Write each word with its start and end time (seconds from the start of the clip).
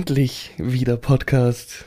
Endlich 0.00 0.52
wieder 0.56 0.96
Podcast 0.96 1.84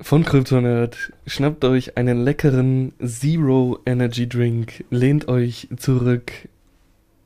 von 0.00 0.24
Kryptonerd. 0.24 1.12
Schnappt 1.26 1.64
euch 1.64 1.96
einen 1.96 2.22
leckeren 2.22 2.92
Zero 3.04 3.80
Energy 3.86 4.28
Drink, 4.28 4.84
lehnt 4.90 5.26
euch 5.26 5.66
zurück 5.76 6.30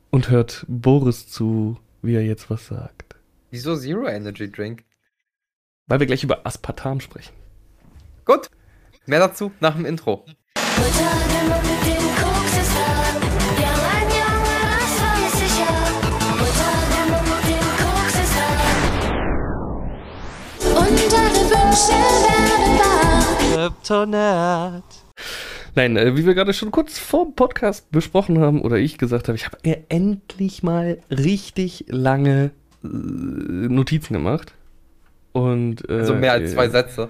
und 0.08 0.30
hört 0.30 0.64
Boris 0.66 1.28
zu, 1.28 1.76
wie 2.00 2.14
er 2.14 2.24
jetzt 2.24 2.48
was 2.48 2.68
sagt. 2.68 3.16
Wieso 3.50 3.76
Zero 3.76 4.06
Energy 4.06 4.50
Drink? 4.50 4.84
Weil 5.88 6.00
wir 6.00 6.06
gleich 6.06 6.24
über 6.24 6.46
Aspartam 6.46 7.00
sprechen. 7.00 7.34
Gut, 8.24 8.48
mehr 9.04 9.20
dazu 9.20 9.52
nach 9.60 9.76
dem 9.76 9.84
Intro. 9.84 10.24
Kryptonat. 23.52 24.84
Nein, 25.74 25.96
äh, 25.96 26.16
wie 26.16 26.24
wir 26.24 26.34
gerade 26.34 26.52
schon 26.52 26.70
kurz 26.70 26.98
vor 26.98 27.24
dem 27.24 27.34
Podcast 27.34 27.90
besprochen 27.90 28.38
haben 28.38 28.62
oder 28.62 28.76
ich 28.76 28.96
gesagt 28.96 29.26
habe, 29.26 29.36
ich 29.36 29.46
habe 29.46 29.58
mir 29.64 29.84
endlich 29.88 30.62
mal 30.62 30.98
richtig 31.10 31.86
lange 31.88 32.52
äh, 32.84 32.86
Notizen 32.86 34.14
gemacht. 34.14 34.54
Und, 35.32 35.88
äh, 35.88 35.94
also 35.94 36.14
mehr 36.14 36.32
als 36.32 36.52
zwei 36.52 36.68
Sätze. 36.68 37.08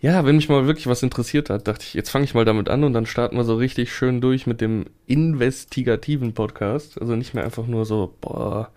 Ja, 0.00 0.24
wenn 0.24 0.36
mich 0.36 0.48
mal 0.48 0.66
wirklich 0.66 0.86
was 0.86 1.02
interessiert 1.02 1.50
hat, 1.50 1.68
dachte 1.68 1.84
ich, 1.86 1.94
jetzt 1.94 2.10
fange 2.10 2.24
ich 2.24 2.34
mal 2.34 2.44
damit 2.44 2.68
an 2.68 2.84
und 2.84 2.94
dann 2.94 3.06
starten 3.06 3.36
wir 3.36 3.44
so 3.44 3.56
richtig 3.56 3.92
schön 3.92 4.20
durch 4.20 4.46
mit 4.46 4.60
dem 4.60 4.86
investigativen 5.06 6.32
Podcast. 6.32 7.00
Also 7.00 7.16
nicht 7.16 7.34
mehr 7.34 7.44
einfach 7.44 7.66
nur 7.66 7.84
so, 7.84 8.14
boah, 8.20 8.70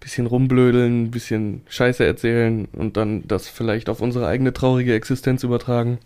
bisschen 0.00 0.26
rumblödeln, 0.26 1.10
bisschen 1.10 1.62
Scheiße 1.68 2.04
erzählen 2.04 2.66
und 2.72 2.96
dann 2.96 3.26
das 3.28 3.48
vielleicht 3.48 3.88
auf 3.88 4.00
unsere 4.00 4.26
eigene 4.26 4.52
traurige 4.52 4.94
Existenz 4.94 5.44
übertragen. 5.44 5.98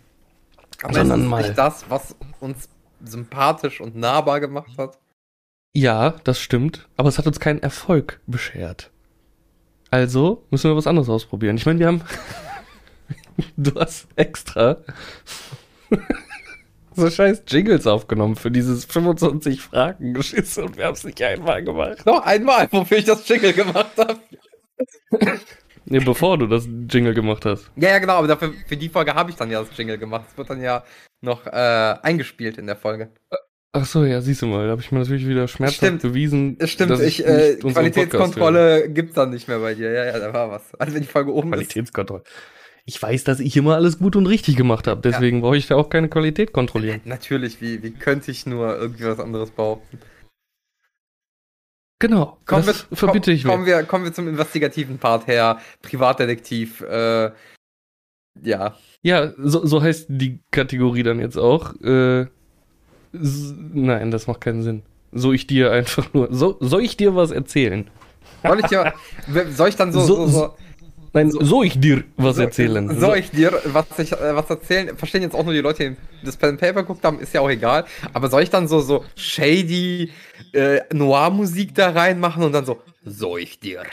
Aber 0.83 0.93
sondern 0.93 1.21
ist 1.21 1.27
mal 1.27 1.41
nicht 1.41 1.57
das, 1.57 1.85
was 1.89 2.15
uns 2.39 2.69
sympathisch 3.03 3.81
und 3.81 3.95
nahbar 3.95 4.39
gemacht 4.39 4.77
hat? 4.77 4.99
Ja, 5.73 6.15
das 6.23 6.39
stimmt, 6.39 6.87
aber 6.97 7.09
es 7.09 7.17
hat 7.17 7.27
uns 7.27 7.39
keinen 7.39 7.61
Erfolg 7.61 8.19
beschert. 8.27 8.91
Also 9.91 10.43
müssen 10.49 10.69
wir 10.69 10.75
was 10.75 10.87
anderes 10.87 11.09
ausprobieren. 11.09 11.57
Ich 11.57 11.65
meine, 11.65 11.79
wir 11.79 11.87
haben. 11.87 12.01
du 13.57 13.79
hast 13.79 14.07
extra 14.15 14.77
so 16.95 17.09
scheiß 17.09 17.43
Jingles 17.47 17.87
aufgenommen 17.87 18.35
für 18.35 18.51
dieses 18.51 18.85
25 18.85 19.61
Fragen 19.61 20.13
Geschiss 20.13 20.57
und 20.57 20.77
wir 20.77 20.85
haben 20.85 20.93
es 20.93 21.03
nicht 21.03 21.21
einmal 21.21 21.63
gemacht. 21.63 22.05
Noch 22.05 22.25
einmal, 22.25 22.67
wofür 22.71 22.97
ich 22.97 23.05
das 23.05 23.27
Jingle 23.27 23.53
gemacht 23.53 23.91
habe. 23.97 24.17
nee, 25.85 25.99
bevor 25.99 26.37
du 26.37 26.47
das 26.47 26.67
Jingle 26.89 27.13
gemacht 27.13 27.45
hast. 27.45 27.69
Ja, 27.75 27.89
ja, 27.89 27.99
genau, 27.99 28.13
aber 28.13 28.27
dafür, 28.27 28.53
für 28.67 28.77
die 28.77 28.89
Folge 28.89 29.13
habe 29.13 29.29
ich 29.29 29.35
dann 29.35 29.51
ja 29.51 29.59
das 29.61 29.77
Jingle 29.77 29.97
gemacht. 29.97 30.25
Es 30.31 30.37
wird 30.37 30.49
dann 30.49 30.61
ja 30.61 30.83
noch 31.21 31.45
äh, 31.45 31.49
eingespielt 32.01 32.57
in 32.57 32.67
der 32.67 32.75
Folge. 32.75 33.11
Ach 33.73 33.85
so, 33.85 34.05
ja, 34.05 34.21
siehst 34.21 34.41
du 34.41 34.45
mal, 34.45 34.65
da 34.65 34.71
habe 34.71 34.81
ich 34.81 34.91
mir 34.93 34.99
natürlich 34.99 35.27
wieder 35.27 35.49
schmerzhaft 35.49 35.77
stimmt. 35.77 36.01
bewiesen. 36.01 36.57
Stimmt, 36.63 36.97
ich, 37.01 37.25
äh, 37.25 37.57
Qualitätskontrolle 37.57 38.89
gibt's 38.89 39.15
dann 39.15 39.31
nicht 39.31 39.49
mehr 39.49 39.59
bei 39.59 39.73
dir. 39.73 39.91
Ja, 39.91 40.05
ja, 40.05 40.19
da 40.19 40.33
war 40.33 40.49
was. 40.49 40.73
Also 40.75 40.93
wenn 40.93 41.01
die 41.01 41.07
Folge 41.09 41.33
oben 41.33 41.51
Qualitätskontrolle. 41.51 42.23
Ist 42.23 42.54
ich 42.85 43.01
weiß, 43.01 43.23
dass 43.23 43.39
ich 43.39 43.57
immer 43.57 43.75
alles 43.75 43.97
gut 43.97 44.15
und 44.15 44.27
richtig 44.27 44.55
gemacht 44.55 44.87
habe. 44.87 45.01
Deswegen 45.01 45.37
ja. 45.37 45.41
brauche 45.41 45.57
ich 45.57 45.67
da 45.67 45.75
auch 45.75 45.89
keine 45.89 46.07
Qualität 46.07 46.53
kontrollieren. 46.53 47.01
Natürlich, 47.05 47.59
wie, 47.59 47.81
wie 47.81 47.91
könnte 47.91 48.29
ich 48.29 48.45
nur 48.45 48.77
irgendwie 48.77 49.05
was 49.05 49.19
anderes 49.19 49.49
behaupten? 49.49 49.99
Genau, 51.99 52.37
kommen 52.45 52.65
das 52.65 52.89
wir, 52.89 52.97
verbitte 52.97 53.31
ich 53.31 53.43
kommen 53.43 53.63
mir. 53.63 53.77
Wir, 53.77 53.83
kommen 53.83 54.03
wir 54.03 54.13
zum 54.13 54.27
investigativen 54.27 54.99
Part 54.99 55.25
her. 55.27 55.59
Privatdetektiv, 55.81 56.81
äh, 56.81 57.31
ja. 58.43 58.75
Ja, 59.01 59.33
so, 59.37 59.65
so 59.65 59.81
heißt 59.81 60.07
die 60.09 60.39
Kategorie 60.51 61.03
dann 61.03 61.19
jetzt 61.19 61.37
auch. 61.37 61.73
Äh, 61.81 62.27
nein, 63.13 64.11
das 64.11 64.27
macht 64.27 64.41
keinen 64.41 64.61
Sinn. 64.61 64.83
So 65.11 65.31
ich 65.31 65.47
dir 65.47 65.71
einfach 65.71 66.13
nur. 66.13 66.33
So, 66.33 66.57
soll 66.59 66.83
ich 66.83 66.97
dir 66.97 67.15
was 67.15 67.31
erzählen? 67.31 67.89
Soll 68.43 68.59
ich 68.59 68.65
dir. 68.65 68.93
soll 69.51 69.69
ich 69.69 69.75
dann 69.77 69.93
so, 69.93 70.01
so, 70.01 70.27
so 70.27 70.55
Nein, 71.15 71.31
so, 71.31 71.41
soll 71.41 71.65
ich 71.65 71.79
dir 71.79 72.03
was 72.17 72.37
erzählen? 72.37 72.89
Soll 72.89 72.99
so. 72.99 73.13
ich 73.13 73.31
dir 73.31 73.53
was, 73.63 73.85
ich, 73.99 74.11
äh, 74.11 74.35
was 74.35 74.49
erzählen? 74.49 74.97
Verstehen 74.97 75.21
jetzt 75.21 75.33
auch 75.33 75.45
nur 75.45 75.53
die 75.53 75.61
Leute, 75.61 75.91
die 75.91 76.25
das 76.25 76.35
Pen 76.35 76.57
Paper 76.57 76.81
geguckt 76.81 77.05
haben, 77.05 77.21
ist 77.21 77.33
ja 77.33 77.39
auch 77.39 77.49
egal. 77.49 77.85
Aber 78.11 78.27
soll 78.27 78.43
ich 78.43 78.49
dann 78.49 78.67
so, 78.67 78.81
so 78.81 79.05
shady 79.15 80.11
äh, 80.51 80.81
Noir-Musik 80.93 81.73
da 81.73 81.91
reinmachen 81.91 82.43
und 82.43 82.51
dann 82.51 82.65
so, 82.65 82.81
soll 83.05 83.39
ich 83.39 83.61
dir? 83.61 83.83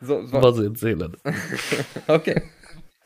So, 0.00 0.26
so. 0.26 0.42
Was 0.42 0.58
erzählen? 0.58 1.16
okay. 2.08 2.42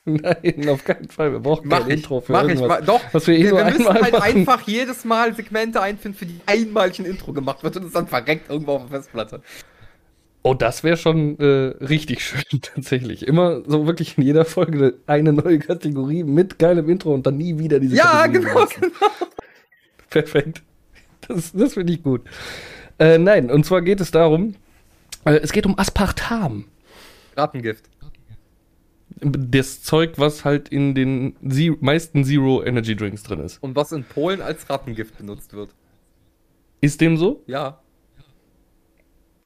Nein, 0.06 0.68
auf 0.70 0.82
keinen 0.82 1.08
Fall. 1.08 1.32
Wir 1.32 1.40
brauchen 1.40 1.68
mach 1.68 1.80
kein 1.80 1.90
ich, 1.90 1.96
Intro 1.96 2.22
für 2.22 2.32
mach 2.32 2.44
irgendwas. 2.44 2.80
Ich, 2.80 2.86
doch, 2.86 3.02
was 3.12 3.26
wir, 3.26 3.34
eh 3.34 3.44
wir, 3.44 3.56
wir 3.56 3.64
müssen 3.66 3.88
halt 3.88 4.12
machen. 4.12 4.22
einfach 4.22 4.66
jedes 4.66 5.04
Mal 5.04 5.34
Segmente 5.34 5.82
einfinden, 5.82 6.18
für 6.18 6.24
die 6.26 6.40
einmalig 6.46 6.98
ein 6.98 7.04
Intro 7.04 7.34
gemacht 7.34 7.62
wird 7.62 7.76
und 7.76 7.84
es 7.84 7.92
dann 7.92 8.08
verreckt 8.08 8.48
irgendwo 8.48 8.72
auf 8.72 8.88
der 8.88 9.00
Festplatte. 9.00 9.42
Oh, 10.44 10.54
das 10.54 10.82
wäre 10.82 10.96
schon 10.96 11.38
äh, 11.38 11.76
richtig 11.84 12.24
schön, 12.24 12.60
tatsächlich. 12.62 13.26
Immer 13.26 13.62
so 13.66 13.86
wirklich 13.86 14.18
in 14.18 14.24
jeder 14.24 14.44
Folge 14.44 14.98
eine 15.06 15.32
neue 15.32 15.58
Kategorie 15.60 16.24
mit 16.24 16.58
geilem 16.58 16.88
Intro 16.88 17.14
und 17.14 17.26
dann 17.26 17.36
nie 17.36 17.58
wieder 17.58 17.78
diese 17.78 17.96
Ja, 17.96 18.26
Kategorie 18.26 18.44
genau, 18.44 18.66
genau. 18.80 19.10
Perfekt. 20.10 20.62
Das, 21.28 21.52
das 21.52 21.74
finde 21.74 21.92
ich 21.92 22.02
gut. 22.02 22.22
Äh, 22.98 23.18
nein, 23.18 23.50
und 23.50 23.64
zwar 23.64 23.82
geht 23.82 24.00
es 24.00 24.10
darum, 24.10 24.56
äh, 25.24 25.34
es 25.34 25.52
geht 25.52 25.64
um 25.66 25.78
Aspartam. 25.78 26.64
Rattengift. 27.36 27.88
Das 29.20 29.82
Zeug, 29.82 30.14
was 30.16 30.44
halt 30.44 30.68
in 30.68 30.94
den 30.96 31.36
Zero, 31.48 31.76
meisten 31.80 32.24
Zero 32.24 32.64
Energy 32.64 32.96
Drinks 32.96 33.22
drin 33.22 33.38
ist. 33.40 33.62
Und 33.62 33.76
was 33.76 33.92
in 33.92 34.02
Polen 34.02 34.42
als 34.42 34.68
Rattengift 34.68 35.16
benutzt 35.16 35.52
wird. 35.52 35.70
Ist 36.80 37.00
dem 37.00 37.16
so? 37.16 37.44
Ja. 37.46 37.81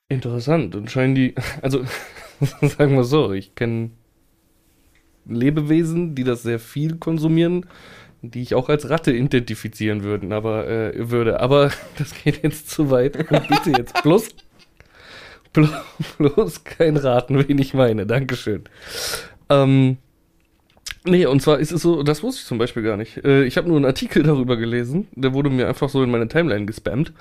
Interessant. 0.08 0.74
Und 0.74 0.90
scheinen 0.90 1.14
die, 1.14 1.34
also 1.62 1.84
sagen 2.60 2.96
wir 2.96 3.04
so, 3.04 3.32
ich 3.32 3.54
kenne 3.54 3.90
Lebewesen, 5.28 6.14
die 6.14 6.24
das 6.24 6.42
sehr 6.42 6.60
viel 6.60 6.96
konsumieren, 6.96 7.66
die 8.22 8.42
ich 8.42 8.54
auch 8.54 8.68
als 8.68 8.88
Ratte 8.88 9.12
identifizieren 9.12 10.04
würden, 10.04 10.32
aber 10.32 10.68
äh, 10.68 11.10
würde. 11.10 11.40
Aber 11.40 11.70
das 11.98 12.14
geht 12.14 12.42
jetzt 12.42 12.70
zu 12.70 12.90
weit. 12.90 13.16
Und 13.16 13.48
bitte 13.48 13.70
jetzt 13.76 14.02
bloß, 14.02 14.28
bloß, 15.52 15.70
bloß 16.18 16.64
kein 16.64 16.96
Raten, 16.96 17.46
wen 17.46 17.58
ich 17.58 17.74
meine. 17.74 18.06
Dankeschön. 18.06 18.64
Ähm, 19.48 19.96
nee, 21.04 21.26
und 21.26 21.42
zwar 21.42 21.58
ist 21.58 21.72
es 21.72 21.82
so, 21.82 22.04
das 22.04 22.22
wusste 22.22 22.42
ich 22.42 22.46
zum 22.46 22.58
Beispiel 22.58 22.84
gar 22.84 22.96
nicht. 22.96 23.24
Äh, 23.24 23.44
ich 23.44 23.56
habe 23.56 23.66
nur 23.66 23.76
einen 23.76 23.86
Artikel 23.86 24.22
darüber 24.22 24.56
gelesen, 24.56 25.08
der 25.16 25.34
wurde 25.34 25.50
mir 25.50 25.66
einfach 25.66 25.88
so 25.88 26.02
in 26.04 26.10
meine 26.10 26.28
Timeline 26.28 26.66
gespammt. 26.66 27.12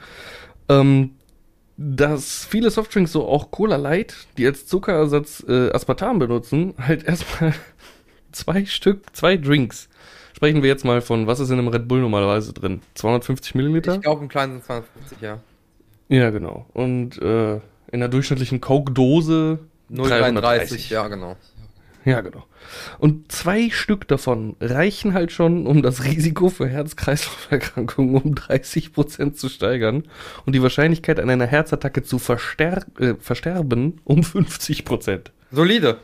Ähm, 0.69 1.11
dass 1.77 2.45
viele 2.45 2.69
Softdrinks, 2.69 3.11
so 3.11 3.27
auch 3.27 3.51
Cola 3.51 3.75
Light, 3.75 4.15
die 4.37 4.45
als 4.45 4.65
Zuckerersatz 4.65 5.43
äh, 5.47 5.71
Aspartam 5.71 6.19
benutzen, 6.19 6.73
halt 6.77 7.03
erstmal 7.03 7.53
zwei 8.31 8.65
Stück, 8.65 9.15
zwei 9.15 9.37
Drinks. 9.37 9.89
Sprechen 10.35 10.61
wir 10.61 10.69
jetzt 10.69 10.83
mal 10.83 11.01
von, 11.01 11.27
was 11.27 11.39
ist 11.39 11.49
in 11.49 11.59
einem 11.59 11.69
Red 11.69 11.87
Bull 11.87 12.01
normalerweise 12.01 12.53
drin? 12.53 12.81
250 12.95 13.55
Milliliter? 13.55 13.95
Ich 13.95 14.01
glaube, 14.01 14.21
im 14.21 14.27
kleinen 14.27 14.53
sind 14.53 14.65
250, 14.65 15.21
ja. 15.21 15.39
Ja, 16.09 16.29
genau. 16.29 16.65
Und 16.73 17.21
äh, 17.21 17.55
in 17.91 17.99
der 17.99 18.09
durchschnittlichen 18.09 18.61
Coke-Dose 18.61 19.59
0,33, 19.91 20.91
ja, 20.91 21.07
genau. 21.07 21.37
Ja, 22.05 22.21
genau. 22.21 22.45
Und 22.99 23.31
zwei 23.31 23.71
Stück 23.71 24.07
davon 24.07 24.55
reichen 24.61 25.15
halt 25.15 25.31
schon, 25.31 25.65
um 25.65 25.81
das 25.81 26.03
Risiko 26.03 26.49
für 26.49 26.67
Herz-Kreislauf-Erkrankungen 26.67 28.15
um 28.15 28.35
30 28.35 28.93
Prozent 28.93 29.39
zu 29.39 29.49
steigern 29.49 30.03
und 30.45 30.53
die 30.53 30.61
Wahrscheinlichkeit 30.61 31.19
an 31.19 31.31
einer 31.31 31.47
Herzattacke 31.47 32.03
zu 32.03 32.19
verster 32.19 32.85
äh, 32.99 33.15
versterben 33.19 34.01
um 34.03 34.23
50 34.23 34.85
Prozent. 34.85 35.31
Solide. 35.51 35.97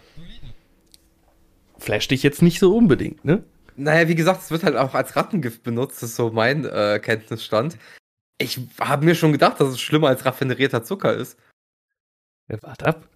Flash 1.77 2.07
dich 2.07 2.23
jetzt 2.23 2.41
nicht 2.41 2.59
so 2.59 2.75
unbedingt, 2.75 3.23
ne? 3.23 3.43
Naja, 3.75 4.07
wie 4.07 4.15
gesagt, 4.15 4.41
es 4.41 4.51
wird 4.51 4.63
halt 4.63 4.75
auch 4.75 4.95
als 4.95 5.15
Rattengift 5.15 5.61
benutzt, 5.63 6.01
das 6.01 6.09
ist 6.09 6.15
so 6.15 6.31
mein 6.31 6.65
äh, 6.65 6.99
Kenntnisstand. 6.99 7.77
Ich 8.39 8.59
habe 8.79 9.05
mir 9.05 9.13
schon 9.13 9.31
gedacht, 9.31 9.59
dass 9.59 9.69
es 9.69 9.79
schlimmer 9.79 10.07
als 10.07 10.25
raffinerierter 10.25 10.83
Zucker 10.83 11.13
ist. 11.13 11.37
Ja, 12.49 12.57
warte 12.61 12.87
ab. 12.87 13.10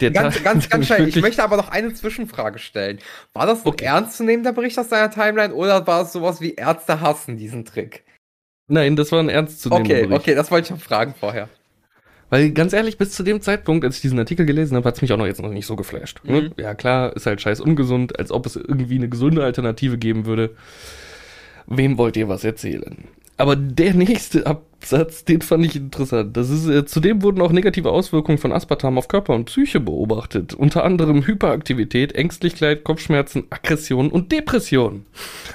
Der 0.00 0.10
ganz, 0.10 0.42
ganz, 0.42 0.68
ganz 0.70 0.86
schnell. 0.86 1.08
Ich 1.08 1.20
möchte 1.20 1.42
aber 1.42 1.56
noch 1.56 1.68
eine 1.68 1.92
Zwischenfrage 1.94 2.58
stellen. 2.58 2.98
War 3.32 3.46
das 3.46 3.64
okay. 3.64 3.84
ernst 3.84 4.16
zu 4.16 4.24
nehmen, 4.24 4.42
der 4.42 4.52
Bericht 4.52 4.78
aus 4.78 4.88
deiner 4.88 5.10
Timeline, 5.10 5.54
oder 5.54 5.86
war 5.86 6.02
es 6.02 6.12
sowas 6.12 6.40
wie 6.40 6.54
Ärzte 6.54 7.00
hassen 7.00 7.36
diesen 7.36 7.64
Trick? 7.64 8.04
Nein, 8.66 8.96
das 8.96 9.12
war 9.12 9.20
ein 9.20 9.28
ernst 9.28 9.60
zu 9.60 9.68
nehmen. 9.68 9.82
Okay, 9.82 10.02
Bericht. 10.06 10.20
okay, 10.20 10.34
das 10.34 10.50
wollte 10.50 10.66
ich 10.66 10.70
noch 10.70 10.80
fragen 10.80 11.14
vorher. 11.18 11.48
Weil 12.30 12.50
ganz 12.50 12.72
ehrlich, 12.72 12.98
bis 12.98 13.12
zu 13.12 13.22
dem 13.22 13.40
Zeitpunkt, 13.40 13.84
als 13.84 13.96
ich 13.96 14.02
diesen 14.02 14.18
Artikel 14.18 14.46
gelesen 14.46 14.76
habe, 14.76 14.88
hat 14.88 14.96
es 14.96 15.02
mich 15.02 15.12
auch 15.12 15.16
noch 15.16 15.26
jetzt 15.26 15.40
noch 15.40 15.50
nicht 15.50 15.66
so 15.66 15.76
geflasht. 15.76 16.20
Ne? 16.24 16.42
Mhm. 16.42 16.52
Ja, 16.56 16.74
klar, 16.74 17.14
ist 17.14 17.26
halt 17.26 17.40
scheiß 17.40 17.60
ungesund, 17.60 18.18
als 18.18 18.32
ob 18.32 18.46
es 18.46 18.56
irgendwie 18.56 18.96
eine 18.96 19.08
gesunde 19.08 19.44
Alternative 19.44 19.98
geben 19.98 20.26
würde. 20.26 20.56
Wem 21.66 21.98
wollt 21.98 22.16
ihr 22.16 22.28
was 22.28 22.42
erzählen? 22.42 23.04
Aber 23.36 23.56
der 23.56 23.94
nächste 23.94 24.46
Absatz, 24.46 25.24
den 25.24 25.40
fand 25.42 25.64
ich 25.64 25.74
interessant. 25.76 26.36
Das 26.36 26.50
ist, 26.50 26.68
äh, 26.68 26.84
zudem 26.86 27.22
wurden 27.22 27.40
auch 27.40 27.50
negative 27.52 27.90
Auswirkungen 27.90 28.38
von 28.38 28.52
Aspartam 28.52 28.96
auf 28.98 29.08
Körper 29.08 29.34
und 29.34 29.46
Psyche 29.46 29.80
beobachtet. 29.80 30.54
Unter 30.54 30.84
anderem 30.84 31.26
Hyperaktivität, 31.26 32.12
Ängstlichkeit, 32.14 32.84
Kopfschmerzen, 32.84 33.44
Aggression 33.50 34.10
und 34.10 34.30
Depression. 34.30 35.06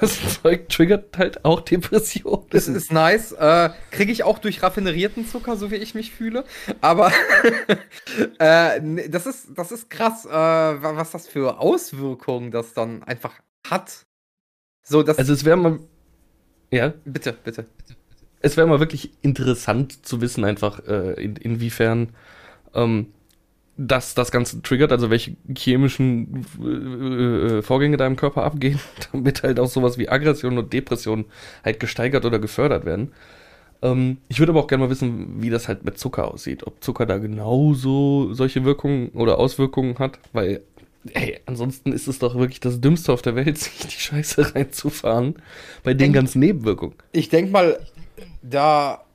Das 0.01 0.41
Zeug 0.41 0.67
triggert 0.69 1.17
halt 1.17 1.45
auch 1.45 1.61
Depressionen. 1.61 2.45
Das 2.49 2.67
ist 2.67 2.91
nice. 2.91 3.31
Äh, 3.33 3.69
Kriege 3.91 4.11
ich 4.11 4.23
auch 4.23 4.39
durch 4.39 4.61
raffinerierten 4.63 5.27
Zucker, 5.27 5.55
so 5.55 5.71
wie 5.71 5.75
ich 5.75 5.93
mich 5.95 6.11
fühle. 6.11 6.43
Aber 6.81 7.11
äh, 8.39 8.79
nee, 8.81 9.07
das, 9.09 9.25
ist, 9.25 9.49
das 9.55 9.71
ist 9.71 9.89
krass, 9.89 10.25
äh, 10.25 10.29
wa- 10.31 10.95
was 10.95 11.11
das 11.11 11.27
für 11.27 11.59
Auswirkungen 11.59 12.51
das 12.51 12.73
dann 12.73 13.03
einfach 13.03 13.33
hat. 13.69 14.05
So, 14.83 15.03
das. 15.03 15.17
Also 15.17 15.33
es 15.33 15.45
wäre 15.45 15.57
mal, 15.57 15.79
ja, 16.71 16.94
bitte, 17.06 17.36
bitte. 17.44 17.66
es 18.42 18.57
wäre 18.57 18.68
mal 18.68 18.80
wirklich 18.80 19.12
interessant 19.21 20.06
zu 20.06 20.21
wissen, 20.21 20.44
einfach 20.44 20.86
äh, 20.88 21.21
in, 21.24 21.36
inwiefern 21.36 22.10
ähm, 22.74 23.07
das 23.77 24.13
das 24.13 24.31
Ganze 24.31 24.62
triggert, 24.62 24.92
also 24.92 25.10
welche 25.10 25.38
chemischen 25.57 26.45
äh, 26.62 27.57
äh, 27.57 27.62
Vorgänge 27.62 27.95
da 27.98 28.06
im 28.06 28.18
Körper 28.18 28.44
abgehen, 28.44 28.80
damit 29.12 29.44
halt 29.44 29.60
auch 29.60 29.69
sowas 29.69 29.98
wie 29.98 30.10
Aggression 30.10 30.57
und 30.57 30.74
Depression 30.74 31.25
halt 31.63 31.80
gesteigert 31.80 32.25
oder 32.25 32.39
gefördert 32.39 32.86
werden. 32.86 33.13
Ähm, 33.81 34.18
ich 34.27 34.39
würde 34.39 34.51
aber 34.51 34.60
auch 34.62 34.68
gerne 34.68 34.83
mal 34.83 34.89
wissen, 34.89 35.42
wie 35.42 35.50
das 35.50 35.69
halt 35.69 35.86
mit 35.86 35.98
Zucker 35.98 36.33
aussieht, 36.33 36.68
ob 36.68 36.83
Zucker 36.83 37.06
da 37.06 37.18
genauso 37.18 38.33
solche 38.33 38.66
Wirkungen 38.66 39.10
oder 39.10 39.39
Auswirkungen 39.39 39.98
hat, 40.00 40.19
weil 40.33 40.62
Ey, 41.13 41.39
ansonsten 41.45 41.93
ist 41.93 42.07
es 42.07 42.19
doch 42.19 42.35
wirklich 42.35 42.59
das 42.59 42.81
Dümmste 42.81 43.13
auf 43.13 43.21
der 43.21 43.35
Welt, 43.35 43.57
sich 43.59 43.77
die 43.87 43.91
Scheiße 43.99 44.53
reinzufahren 44.55 45.35
bei 45.83 45.93
den 45.93 45.99
Denk- 45.99 46.15
ganzen 46.15 46.39
Nebenwirkungen. 46.39 46.95
Ich 47.11 47.29
denke 47.29 47.51
mal, 47.51 47.79
da 48.41 49.05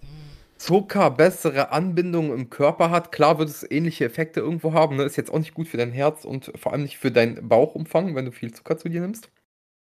Zucker 0.57 1.11
bessere 1.11 1.73
Anbindungen 1.73 2.33
im 2.33 2.49
Körper 2.49 2.91
hat, 2.91 3.13
klar 3.13 3.39
wird 3.39 3.51
es 3.51 3.71
ähnliche 3.71 4.07
Effekte 4.07 4.41
irgendwo 4.41 4.73
haben. 4.73 4.97
Ne? 4.97 5.03
Ist 5.03 5.17
jetzt 5.17 5.31
auch 5.31 5.39
nicht 5.39 5.53
gut 5.53 5.69
für 5.69 5.77
dein 5.77 5.93
Herz 5.93 6.25
und 6.25 6.53
vor 6.57 6.73
allem 6.73 6.83
nicht 6.85 6.97
für 6.97 7.11
deinen 7.11 7.47
Bauchumfang, 7.49 8.15
wenn 8.15 8.25
du 8.25 8.33
viel 8.33 8.53
Zucker 8.55 8.79
zu 8.79 8.89
dir 8.89 9.03
nimmst. 9.03 9.29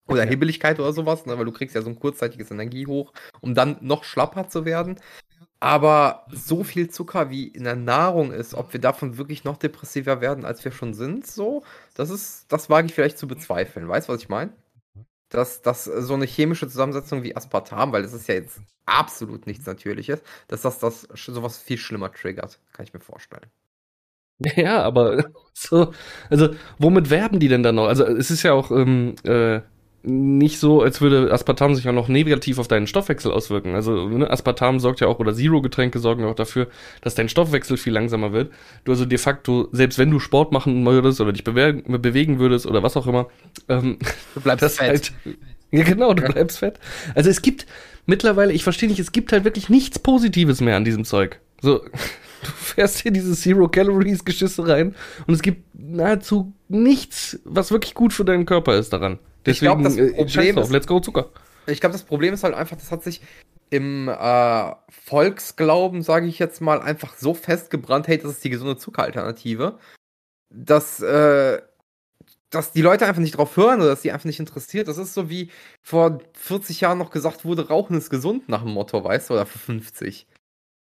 Oder 0.08 0.24
Ja. 0.24 0.30
Hebellichkeit 0.30 0.78
oder 0.78 0.92
sowas, 0.92 1.24
ne? 1.24 1.38
weil 1.38 1.44
du 1.46 1.52
kriegst 1.52 1.74
ja 1.74 1.80
so 1.80 1.88
ein 1.88 1.98
kurzzeitiges 1.98 2.50
Energiehoch, 2.50 3.12
um 3.40 3.54
dann 3.54 3.76
noch 3.80 4.04
schlapper 4.04 4.48
zu 4.48 4.64
werden. 4.66 4.98
Aber 5.60 6.24
so 6.30 6.62
viel 6.62 6.88
Zucker 6.88 7.30
wie 7.30 7.48
in 7.48 7.64
der 7.64 7.74
Nahrung 7.74 8.32
ist, 8.32 8.54
ob 8.54 8.72
wir 8.72 8.80
davon 8.80 9.18
wirklich 9.18 9.42
noch 9.44 9.56
depressiver 9.56 10.20
werden, 10.20 10.44
als 10.44 10.64
wir 10.64 10.70
schon 10.70 10.94
sind, 10.94 11.26
so, 11.26 11.64
das 11.94 12.10
ist, 12.10 12.46
das 12.48 12.70
wage 12.70 12.86
ich 12.86 12.94
vielleicht 12.94 13.18
zu 13.18 13.26
bezweifeln. 13.26 13.88
Weißt 13.88 14.08
du, 14.08 14.12
was 14.12 14.22
ich 14.22 14.28
meine? 14.28 14.52
Dass, 15.30 15.60
dass 15.60 15.84
so 15.84 16.14
eine 16.14 16.26
chemische 16.26 16.68
Zusammensetzung 16.68 17.22
wie 17.22 17.36
Aspartam, 17.36 17.92
weil 17.92 18.02
das 18.02 18.14
ist 18.14 18.28
ja 18.28 18.34
jetzt 18.36 18.60
absolut 18.86 19.46
nichts 19.46 19.66
Natürliches, 19.66 20.22
dass 20.46 20.62
das, 20.62 20.78
das 20.78 21.08
sowas 21.26 21.58
viel 21.58 21.78
schlimmer 21.78 22.12
triggert, 22.12 22.60
kann 22.72 22.86
ich 22.86 22.94
mir 22.94 23.00
vorstellen. 23.00 23.46
Ja, 24.56 24.82
aber 24.82 25.32
so, 25.52 25.92
also 26.30 26.54
womit 26.78 27.10
werben 27.10 27.40
die 27.40 27.48
denn 27.48 27.64
dann 27.64 27.74
noch? 27.74 27.88
Also 27.88 28.04
es 28.04 28.30
ist 28.30 28.44
ja 28.44 28.52
auch 28.52 28.70
ähm, 28.70 29.16
äh, 29.24 29.60
nicht 30.02 30.58
so, 30.58 30.80
als 30.80 31.00
würde 31.00 31.32
Aspartam 31.32 31.74
sich 31.74 31.88
auch 31.88 31.92
noch 31.92 32.08
negativ 32.08 32.58
auf 32.58 32.68
deinen 32.68 32.86
Stoffwechsel 32.86 33.32
auswirken. 33.32 33.74
Also 33.74 34.08
ne, 34.08 34.30
Aspartam 34.30 34.78
sorgt 34.78 35.00
ja 35.00 35.08
auch, 35.08 35.18
oder 35.18 35.34
Zero-Getränke 35.34 35.98
sorgen 35.98 36.22
ja 36.22 36.28
auch 36.28 36.36
dafür, 36.36 36.68
dass 37.00 37.14
dein 37.14 37.28
Stoffwechsel 37.28 37.76
viel 37.76 37.92
langsamer 37.92 38.32
wird. 38.32 38.52
Du 38.84 38.92
also 38.92 39.04
de 39.04 39.18
facto, 39.18 39.68
selbst 39.72 39.98
wenn 39.98 40.10
du 40.10 40.20
Sport 40.20 40.52
machen 40.52 40.84
würdest 40.86 41.20
oder 41.20 41.32
dich 41.32 41.44
bewe 41.44 41.74
bewegen 41.74 42.38
würdest 42.38 42.66
oder 42.66 42.82
was 42.82 42.96
auch 42.96 43.06
immer, 43.06 43.26
ähm, 43.68 43.98
Du 44.34 44.40
bleibst 44.40 44.62
das 44.62 44.80
halt. 44.80 45.12
Ja, 45.70 45.82
genau, 45.82 46.14
du 46.14 46.22
bleibst 46.22 46.58
fett. 46.58 46.78
Also 47.14 47.28
es 47.28 47.42
gibt 47.42 47.66
mittlerweile, 48.06 48.52
ich 48.52 48.62
verstehe 48.62 48.88
nicht, 48.88 49.00
es 49.00 49.12
gibt 49.12 49.32
halt 49.32 49.44
wirklich 49.44 49.68
nichts 49.68 49.98
Positives 49.98 50.60
mehr 50.60 50.76
an 50.76 50.84
diesem 50.84 51.04
Zeug. 51.04 51.40
So, 51.60 51.78
du 52.42 52.50
fährst 52.50 53.00
hier 53.00 53.10
diese 53.10 53.34
Zero 53.34 53.68
Calories 53.68 54.24
Geschisse 54.24 54.66
rein 54.66 54.94
und 55.26 55.34
es 55.34 55.42
gibt 55.42 55.62
nahezu 55.74 56.52
nichts, 56.68 57.40
was 57.44 57.72
wirklich 57.72 57.94
gut 57.94 58.12
für 58.12 58.24
deinen 58.24 58.46
Körper 58.46 58.78
ist 58.78 58.92
daran. 58.92 59.18
Ich 59.44 59.60
glaub, 59.60 59.82
das 59.82 59.96
äh, 59.96 60.12
Problem 60.12 60.58
ist- 60.58 60.70
let's 60.70 60.86
go 60.86 61.00
Zucker. 61.00 61.30
Ich 61.66 61.80
glaube, 61.80 61.92
das 61.92 62.02
Problem 62.04 62.34
ist 62.34 62.44
halt 62.44 62.54
einfach, 62.54 62.76
das 62.76 62.90
hat 62.90 63.02
sich 63.02 63.20
im 63.70 64.08
äh, 64.08 64.72
Volksglauben, 64.88 66.02
sage 66.02 66.26
ich 66.26 66.38
jetzt 66.38 66.60
mal, 66.60 66.80
einfach 66.80 67.14
so 67.16 67.34
festgebrannt, 67.34 68.08
hey, 68.08 68.16
das 68.18 68.30
ist 68.32 68.44
die 68.44 68.50
gesunde 68.50 68.78
Zuckeralternative, 68.78 69.78
dass, 70.50 71.00
äh, 71.00 71.60
dass 72.50 72.72
die 72.72 72.80
Leute 72.80 73.04
einfach 73.06 73.20
nicht 73.20 73.36
drauf 73.36 73.56
hören 73.58 73.80
oder 73.80 73.90
dass 73.90 74.00
die 74.00 74.12
einfach 74.12 74.24
nicht 74.24 74.40
interessiert. 74.40 74.88
Das 74.88 74.96
ist 74.96 75.12
so 75.12 75.28
wie 75.28 75.50
vor 75.82 76.20
40 76.34 76.80
Jahren 76.80 76.96
noch 76.96 77.10
gesagt 77.10 77.44
wurde, 77.44 77.68
Rauchen 77.68 77.98
ist 77.98 78.08
gesund 78.08 78.48
nach 78.48 78.62
dem 78.62 78.72
Motto, 78.72 79.04
weißt 79.04 79.28
du, 79.28 79.34
oder 79.34 79.44
vor 79.44 79.60
50. 79.60 80.26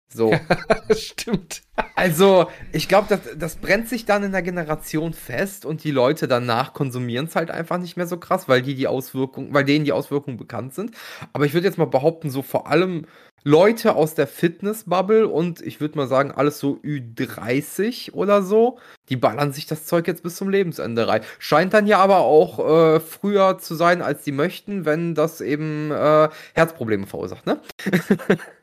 So. 0.10 0.32
Stimmt. 0.96 1.64
Also, 1.96 2.48
ich 2.72 2.88
glaube, 2.88 3.08
das, 3.10 3.22
das 3.38 3.56
brennt 3.56 3.90
sich 3.90 4.06
dann 4.06 4.24
in 4.24 4.32
der 4.32 4.42
Generation 4.42 5.14
fest 5.14 5.66
und 5.66 5.84
die 5.84 5.92
Leute 5.92 6.28
danach 6.28 6.74
konsumieren 6.74 7.26
es 7.26 7.36
halt 7.36 7.50
einfach 7.50 7.78
nicht 7.80 7.98
mehr 7.98 8.08
so 8.08 8.18
krass, 8.18 8.48
weil 8.48 8.62
die 8.62 8.76
die 8.76 8.88
Auswirkungen, 8.88 9.54
weil 9.54 9.66
denen 9.66 9.86
die 9.86 9.92
Auswirkungen 9.92 10.38
bekannt 10.38 10.74
sind. 10.76 10.92
Aber 11.34 11.46
ich 11.46 11.54
würde 11.54 11.68
jetzt 11.68 11.78
mal 11.78 11.86
behaupten, 11.86 12.30
so 12.30 12.42
vor 12.42 12.68
allem 12.68 13.06
Leute 13.44 13.96
aus 13.96 14.16
der 14.16 14.28
Fitnessbubble 14.28 15.28
und 15.28 15.62
ich 15.62 15.82
würde 15.82 15.98
mal 15.98 16.08
sagen, 16.08 16.32
alles 16.32 16.60
so 16.60 16.80
Ü30 16.84 18.14
oder 18.14 18.42
so, 18.42 18.80
die 19.10 19.18
ballern 19.18 19.52
sich 19.52 19.66
das 19.66 19.86
Zeug 19.86 20.08
jetzt 20.08 20.24
bis 20.24 20.36
zum 20.36 20.50
Lebensende 20.50 21.08
rein. 21.08 21.22
Scheint 21.40 21.74
dann 21.74 21.86
ja 21.86 21.98
aber 21.98 22.20
auch 22.20 22.60
äh, 22.96 23.00
früher 23.02 23.58
zu 23.60 23.76
sein, 23.76 24.02
als 24.02 24.24
die 24.24 24.32
möchten, 24.32 24.86
wenn 24.86 25.14
das 25.14 25.42
eben 25.42 25.92
äh, 25.92 26.30
Herzprobleme 26.54 27.06
verursacht, 27.06 27.46
ne? 27.46 27.60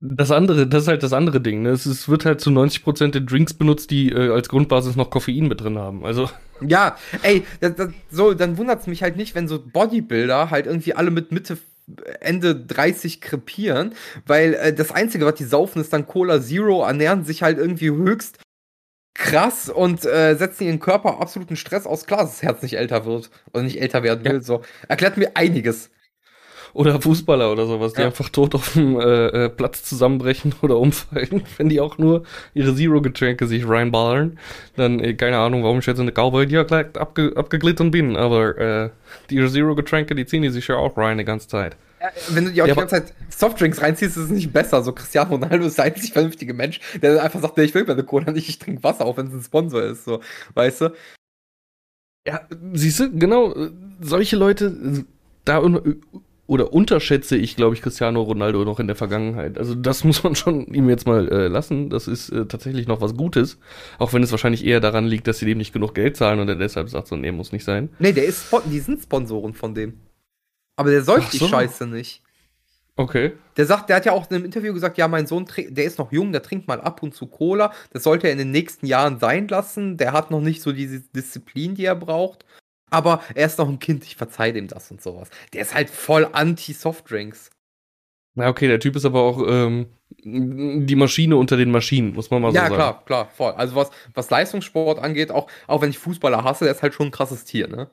Das 0.00 0.30
andere, 0.30 0.66
das 0.68 0.82
ist 0.84 0.88
halt 0.88 1.02
das 1.02 1.12
andere 1.12 1.40
Ding. 1.40 1.62
Ne? 1.62 1.70
Es 1.70 1.84
ist, 1.84 2.08
wird 2.08 2.24
halt 2.24 2.40
zu 2.40 2.50
90% 2.50 3.16
in 3.16 3.26
Drinks 3.26 3.54
benutzt, 3.54 3.90
die 3.90 4.10
äh, 4.12 4.30
als 4.30 4.48
Grundbasis 4.48 4.94
noch 4.94 5.10
Koffein 5.10 5.48
mit 5.48 5.60
drin 5.60 5.76
haben. 5.78 6.04
Also, 6.04 6.30
Ja, 6.60 6.96
ey, 7.22 7.44
das, 7.60 7.74
das, 7.76 7.88
so, 8.10 8.34
dann 8.34 8.58
wundert 8.58 8.80
es 8.80 8.86
mich 8.86 9.02
halt 9.02 9.16
nicht, 9.16 9.34
wenn 9.34 9.48
so 9.48 9.60
Bodybuilder 9.60 10.50
halt 10.50 10.66
irgendwie 10.66 10.94
alle 10.94 11.10
mit 11.10 11.32
Mitte, 11.32 11.58
Ende 12.20 12.54
30 12.54 13.20
krepieren, 13.20 13.94
weil 14.26 14.54
äh, 14.54 14.72
das 14.72 14.92
Einzige, 14.92 15.24
was 15.26 15.34
die 15.34 15.44
saufen, 15.44 15.80
ist 15.80 15.92
dann 15.92 16.06
Cola 16.06 16.40
Zero, 16.40 16.84
ernähren 16.84 17.24
sich 17.24 17.42
halt 17.42 17.58
irgendwie 17.58 17.90
höchst 17.90 18.38
krass 19.14 19.68
und 19.68 20.04
äh, 20.04 20.36
setzen 20.36 20.64
ihren 20.64 20.78
Körper 20.80 21.20
absoluten 21.20 21.56
Stress 21.56 21.86
aus. 21.86 22.06
Klar, 22.06 22.20
dass 22.20 22.30
das 22.32 22.42
Herz 22.42 22.62
nicht 22.62 22.76
älter 22.76 23.04
wird 23.04 23.30
oder 23.52 23.64
nicht 23.64 23.80
älter 23.80 24.04
werden 24.04 24.24
Ja. 24.24 24.32
will. 24.32 24.42
So, 24.42 24.62
erklärt 24.86 25.16
mir 25.16 25.36
einiges. 25.36 25.90
Oder 26.78 27.00
Fußballer 27.00 27.50
oder 27.50 27.66
sowas, 27.66 27.92
die 27.94 28.02
Ja. 28.02 28.06
einfach 28.06 28.28
tot 28.28 28.54
auf 28.54 28.74
dem 28.74 29.00
äh, 29.00 29.26
äh, 29.46 29.48
Platz 29.48 29.82
zusammenbrechen 29.82 30.54
oder 30.62 30.78
umfallen, 30.78 31.42
wenn 31.56 31.68
die 31.68 31.80
auch 31.80 31.98
nur 31.98 32.22
ihre 32.54 32.72
Zero-Getränke 32.74 33.48
sich 33.48 33.68
reinballern. 33.68 34.38
Dann, 34.76 35.00
äh, 35.00 35.14
keine 35.14 35.38
Ahnung, 35.38 35.64
warum 35.64 35.80
ich 35.80 35.86
jetzt 35.86 35.98
in 35.98 36.06
der 36.06 36.14
Cowboy-Dialekt 36.14 36.96
abge 36.96 37.32
abgeglitten 37.34 37.90
bin, 37.90 38.16
aber 38.16 38.56
äh, 38.58 38.90
die 39.28 39.44
Zero-Getränke, 39.44 40.14
die 40.14 40.24
ziehen 40.24 40.42
die 40.42 40.50
sich 40.50 40.68
ja 40.68 40.76
auch 40.76 40.96
rein 40.96 41.18
die 41.18 41.24
ganze 41.24 41.48
Zeit. 41.48 41.76
Äh, 41.98 42.10
Wenn 42.28 42.44
du 42.44 42.52
dir 42.52 42.62
auch 42.62 42.68
Ja, 42.68 42.74
die 42.74 42.78
ganze 42.80 42.94
Zeit 42.94 43.12
Softdrinks 43.28 43.82
reinziehst, 43.82 44.16
ist 44.16 44.24
es 44.24 44.30
nicht 44.30 44.52
besser. 44.52 44.80
So 44.84 44.92
Cristiano 44.92 45.30
Ronaldo 45.32 45.66
ist 45.66 45.78
der 45.78 45.86
einzig 45.86 46.12
vernünftige 46.12 46.54
Mensch, 46.54 46.78
der 47.02 47.14
dann 47.16 47.24
einfach 47.24 47.40
sagt, 47.40 47.56
nee, 47.56 47.64
ich 47.64 47.74
will 47.74 47.84
meine 47.86 48.04
Cola 48.04 48.30
nicht, 48.30 48.48
ich 48.48 48.60
trinke 48.60 48.84
Wasser, 48.84 49.04
auch 49.04 49.16
wenn 49.16 49.26
es 49.26 49.32
ein 49.34 49.42
Sponsor 49.42 49.82
ist. 49.82 50.04
So, 50.04 50.20
weißt 50.54 50.82
du? 50.82 50.90
Ja, 52.24 52.42
siehst 52.72 53.00
du, 53.00 53.10
genau, 53.18 53.52
solche 54.00 54.36
Leute, 54.36 55.04
da 55.44 55.58
oder 56.48 56.72
unterschätze 56.72 57.36
ich, 57.36 57.56
glaube 57.56 57.74
ich, 57.74 57.82
Cristiano 57.82 58.22
Ronaldo 58.22 58.64
noch 58.64 58.80
in 58.80 58.86
der 58.86 58.96
Vergangenheit. 58.96 59.58
Also 59.58 59.74
das 59.74 60.02
muss 60.04 60.24
man 60.24 60.34
schon 60.34 60.66
ihm 60.74 60.88
jetzt 60.88 61.06
mal 61.06 61.28
äh, 61.28 61.46
lassen. 61.46 61.90
Das 61.90 62.08
ist 62.08 62.30
äh, 62.30 62.46
tatsächlich 62.46 62.88
noch 62.88 63.00
was 63.00 63.14
Gutes. 63.14 63.58
Auch 63.98 64.12
wenn 64.12 64.22
es 64.22 64.32
wahrscheinlich 64.32 64.66
eher 64.66 64.80
daran 64.80 65.06
liegt, 65.06 65.28
dass 65.28 65.38
sie 65.38 65.46
dem 65.46 65.58
nicht 65.58 65.74
genug 65.74 65.94
Geld 65.94 66.16
zahlen 66.16 66.40
und 66.40 66.48
er 66.48 66.56
deshalb 66.56 66.88
sagt, 66.88 67.06
so, 67.06 67.16
nee, 67.16 67.30
muss 67.30 67.52
nicht 67.52 67.64
sein. 67.64 67.90
Nee, 67.98 68.12
der 68.12 68.24
ist, 68.24 68.46
die 68.64 68.80
sind 68.80 69.02
Sponsoren 69.02 69.52
von 69.52 69.74
dem. 69.74 70.00
Aber 70.74 70.90
der 70.90 71.02
säuft 71.02 71.26
Ach 71.26 71.30
die 71.30 71.38
so. 71.38 71.48
Scheiße 71.48 71.86
nicht. 71.86 72.22
Okay. 72.96 73.32
Der 73.56 73.66
sagt, 73.66 73.90
der 73.90 73.96
hat 73.96 74.06
ja 74.06 74.12
auch 74.12 74.28
in 74.30 74.36
einem 74.36 74.44
Interview 74.46 74.72
gesagt, 74.72 74.96
ja, 74.96 75.06
mein 75.06 75.26
Sohn, 75.26 75.46
der 75.68 75.84
ist 75.84 75.98
noch 75.98 76.10
jung, 76.12 76.32
der 76.32 76.42
trinkt 76.42 76.66
mal 76.66 76.80
ab 76.80 77.02
und 77.02 77.14
zu 77.14 77.26
Cola. 77.26 77.72
Das 77.92 78.02
sollte 78.02 78.26
er 78.26 78.32
in 78.32 78.38
den 78.38 78.50
nächsten 78.50 78.86
Jahren 78.86 79.20
sein 79.20 79.48
lassen. 79.48 79.98
Der 79.98 80.12
hat 80.12 80.30
noch 80.30 80.40
nicht 80.40 80.62
so 80.62 80.72
diese 80.72 81.00
Disziplin, 81.00 81.74
die 81.74 81.84
er 81.84 81.94
braucht. 81.94 82.44
Aber 82.90 83.22
er 83.34 83.46
ist 83.46 83.58
noch 83.58 83.68
ein 83.68 83.78
Kind, 83.78 84.04
ich 84.04 84.16
verzeih 84.16 84.52
dem 84.52 84.68
das 84.68 84.90
und 84.90 85.02
sowas. 85.02 85.28
Der 85.52 85.62
ist 85.62 85.74
halt 85.74 85.90
voll 85.90 86.28
anti-Softdrinks. 86.32 87.50
Na, 88.34 88.48
okay, 88.48 88.68
der 88.68 88.80
Typ 88.80 88.94
ist 88.96 89.04
aber 89.04 89.20
auch 89.20 89.42
ähm, 89.46 89.86
die 90.24 90.94
Maschine 90.96 91.36
unter 91.36 91.56
den 91.56 91.70
Maschinen, 91.70 92.14
muss 92.14 92.30
man 92.30 92.40
mal 92.40 92.50
so 92.52 92.56
Ja, 92.56 92.62
sagen. 92.62 92.74
klar, 92.74 93.04
klar, 93.04 93.26
voll. 93.26 93.52
Also 93.52 93.74
was, 93.74 93.90
was 94.14 94.30
Leistungssport 94.30 94.98
angeht, 95.00 95.30
auch, 95.30 95.50
auch 95.66 95.82
wenn 95.82 95.90
ich 95.90 95.98
Fußballer 95.98 96.44
hasse, 96.44 96.64
der 96.64 96.74
ist 96.74 96.82
halt 96.82 96.94
schon 96.94 97.08
ein 97.08 97.12
krasses 97.12 97.44
Tier, 97.44 97.68
ne? 97.68 97.90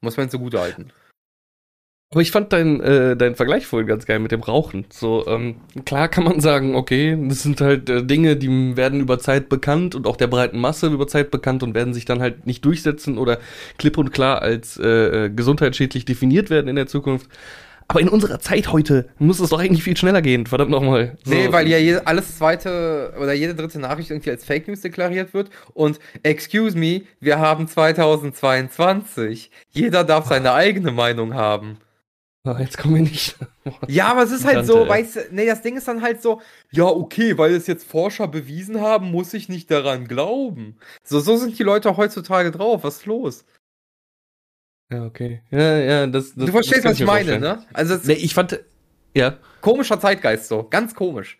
Muss 0.00 0.16
man 0.16 0.26
ihm 0.26 0.30
zugute 0.30 0.60
halten. 0.60 0.92
Aber 2.14 2.22
ich 2.22 2.30
fand 2.30 2.52
deinen 2.52 2.80
äh, 2.80 3.16
dein 3.16 3.34
Vergleich 3.34 3.66
vorhin 3.66 3.88
ganz 3.88 4.06
geil 4.06 4.20
mit 4.20 4.30
dem 4.30 4.40
Rauchen. 4.40 4.86
So, 4.88 5.26
ähm, 5.26 5.56
klar 5.84 6.06
kann 6.06 6.22
man 6.22 6.38
sagen, 6.38 6.76
okay, 6.76 7.18
das 7.28 7.42
sind 7.42 7.60
halt 7.60 7.90
äh, 7.90 8.04
Dinge, 8.04 8.36
die 8.36 8.76
werden 8.76 9.00
über 9.00 9.18
Zeit 9.18 9.48
bekannt 9.48 9.96
und 9.96 10.06
auch 10.06 10.16
der 10.16 10.28
breiten 10.28 10.60
Masse 10.60 10.86
über 10.86 11.08
Zeit 11.08 11.32
bekannt 11.32 11.64
und 11.64 11.74
werden 11.74 11.92
sich 11.92 12.04
dann 12.04 12.20
halt 12.20 12.46
nicht 12.46 12.64
durchsetzen 12.64 13.18
oder 13.18 13.38
klipp 13.78 13.98
und 13.98 14.12
klar 14.12 14.42
als 14.42 14.78
äh, 14.78 15.24
äh, 15.24 15.28
gesundheitsschädlich 15.28 16.04
definiert 16.04 16.50
werden 16.50 16.68
in 16.68 16.76
der 16.76 16.86
Zukunft. 16.86 17.28
Aber 17.88 18.00
in 18.00 18.08
unserer 18.08 18.38
Zeit 18.38 18.70
heute 18.70 19.08
muss 19.18 19.40
es 19.40 19.50
doch 19.50 19.58
eigentlich 19.58 19.82
viel 19.82 19.96
schneller 19.96 20.22
gehen, 20.22 20.46
verdammt 20.46 20.70
nochmal. 20.70 21.18
So. 21.24 21.34
Nee, 21.34 21.50
weil 21.50 21.66
ja 21.66 21.78
jede, 21.78 22.06
alles 22.06 22.38
zweite 22.38 23.12
oder 23.20 23.32
jede 23.32 23.56
dritte 23.56 23.80
Nachricht 23.80 24.10
irgendwie 24.10 24.30
als 24.30 24.44
Fake 24.44 24.68
News 24.68 24.82
deklariert 24.82 25.34
wird. 25.34 25.50
Und 25.72 25.98
excuse 26.22 26.78
me, 26.78 27.02
wir 27.18 27.40
haben 27.40 27.66
2022. 27.66 29.50
Jeder 29.72 30.04
darf 30.04 30.28
seine 30.28 30.52
eigene 30.52 30.92
Meinung 30.92 31.34
haben. 31.34 31.78
Ah, 32.46 32.60
jetzt 32.60 32.76
kommen 32.76 32.96
wir 32.96 33.02
nicht. 33.02 33.36
ja, 33.88 34.08
aber 34.08 34.22
es 34.22 34.30
ist 34.30 34.44
halt 34.44 34.66
so, 34.66 34.86
weißt 34.86 35.16
du, 35.16 35.20
nee, 35.30 35.46
das 35.46 35.62
Ding 35.62 35.78
ist 35.78 35.88
dann 35.88 36.02
halt 36.02 36.20
so, 36.20 36.42
ja, 36.72 36.84
okay, 36.84 37.38
weil 37.38 37.54
es 37.54 37.66
jetzt 37.66 37.88
Forscher 37.88 38.28
bewiesen 38.28 38.82
haben, 38.82 39.10
muss 39.10 39.32
ich 39.32 39.48
nicht 39.48 39.70
daran 39.70 40.06
glauben. 40.06 40.76
So, 41.02 41.20
so 41.20 41.38
sind 41.38 41.58
die 41.58 41.62
Leute 41.62 41.96
heutzutage 41.96 42.50
drauf. 42.50 42.84
Was 42.84 42.96
ist 42.98 43.06
los? 43.06 43.44
Ja, 44.92 45.06
okay. 45.06 45.40
Ja, 45.50 45.78
ja, 45.78 46.06
das. 46.06 46.34
das 46.34 46.44
du 46.44 46.52
verstehst, 46.52 46.84
das 46.84 46.92
was 46.92 47.00
ich 47.00 47.06
meine, 47.06 47.40
ne? 47.40 47.64
Also, 47.72 47.96
nee, 48.04 48.12
ich 48.12 48.34
fand. 48.34 48.60
Ja. 49.14 49.38
Komischer 49.62 49.98
Zeitgeist 49.98 50.48
so, 50.48 50.64
ganz 50.68 50.94
komisch. 50.94 51.38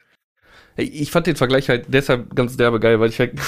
Ich 0.77 1.11
fand 1.11 1.27
den 1.27 1.37
Vergleich 1.37 1.69
halt 1.69 1.87
deshalb 1.89 2.35
ganz 2.35 2.57
derbe 2.57 2.81
geil, 2.81 2.99
weil 2.99 3.11
ich 3.11 3.19
halt 3.19 3.39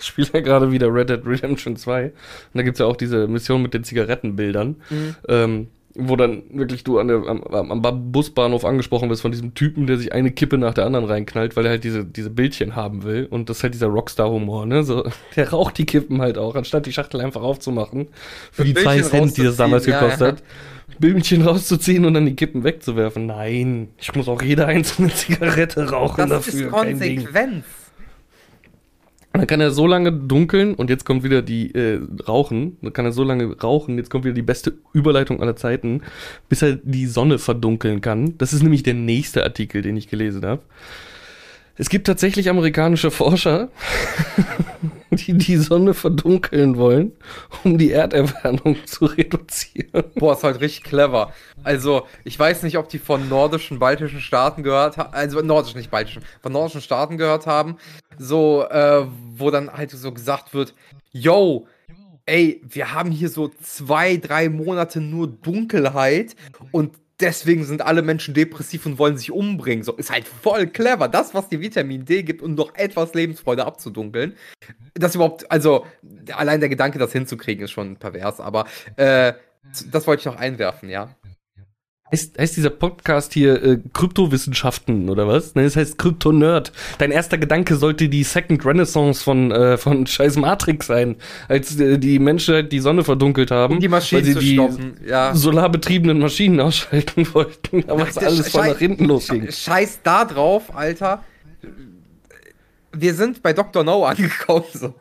spiele 0.00 0.28
ja 0.34 0.40
gerade 0.40 0.70
wieder 0.70 0.92
Red 0.92 1.10
Dead 1.10 1.26
Redemption 1.26 1.76
2. 1.76 2.04
Und 2.04 2.12
da 2.54 2.62
gibt's 2.62 2.80
ja 2.80 2.86
auch 2.86 2.96
diese 2.96 3.26
Mission 3.26 3.62
mit 3.62 3.74
den 3.74 3.84
Zigarettenbildern. 3.84 4.82
Mhm. 4.90 5.16
Ähm, 5.28 5.68
wo 5.94 6.16
dann 6.16 6.42
wirklich 6.50 6.84
du 6.84 6.98
an 6.98 7.08
der, 7.08 7.16
am, 7.26 7.42
am, 7.42 8.12
Busbahnhof 8.12 8.64
angesprochen 8.64 9.10
wirst 9.10 9.22
von 9.22 9.32
diesem 9.32 9.54
Typen, 9.54 9.86
der 9.86 9.98
sich 9.98 10.12
eine 10.12 10.30
Kippe 10.30 10.56
nach 10.56 10.74
der 10.74 10.86
anderen 10.86 11.04
reinknallt, 11.04 11.56
weil 11.56 11.66
er 11.66 11.72
halt 11.72 11.84
diese, 11.84 12.04
diese 12.04 12.30
Bildchen 12.30 12.74
haben 12.76 13.02
will. 13.02 13.26
Und 13.30 13.50
das 13.50 13.58
ist 13.58 13.62
halt 13.62 13.74
dieser 13.74 13.88
Rockstar-Humor, 13.88 14.66
ne? 14.66 14.84
So, 14.84 15.04
der 15.36 15.50
raucht 15.50 15.78
die 15.78 15.86
Kippen 15.86 16.20
halt 16.22 16.38
auch, 16.38 16.54
anstatt 16.54 16.86
die 16.86 16.92
Schachtel 16.92 17.20
einfach 17.20 17.42
aufzumachen. 17.42 18.08
Für 18.50 18.64
die 18.64 18.74
zwei 18.74 19.00
Cent, 19.02 19.36
die 19.36 19.42
das 19.42 19.56
damals 19.56 19.86
ja, 19.86 20.00
gekostet 20.00 20.28
hat. 20.28 20.40
Ja. 20.40 20.44
Bildchen 20.98 21.42
rauszuziehen 21.42 22.04
und 22.04 22.14
dann 22.14 22.26
die 22.26 22.36
Kippen 22.36 22.64
wegzuwerfen. 22.64 23.26
Nein, 23.26 23.88
ich 23.98 24.14
muss 24.14 24.28
auch 24.28 24.42
jede 24.42 24.66
einzelne 24.66 25.08
Zigarette 25.14 25.90
rauchen 25.90 26.28
das 26.28 26.46
dafür. 26.46 26.70
Das 26.70 26.84
ist 26.84 26.90
Konsequenz. 26.90 27.64
Dann 29.32 29.46
kann 29.46 29.60
er 29.60 29.70
so 29.70 29.86
lange 29.86 30.12
dunkeln 30.12 30.74
und 30.74 30.90
jetzt 30.90 31.06
kommt 31.06 31.22
wieder 31.22 31.40
die 31.40 31.74
äh, 31.74 32.00
Rauchen. 32.28 32.76
Dann 32.82 32.92
kann 32.92 33.06
er 33.06 33.12
so 33.12 33.24
lange 33.24 33.56
rauchen, 33.60 33.96
jetzt 33.96 34.10
kommt 34.10 34.24
wieder 34.24 34.34
die 34.34 34.42
beste 34.42 34.74
Überleitung 34.92 35.40
aller 35.40 35.56
Zeiten, 35.56 36.02
bis 36.48 36.60
er 36.62 36.76
die 36.76 37.06
Sonne 37.06 37.38
verdunkeln 37.38 38.02
kann. 38.02 38.36
Das 38.36 38.52
ist 38.52 38.62
nämlich 38.62 38.82
der 38.82 38.94
nächste 38.94 39.42
Artikel, 39.42 39.80
den 39.80 39.96
ich 39.96 40.08
gelesen 40.08 40.44
habe. 40.44 40.62
Es 41.76 41.88
gibt 41.88 42.06
tatsächlich 42.06 42.50
amerikanische 42.50 43.10
Forscher, 43.10 43.68
die 45.10 45.36
die 45.36 45.56
Sonne 45.56 45.94
verdunkeln 45.94 46.76
wollen, 46.76 47.12
um 47.64 47.78
die 47.78 47.92
Erderwärmung 47.92 48.76
zu 48.86 49.06
reduzieren. 49.06 50.04
Boah, 50.16 50.34
ist 50.34 50.44
halt 50.44 50.60
richtig 50.60 50.84
clever. 50.84 51.32
Also, 51.64 52.06
ich 52.24 52.38
weiß 52.38 52.62
nicht, 52.62 52.76
ob 52.76 52.88
die 52.88 52.98
von 52.98 53.28
nordischen, 53.28 53.78
baltischen 53.78 54.20
Staaten 54.20 54.62
gehört 54.62 54.98
haben, 54.98 55.14
also 55.14 55.40
nordischen, 55.40 55.78
nicht 55.78 55.90
baltischen, 55.90 56.22
von 56.42 56.52
nordischen 56.52 56.82
Staaten 56.82 57.16
gehört 57.16 57.46
haben, 57.46 57.76
so, 58.18 58.64
äh, 58.68 59.06
wo 59.34 59.50
dann 59.50 59.72
halt 59.72 59.90
so 59.90 60.12
gesagt 60.12 60.52
wird, 60.52 60.74
yo, 61.10 61.66
ey, 62.26 62.60
wir 62.68 62.92
haben 62.92 63.10
hier 63.10 63.28
so 63.28 63.50
zwei, 63.62 64.16
drei 64.16 64.48
Monate 64.48 65.00
nur 65.00 65.26
Dunkelheit 65.26 66.36
und 66.70 66.92
deswegen 67.22 67.64
sind 67.64 67.82
alle 67.82 68.02
Menschen 68.02 68.34
depressiv 68.34 68.84
und 68.84 68.98
wollen 68.98 69.16
sich 69.16 69.30
umbringen. 69.30 69.84
So 69.84 69.92
ist 69.92 70.10
halt 70.10 70.26
voll 70.26 70.66
clever. 70.66 71.08
Das, 71.08 71.32
was 71.34 71.48
dir 71.48 71.60
Vitamin 71.60 72.04
D 72.04 72.22
gibt, 72.22 72.42
um 72.42 72.54
noch 72.54 72.74
etwas 72.74 73.14
Lebensfreude 73.14 73.64
abzudunkeln. 73.64 74.34
Das 74.94 75.14
überhaupt, 75.14 75.50
also 75.50 75.86
allein 76.34 76.60
der 76.60 76.68
Gedanke, 76.68 76.98
das 76.98 77.12
hinzukriegen, 77.12 77.64
ist 77.64 77.70
schon 77.70 77.96
pervers, 77.96 78.40
aber 78.40 78.66
äh, 78.96 79.32
das 79.90 80.06
wollte 80.06 80.20
ich 80.20 80.26
noch 80.26 80.36
einwerfen, 80.36 80.90
ja. 80.90 81.14
Heißt, 82.12 82.38
heißt 82.38 82.58
dieser 82.58 82.68
Podcast 82.68 83.32
hier 83.32 83.62
äh, 83.62 83.78
Kryptowissenschaften 83.94 85.08
oder 85.08 85.26
was? 85.26 85.54
Nein, 85.54 85.64
es 85.64 85.76
heißt 85.76 85.96
Krypto-Nerd. 85.96 86.70
Dein 86.98 87.10
erster 87.10 87.38
Gedanke 87.38 87.76
sollte 87.76 88.10
die 88.10 88.22
Second 88.22 88.66
Renaissance 88.66 89.24
von, 89.24 89.50
äh, 89.50 89.78
von 89.78 90.06
scheiß 90.06 90.36
Matrix 90.36 90.88
sein, 90.88 91.16
als 91.48 91.80
äh, 91.80 91.98
die 91.98 92.18
Menschheit 92.18 92.70
die 92.70 92.80
Sonne 92.80 93.02
verdunkelt 93.02 93.50
haben. 93.50 93.74
Um 93.74 93.80
die 93.80 93.88
Maschinen 93.88 94.26
weil 94.26 94.34
sie 94.34 94.38
die 94.38 94.52
stoppen, 94.52 94.98
ja. 95.06 95.34
solarbetriebenen 95.34 96.18
Maschinen 96.18 96.60
ausschalten 96.60 97.26
wollten, 97.32 97.88
aber 97.88 98.06
es 98.06 98.18
alles 98.18 98.50
voll 98.50 98.68
nach 98.68 98.78
hinten 98.78 99.06
losging. 99.06 99.50
Scheiß 99.50 100.00
da 100.02 100.26
drauf, 100.26 100.76
Alter. 100.76 101.24
Wir 102.92 103.14
sind 103.14 103.42
bei 103.42 103.54
Dr. 103.54 103.84
No 103.84 104.04
angekommen, 104.04 104.66
so. 104.74 104.92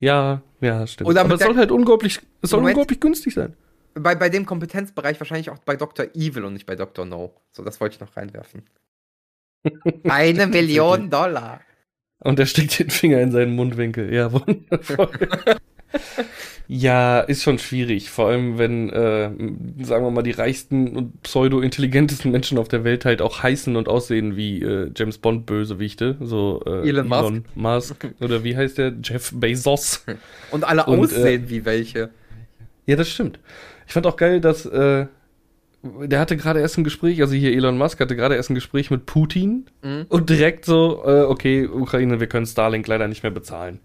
Ja, 0.00 0.42
ja, 0.60 0.86
stimmt. 0.86 1.08
Oder 1.08 1.22
aber 1.22 1.36
es 1.36 1.40
soll 1.40 1.56
halt 1.56 1.72
unglaublich, 1.72 2.20
es 2.42 2.50
soll 2.50 2.62
unglaublich 2.62 3.00
günstig 3.00 3.32
sein 3.32 3.54
bei, 4.00 4.14
bei 4.14 4.28
dem 4.28 4.46
Kompetenzbereich 4.46 5.18
wahrscheinlich 5.20 5.50
auch 5.50 5.58
bei 5.58 5.76
Dr. 5.76 6.06
Evil 6.14 6.44
und 6.44 6.52
nicht 6.54 6.66
bei 6.66 6.76
Dr. 6.76 7.04
No. 7.04 7.34
So, 7.52 7.62
das 7.62 7.80
wollte 7.80 7.94
ich 7.94 8.00
noch 8.00 8.16
reinwerfen. 8.16 8.64
Eine 10.04 10.46
Million 10.46 11.10
Dollar. 11.10 11.60
Und 12.20 12.38
er 12.38 12.46
steckt 12.46 12.78
den 12.78 12.90
Finger 12.90 13.20
in 13.20 13.30
seinen 13.30 13.54
Mundwinkel. 13.54 14.12
Ja, 14.12 14.32
wundervoll. 14.32 15.10
ja, 16.68 17.20
ist 17.20 17.44
schon 17.44 17.58
schwierig. 17.58 18.10
Vor 18.10 18.28
allem, 18.28 18.58
wenn, 18.58 18.90
äh, 18.90 19.30
sagen 19.84 20.04
wir 20.04 20.10
mal, 20.10 20.22
die 20.22 20.32
reichsten 20.32 20.96
und 20.96 21.22
pseudo-intelligentesten 21.22 22.32
Menschen 22.32 22.58
auf 22.58 22.68
der 22.68 22.82
Welt 22.82 23.04
halt 23.04 23.22
auch 23.22 23.42
heißen 23.42 23.76
und 23.76 23.88
aussehen 23.88 24.36
wie 24.36 24.62
äh, 24.62 24.90
James 24.96 25.18
Bond-Bösewichte. 25.18 26.16
So 26.20 26.60
äh, 26.66 26.88
Elon, 26.88 27.10
Elon 27.12 27.44
Musk. 27.54 27.94
Musk. 28.00 28.14
Oder 28.20 28.42
wie 28.42 28.56
heißt 28.56 28.78
der? 28.78 28.94
Jeff 29.02 29.32
Bezos. 29.34 30.04
Und 30.50 30.64
alle 30.64 30.86
und, 30.86 30.98
aussehen 30.98 31.44
äh, 31.44 31.50
wie 31.50 31.64
welche. 31.64 32.10
Ja, 32.86 32.96
das 32.96 33.10
stimmt. 33.10 33.38
Ich 33.88 33.94
fand 33.94 34.06
auch 34.06 34.16
geil, 34.16 34.40
dass 34.40 34.66
äh, 34.66 35.06
der 35.82 36.20
hatte 36.20 36.36
gerade 36.36 36.60
erst 36.60 36.76
ein 36.76 36.84
Gespräch, 36.84 37.22
also 37.22 37.34
hier 37.34 37.52
Elon 37.52 37.78
Musk 37.78 37.98
hatte 38.00 38.16
gerade 38.16 38.34
erst 38.36 38.50
ein 38.50 38.54
Gespräch 38.54 38.90
mit 38.90 39.06
Putin 39.06 39.66
mhm. 39.82 40.04
und 40.10 40.28
direkt 40.28 40.66
so, 40.66 41.02
äh, 41.06 41.22
okay, 41.22 41.66
Ukraine, 41.66 42.20
wir 42.20 42.26
können 42.26 42.44
Starlink 42.44 42.86
leider 42.86 43.08
nicht 43.08 43.22
mehr 43.22 43.32
bezahlen. 43.32 43.80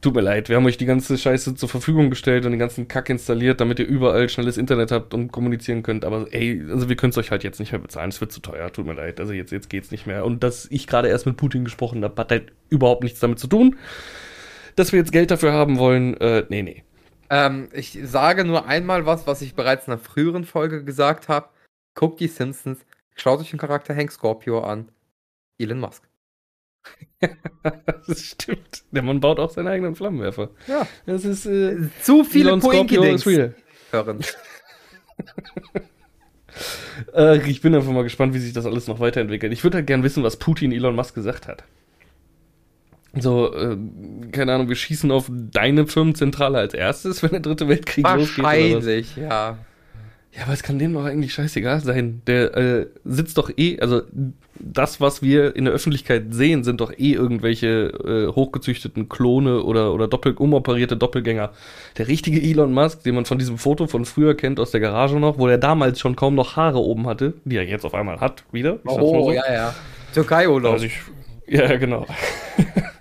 Tut 0.00 0.14
mir 0.14 0.22
leid, 0.22 0.48
wir 0.48 0.56
haben 0.56 0.64
euch 0.64 0.78
die 0.78 0.86
ganze 0.86 1.18
Scheiße 1.18 1.54
zur 1.54 1.68
Verfügung 1.68 2.08
gestellt 2.08 2.46
und 2.46 2.52
den 2.52 2.58
ganzen 2.58 2.88
Kack 2.88 3.10
installiert, 3.10 3.60
damit 3.60 3.78
ihr 3.78 3.86
überall 3.86 4.28
schnelles 4.30 4.56
Internet 4.56 4.90
habt 4.90 5.12
und 5.12 5.32
kommunizieren 5.32 5.82
könnt. 5.82 6.06
Aber 6.06 6.28
ey, 6.30 6.62
also 6.70 6.88
wir 6.88 6.96
können 6.96 7.10
es 7.10 7.18
euch 7.18 7.30
halt 7.30 7.44
jetzt 7.44 7.60
nicht 7.60 7.72
mehr 7.72 7.80
bezahlen. 7.80 8.08
Es 8.08 8.20
wird 8.20 8.32
zu 8.32 8.40
teuer, 8.40 8.72
tut 8.72 8.86
mir 8.86 8.94
leid. 8.94 9.20
Also 9.20 9.32
jetzt, 9.32 9.52
jetzt 9.52 9.68
geht's 9.68 9.90
nicht 9.90 10.06
mehr. 10.06 10.24
Und 10.24 10.44
dass 10.44 10.66
ich 10.70 10.86
gerade 10.86 11.08
erst 11.08 11.26
mit 11.26 11.36
Putin 11.36 11.64
gesprochen 11.64 12.04
habe, 12.04 12.20
hat 12.20 12.30
halt 12.30 12.52
überhaupt 12.68 13.02
nichts 13.02 13.20
damit 13.20 13.38
zu 13.38 13.48
tun. 13.48 13.76
Dass 14.76 14.92
wir 14.92 14.98
jetzt 14.98 15.12
Geld 15.12 15.30
dafür 15.30 15.52
haben 15.52 15.78
wollen, 15.78 16.14
äh, 16.20 16.44
nee, 16.50 16.62
nee. 16.62 16.84
Ähm, 17.30 17.68
ich 17.72 17.98
sage 18.02 18.44
nur 18.44 18.66
einmal 18.66 19.06
was, 19.06 19.26
was 19.26 19.42
ich 19.42 19.54
bereits 19.54 19.86
in 19.86 19.92
einer 19.92 20.02
früheren 20.02 20.44
Folge 20.44 20.84
gesagt 20.84 21.28
habe. 21.28 21.48
Guckt 21.94 22.20
die 22.20 22.28
Simpsons, 22.28 22.84
schaut 23.16 23.40
euch 23.40 23.50
den 23.50 23.58
Charakter 23.58 23.94
Hank 23.94 24.12
Scorpio 24.12 24.60
an. 24.60 24.90
Elon 25.58 25.80
Musk. 25.80 26.06
das 28.06 28.20
stimmt. 28.20 28.84
Der 28.92 29.02
Mann 29.02 29.20
baut 29.20 29.40
auch 29.40 29.50
seinen 29.50 29.68
eigenen 29.68 29.94
Flammenwerfer. 29.94 30.50
Ja. 30.66 30.86
Das 31.06 31.24
ist 31.24 31.46
äh, 31.46 31.88
zu 32.02 32.24
viele 32.24 32.56
Poinki-Dings. 32.58 33.24
Hören. 33.90 34.20
äh, 37.14 37.50
ich 37.50 37.60
bin 37.60 37.74
einfach 37.74 37.92
mal 37.92 38.02
gespannt, 38.02 38.34
wie 38.34 38.38
sich 38.38 38.52
das 38.52 38.66
alles 38.66 38.86
noch 38.86 39.00
weiterentwickelt. 39.00 39.52
Ich 39.52 39.64
würde 39.64 39.78
halt 39.78 39.86
gern 39.86 40.02
wissen, 40.02 40.22
was 40.22 40.36
Putin 40.36 40.72
Elon 40.72 40.94
Musk 40.94 41.14
gesagt 41.14 41.48
hat. 41.48 41.64
So, 43.18 43.54
äh, 43.54 43.76
keine 44.32 44.54
Ahnung, 44.54 44.68
wir 44.68 44.76
schießen 44.76 45.10
auf 45.10 45.30
deine 45.30 45.86
Firmenzentrale 45.86 46.58
als 46.58 46.74
erstes, 46.74 47.22
wenn 47.22 47.30
der 47.30 47.40
dritte 47.40 47.68
Weltkrieg 47.68 48.04
losgeht. 48.08 48.44
Wahrscheinlich, 48.44 49.16
ja. 49.16 49.58
Ja, 50.36 50.42
aber 50.42 50.52
es 50.52 50.62
kann 50.62 50.78
dem 50.78 50.92
doch 50.92 51.04
eigentlich 51.04 51.32
scheißegal 51.32 51.80
sein. 51.80 52.20
Der 52.26 52.54
äh, 52.54 52.86
sitzt 53.04 53.38
doch 53.38 53.50
eh, 53.56 53.80
also 53.80 54.02
das, 54.58 55.00
was 55.00 55.22
wir 55.22 55.56
in 55.56 55.64
der 55.64 55.72
Öffentlichkeit 55.72 56.34
sehen, 56.34 56.62
sind 56.62 56.82
doch 56.82 56.92
eh 56.92 57.12
irgendwelche 57.12 57.86
äh, 58.04 58.34
hochgezüchteten 58.34 59.08
Klone 59.08 59.62
oder, 59.62 59.94
oder 59.94 60.08
doppel 60.08 60.34
umoperierte 60.34 60.96
Doppelgänger. 60.96 61.52
Der 61.96 62.08
richtige 62.08 62.42
Elon 62.42 62.74
Musk, 62.74 63.02
den 63.04 63.14
man 63.14 63.24
von 63.24 63.38
diesem 63.38 63.56
Foto 63.56 63.86
von 63.86 64.04
früher 64.04 64.36
kennt 64.36 64.60
aus 64.60 64.72
der 64.72 64.80
Garage 64.80 65.18
noch, 65.18 65.38
wo 65.38 65.48
er 65.48 65.58
damals 65.58 66.00
schon 66.00 66.16
kaum 66.16 66.34
noch 66.34 66.56
Haare 66.56 66.80
oben 66.80 67.06
hatte, 67.06 67.32
die 67.44 67.56
er 67.56 67.64
jetzt 67.64 67.86
auf 67.86 67.94
einmal 67.94 68.20
hat, 68.20 68.44
wieder. 68.52 68.78
Oh, 68.84 69.24
so. 69.24 69.32
ja, 69.32 69.50
ja. 69.50 69.74
Türkei-Urlaub. 70.12 70.74
Also 70.74 70.86
ja, 71.46 71.76
genau. 71.76 72.06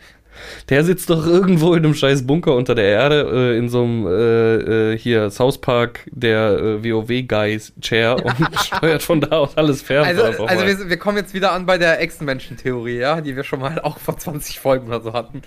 Der 0.69 0.83
sitzt 0.83 1.11
doch 1.11 1.27
irgendwo 1.27 1.75
in 1.75 1.85
einem 1.85 1.93
scheiß 1.93 2.25
Bunker 2.25 2.55
unter 2.55 2.73
der 2.73 2.85
Erde, 2.85 3.29
äh, 3.31 3.57
in 3.57 3.69
so 3.69 3.83
einem 3.83 4.07
äh, 4.07 4.93
äh, 4.93 4.97
hier 4.97 5.29
South 5.29 5.59
Park, 5.59 6.01
der 6.11 6.57
äh, 6.57 6.83
WoW-Guys 6.83 7.73
Chair 7.81 8.15
und 8.25 8.59
steuert 8.59 9.03
von 9.03 9.21
da 9.21 9.37
aus 9.37 9.55
alles 9.57 9.83
fern. 9.83 10.05
Also, 10.05 10.45
also 10.45 10.65
wir, 10.65 10.89
wir, 10.89 10.97
kommen 10.97 11.17
jetzt 11.17 11.33
wieder 11.35 11.51
an 11.51 11.67
bei 11.67 11.77
der 11.77 12.01
Echsenmenschen-Theorie, 12.01 12.97
ja, 12.97 13.21
die 13.21 13.35
wir 13.35 13.43
schon 13.43 13.59
mal 13.59 13.79
auch 13.79 13.99
vor 13.99 14.17
20 14.17 14.59
Folgen 14.59 14.87
oder 14.87 15.01
so 15.01 15.13
hatten. 15.13 15.43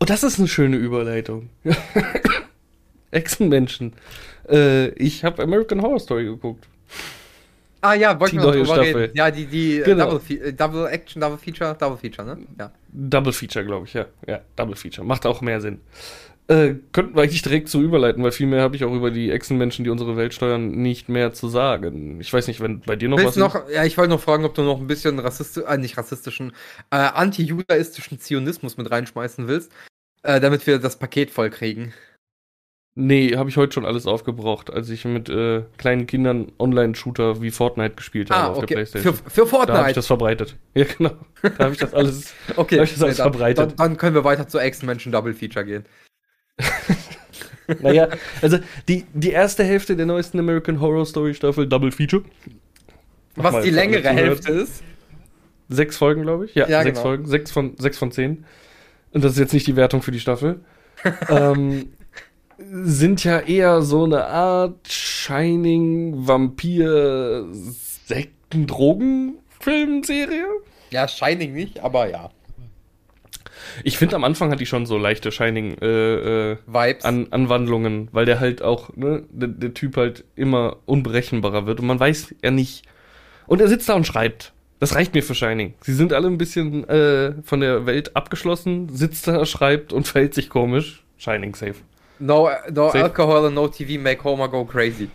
Oh, 0.00 0.04
das 0.04 0.22
ist 0.22 0.38
eine 0.38 0.48
schöne 0.48 0.76
Überleitung. 0.76 1.48
Echsenmenschen. 3.10 3.92
Äh, 4.48 4.88
ich 4.90 5.24
habe 5.24 5.42
American 5.42 5.82
Horror 5.82 6.00
Story 6.00 6.24
geguckt. 6.24 6.68
Ah 7.82 7.94
ja, 7.94 8.18
wollten 8.18 8.36
wir 8.36 8.44
noch 8.44 8.52
drüber 8.52 8.66
Staffel. 8.66 8.96
reden. 8.96 9.16
Ja, 9.16 9.30
die, 9.30 9.46
die 9.46 9.80
äh, 9.80 9.84
genau. 9.84 10.12
Double, 10.12 10.52
Double, 10.52 10.86
Action, 10.86 11.20
Double 11.20 11.36
Feature, 11.36 11.76
Double 11.78 11.98
Feature, 11.98 12.26
ne? 12.26 12.46
Ja. 12.58 12.72
Double 12.88 13.32
Feature, 13.32 13.64
glaube 13.64 13.86
ich, 13.86 13.94
ja. 13.94 14.06
Ja, 14.26 14.40
Double 14.54 14.76
Feature. 14.76 15.06
Macht 15.06 15.26
auch 15.26 15.40
mehr 15.40 15.60
Sinn. 15.60 15.80
Äh, 16.48 16.74
könnten 16.92 17.14
wir 17.16 17.22
eigentlich 17.22 17.42
direkt 17.42 17.68
so 17.68 17.80
überleiten, 17.80 18.22
weil 18.22 18.32
viel 18.32 18.46
mehr 18.46 18.62
habe 18.62 18.76
ich 18.76 18.84
auch 18.84 18.92
über 18.92 19.10
die 19.10 19.30
Echsenmenschen, 19.30 19.84
die 19.84 19.90
unsere 19.90 20.16
Welt 20.16 20.34
steuern, 20.34 20.70
nicht 20.70 21.08
mehr 21.08 21.32
zu 21.32 21.48
sagen. 21.48 22.20
Ich 22.20 22.32
weiß 22.32 22.46
nicht, 22.46 22.60
wenn 22.60 22.80
bei 22.80 22.94
dir 22.94 23.08
noch 23.08 23.18
Willst 23.18 23.36
was 23.40 23.54
noch, 23.54 23.68
ja, 23.68 23.84
ich 23.84 23.96
wollte 23.96 24.10
noch 24.10 24.20
fragen, 24.20 24.44
ob 24.44 24.54
du 24.54 24.62
noch 24.62 24.80
ein 24.80 24.86
bisschen 24.86 25.18
rassistisch, 25.18 25.64
äh, 25.66 25.78
nicht 25.78 25.96
rassistischen, 25.96 26.52
äh, 26.90 26.96
anti-judaistischen 26.96 28.18
Zionismus 28.20 28.76
mit 28.76 28.90
reinschmeißen 28.90 29.48
willst, 29.48 29.72
äh, 30.22 30.40
damit 30.40 30.66
wir 30.66 30.78
das 30.78 30.98
Paket 30.98 31.30
voll 31.30 31.50
kriegen. 31.50 31.94
Nee, 32.94 33.36
habe 33.38 33.48
ich 33.48 33.56
heute 33.56 33.72
schon 33.72 33.86
alles 33.86 34.06
aufgebraucht, 34.06 34.70
als 34.70 34.90
ich 34.90 35.06
mit 35.06 35.30
äh, 35.30 35.62
kleinen 35.78 36.06
Kindern 36.06 36.52
Online-Shooter 36.58 37.40
wie 37.40 37.50
Fortnite 37.50 37.94
gespielt 37.94 38.30
habe 38.30 38.42
Ah, 38.42 38.46
auf 38.48 38.56
der 38.56 38.64
okay. 38.64 38.74
Playstation. 38.74 39.14
Für, 39.14 39.30
für 39.30 39.40
da 39.40 39.40
habe 39.40 39.46
ich 39.46 39.50
Fortnite. 39.50 39.94
das 39.94 40.06
verbreitet. 40.06 40.56
Ja, 40.74 40.84
genau. 40.84 41.12
Da 41.42 41.64
habe 41.64 41.72
ich 41.72 41.78
das 41.80 41.94
alles. 41.94 42.34
okay, 42.56 42.76
da 42.76 42.82
hab 42.82 42.88
ich 42.88 42.92
das 42.92 43.02
alles 43.02 43.16
dann, 43.16 43.32
verbreitet. 43.32 43.70
Dann, 43.70 43.76
dann 43.76 43.96
können 43.96 44.14
wir 44.14 44.24
weiter 44.24 44.46
zur 44.46 44.62
Ex-Menschen 44.62 45.10
Double 45.10 45.32
Feature 45.32 45.64
gehen. 45.64 45.84
naja, 47.80 48.08
also 48.42 48.58
die, 48.88 49.06
die 49.14 49.30
erste 49.30 49.64
Hälfte 49.64 49.96
der 49.96 50.04
neuesten 50.04 50.38
American 50.38 50.78
Horror 50.80 51.06
Story 51.06 51.32
Staffel 51.32 51.66
Double 51.66 51.92
Feature. 51.92 52.24
Mach 53.36 53.44
Was 53.44 53.52
mal 53.52 53.62
die 53.62 53.70
längere. 53.70 54.08
Hälfte 54.10 54.52
ist. 54.52 54.82
Sechs 55.70 55.96
Folgen, 55.96 56.22
glaube 56.22 56.44
ich. 56.44 56.54
Ja, 56.54 56.68
Ja, 56.68 56.82
sechs 56.82 56.98
genau. 56.98 57.08
Folgen. 57.08 57.26
Sechs 57.26 57.50
von, 57.50 57.74
sechs 57.78 57.96
von 57.96 58.12
zehn. 58.12 58.44
Und 59.12 59.24
das 59.24 59.32
ist 59.32 59.38
jetzt 59.38 59.54
nicht 59.54 59.66
die 59.66 59.76
Wertung 59.76 60.02
für 60.02 60.10
die 60.10 60.20
Staffel. 60.20 60.60
ähm, 61.30 61.90
sind 62.58 63.24
ja 63.24 63.40
eher 63.40 63.82
so 63.82 64.04
eine 64.04 64.26
Art 64.26 64.88
Shining 64.88 66.26
Vampir 66.26 67.46
Sekten 67.52 68.66
Drogen 68.66 69.38
Filmserie. 69.60 70.46
Ja, 70.90 71.08
Shining 71.08 71.54
nicht, 71.54 71.80
aber 71.80 72.10
ja. 72.10 72.30
Ich 73.84 73.96
finde 73.96 74.16
am 74.16 74.24
Anfang 74.24 74.50
hat 74.50 74.60
die 74.60 74.66
schon 74.66 74.86
so 74.86 74.98
leichte 74.98 75.32
Shining 75.32 75.76
äh, 75.80 76.52
äh. 76.52 76.56
An 77.02 77.28
Anwandlungen, 77.30 78.08
weil 78.12 78.26
der 78.26 78.40
halt 78.40 78.62
auch, 78.62 78.94
ne, 78.96 79.24
der, 79.30 79.48
der 79.48 79.74
Typ 79.74 79.96
halt 79.96 80.24
immer 80.34 80.78
unberechenbarer 80.86 81.66
wird 81.66 81.80
und 81.80 81.86
man 81.86 82.00
weiß 82.00 82.34
ja 82.42 82.50
nicht. 82.50 82.84
Und 83.46 83.60
er 83.60 83.68
sitzt 83.68 83.88
da 83.88 83.94
und 83.94 84.06
schreibt. 84.06 84.52
Das 84.78 84.96
reicht 84.96 85.14
mir 85.14 85.22
für 85.22 85.34
Shining. 85.34 85.74
Sie 85.80 85.94
sind 85.94 86.12
alle 86.12 86.26
ein 86.26 86.38
bisschen 86.38 86.88
äh, 86.88 87.34
von 87.44 87.60
der 87.60 87.86
Welt 87.86 88.16
abgeschlossen, 88.16 88.88
sitzt 88.88 89.28
da, 89.28 89.46
schreibt 89.46 89.92
und 89.92 90.08
verhält 90.08 90.34
sich 90.34 90.48
komisch. 90.48 91.04
Shining 91.18 91.54
safe. 91.54 91.76
No 92.18 92.48
no 92.72 92.86
Safe. 92.90 93.02
alcohol 93.04 93.46
and 93.46 93.54
no 93.54 93.68
TV 93.68 94.00
make 94.00 94.22
Homer 94.24 94.48
go 94.48 94.64
crazy. 94.64 95.08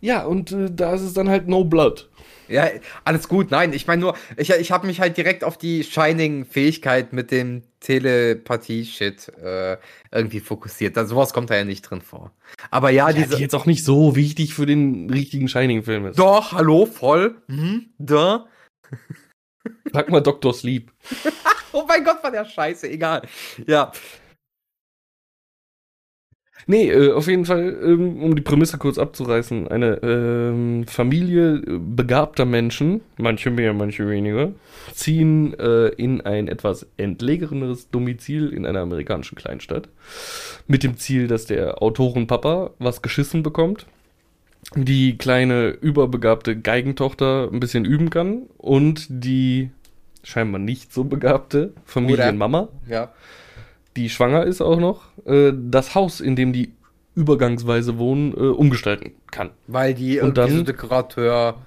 Ja, 0.00 0.24
und 0.24 0.50
äh, 0.52 0.68
da 0.70 0.94
ist 0.94 1.02
es 1.02 1.14
dann 1.14 1.28
halt 1.28 1.46
No 1.48 1.64
Blood. 1.64 2.08
Ja, 2.48 2.68
alles 3.04 3.28
gut. 3.28 3.50
Nein, 3.52 3.72
ich 3.72 3.86
meine 3.86 4.00
nur, 4.02 4.14
ich, 4.36 4.50
ich 4.50 4.72
habe 4.72 4.86
mich 4.86 5.00
halt 5.00 5.16
direkt 5.16 5.44
auf 5.44 5.56
die 5.56 5.84
Shining-Fähigkeit 5.84 7.12
mit 7.12 7.30
dem 7.30 7.62
Telepathie-Shit 7.80 9.28
äh, 9.42 9.76
irgendwie 10.10 10.40
fokussiert. 10.40 10.96
Da, 10.96 11.04
sowas 11.06 11.32
kommt 11.32 11.50
da 11.50 11.54
ja 11.56 11.64
nicht 11.64 11.82
drin 11.82 12.02
vor. 12.02 12.32
Aber 12.70 12.90
ja, 12.90 13.08
Ja, 13.08 13.14
diese. 13.14 13.36
die 13.36 13.42
jetzt 13.42 13.54
auch 13.54 13.64
nicht 13.64 13.84
so 13.84 14.16
wichtig 14.16 14.54
für 14.54 14.66
den 14.66 15.08
richtigen 15.08 15.48
Shining-Film 15.48 16.06
ist. 16.06 16.18
Doch, 16.18 16.52
hallo, 16.52 16.84
voll. 16.86 17.36
Mhm, 17.46 17.86
da. 17.98 18.46
Sag 19.92 20.10
mal 20.10 20.20
Dr. 20.20 20.52
Sleep. 20.52 20.90
Oh 21.74 21.84
mein 21.88 22.04
Gott, 22.04 22.22
war 22.22 22.30
der 22.30 22.44
scheiße, 22.44 22.86
egal. 22.90 23.22
Ja. 23.66 23.92
Nee, 26.66 26.90
äh, 26.90 27.12
auf 27.12 27.26
jeden 27.26 27.44
Fall, 27.44 27.76
ähm, 27.82 28.22
um 28.22 28.36
die 28.36 28.42
Prämisse 28.42 28.78
kurz 28.78 28.98
abzureißen, 28.98 29.68
eine 29.68 30.00
ähm, 30.02 30.86
Familie 30.86 31.56
äh, 31.56 31.78
begabter 31.78 32.44
Menschen, 32.44 33.00
manche 33.16 33.50
mehr, 33.50 33.72
manche 33.74 34.08
weniger, 34.08 34.52
ziehen 34.92 35.58
äh, 35.58 35.88
in 35.88 36.20
ein 36.20 36.48
etwas 36.48 36.86
entlegeneres 36.96 37.90
Domizil 37.90 38.52
in 38.52 38.66
einer 38.66 38.80
amerikanischen 38.80 39.36
Kleinstadt. 39.36 39.88
Mit 40.66 40.82
dem 40.82 40.96
Ziel, 40.96 41.26
dass 41.26 41.46
der 41.46 41.82
Autorenpapa 41.82 42.70
was 42.78 43.02
geschissen 43.02 43.42
bekommt, 43.42 43.86
die 44.76 45.18
kleine 45.18 45.68
überbegabte 45.70 46.58
Geigentochter 46.58 47.48
ein 47.52 47.60
bisschen 47.60 47.84
üben 47.84 48.10
kann 48.10 48.42
und 48.58 49.06
die 49.08 49.70
scheinbar 50.22 50.60
nicht 50.60 50.92
so 50.92 51.04
begabte 51.04 51.72
Familienmama 51.84 52.68
Ja. 52.88 53.12
Die 53.96 54.08
schwanger 54.10 54.44
ist 54.44 54.60
auch 54.60 54.78
noch, 54.78 55.02
äh, 55.26 55.52
das 55.54 55.94
Haus, 55.94 56.20
in 56.20 56.36
dem 56.36 56.52
die 56.52 56.74
übergangsweise 57.14 57.98
wohnen, 57.98 58.32
äh, 58.32 58.36
umgestalten 58.40 59.12
kann. 59.30 59.50
Weil 59.66 59.94
die 59.94 60.18
Und 60.20 60.36
irgendwie 60.38 60.50
so 60.52 60.56
dann- 60.58 60.66
Dekorateur 60.66 61.66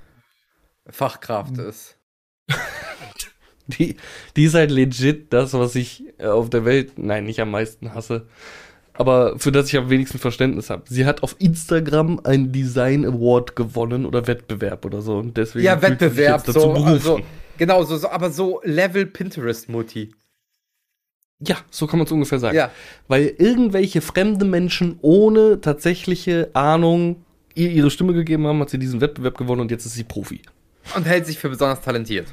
Fachkraft 0.89 1.57
ist. 1.57 1.97
Die, 3.67 3.95
die 4.35 4.43
ist 4.43 4.53
halt 4.53 4.69
legit 4.69 5.33
das, 5.33 5.53
was 5.53 5.73
ich 5.73 6.03
äh, 6.19 6.27
auf 6.27 6.51
der 6.51 6.65
Welt, 6.65 6.99
nein, 6.99 7.23
nicht 7.25 7.39
am 7.39 7.49
meisten 7.49 7.95
hasse, 7.95 8.27
aber 8.93 9.39
für 9.39 9.51
das 9.51 9.69
ich 9.69 9.77
am 9.77 9.89
wenigsten 9.89 10.19
Verständnis 10.19 10.69
habe. 10.69 10.83
Sie 10.87 11.07
hat 11.07 11.23
auf 11.23 11.35
Instagram 11.39 12.19
einen 12.23 12.51
Design 12.51 13.03
Award 13.05 13.55
gewonnen 13.55 14.05
oder 14.05 14.27
Wettbewerb 14.27 14.85
oder 14.85 15.01
so 15.01 15.17
und 15.17 15.35
deswegen 15.37 15.65
Ja, 15.65 15.81
Wettbewerb, 15.81 16.45
so, 16.45 16.73
also, 16.73 17.21
genau, 17.57 17.83
so, 17.83 17.97
so, 17.97 18.07
aber 18.09 18.29
so 18.29 18.61
Level 18.63 19.07
Pinterest-Mutti. 19.07 20.13
Ja, 21.39 21.57
so 21.69 21.87
kann 21.87 21.99
man 21.99 22.05
es 22.05 22.11
ungefähr 22.11 22.39
sagen. 22.39 22.55
Ja. 22.55 22.71
Weil 23.07 23.33
irgendwelche 23.37 24.01
fremde 24.01 24.45
Menschen 24.45 24.97
ohne 25.01 25.59
tatsächliche 25.61 26.49
Ahnung 26.53 27.23
ihr 27.55 27.69
ihre 27.69 27.89
Stimme 27.91 28.13
gegeben 28.13 28.47
haben, 28.47 28.59
hat 28.59 28.69
sie 28.69 28.79
diesen 28.79 29.01
Wettbewerb 29.01 29.37
gewonnen 29.37 29.61
und 29.61 29.71
jetzt 29.71 29.85
ist 29.85 29.93
sie 29.93 30.03
Profi. 30.03 30.41
Und 30.95 31.05
hält 31.05 31.25
sich 31.25 31.39
für 31.39 31.49
besonders 31.49 31.81
talentiert. 31.81 32.27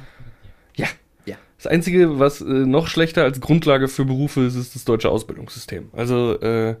Ja. 0.75 0.87
Ja. 1.25 1.35
Das 1.57 1.67
Einzige, 1.67 2.19
was 2.19 2.41
äh, 2.41 2.45
noch 2.45 2.87
schlechter 2.87 3.23
als 3.23 3.39
Grundlage 3.39 3.87
für 3.87 4.05
Berufe 4.05 4.41
ist, 4.41 4.55
ist 4.55 4.75
das 4.75 4.85
deutsche 4.85 5.09
Ausbildungssystem. 5.09 5.89
Also, 5.93 6.39
äh, 6.39 6.75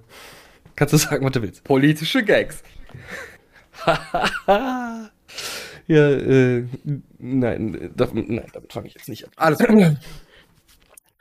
kannst 0.75 0.93
du 0.93 0.97
sagen, 0.97 1.25
was 1.25 1.31
du 1.31 1.41
willst. 1.41 1.63
Politische 1.63 2.23
Gags. 2.23 2.63
Ja, 5.87 6.09
äh, 6.11 6.63
nein, 7.19 7.75
äh, 7.75 7.89
da, 7.93 8.07
nein, 8.13 8.45
damit 8.53 8.71
fange 8.71 8.87
ich 8.87 8.93
jetzt 8.93 9.09
nicht 9.09 9.25
an. 9.25 9.31
Alles 9.35 9.59
gut. 9.59 9.97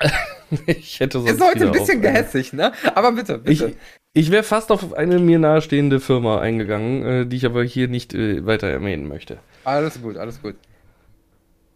Ich 0.66 1.00
hätte 1.00 1.18
sonst 1.20 1.30
Ist 1.32 1.40
heute 1.42 1.66
ein 1.66 1.72
bisschen 1.72 2.02
gehässig, 2.02 2.52
ne? 2.52 2.72
Aber 2.94 3.12
bitte, 3.12 3.40
Ich, 3.46 3.60
bitte. 3.60 3.74
ich 4.12 4.30
wäre 4.30 4.42
fast 4.42 4.70
auf 4.70 4.92
eine 4.92 5.18
mir 5.18 5.38
nahestehende 5.38 5.98
Firma 5.98 6.40
eingegangen, 6.40 7.04
äh, 7.04 7.26
die 7.26 7.36
ich 7.36 7.46
aber 7.46 7.64
hier 7.64 7.88
nicht 7.88 8.12
äh, 8.12 8.44
weiter 8.44 8.66
erwähnen 8.68 9.08
möchte. 9.08 9.38
alles 9.64 10.02
gut, 10.02 10.18
alles 10.18 10.42
gut. 10.42 10.56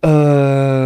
Äh, 0.03 0.09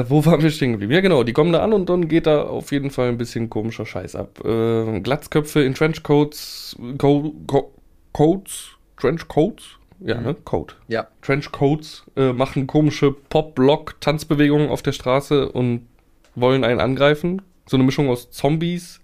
wo 0.09 0.25
waren 0.25 0.41
wir 0.43 0.51
stehen 0.51 0.73
geblieben? 0.73 0.93
Ja, 0.93 1.01
genau, 1.01 1.25
die 1.25 1.33
kommen 1.33 1.53
da 1.53 1.63
an 1.63 1.73
und 1.73 1.89
dann 1.89 2.09
geht 2.09 2.27
da 2.27 2.43
auf 2.43 2.71
jeden 2.73 2.91
Fall 2.91 3.09
ein 3.09 3.19
bisschen 3.19 3.51
komischer 3.51 3.85
Scheiß 3.85 4.15
ab. 4.15 4.41
Äh, 4.45 5.01
Glatzköpfe 5.01 5.61
in 5.63 5.75
Trenchcoats, 5.75 6.77
Co 6.97 7.35
Co 7.47 7.73
Coats, 8.13 8.69
Trenchcoats? 8.99 9.65
Ja, 10.03 10.17
Mhm. 10.17 10.23
ne? 10.25 10.35
Coat. 10.45 10.77
Ja. 10.89 11.09
Trenchcoats 11.21 12.05
äh, 12.17 12.33
machen 12.33 12.67
komische 12.67 13.13
Pop-Lock-Tanzbewegungen 13.13 14.71
auf 14.71 14.81
der 14.83 14.93
Straße 14.93 15.51
und 15.53 15.87
wollen 16.35 16.65
einen 16.65 16.81
angreifen. 16.81 17.43
So 17.67 17.77
eine 17.77 17.85
Mischung 17.85 18.09
aus 18.09 18.31
Zombies, 18.31 19.01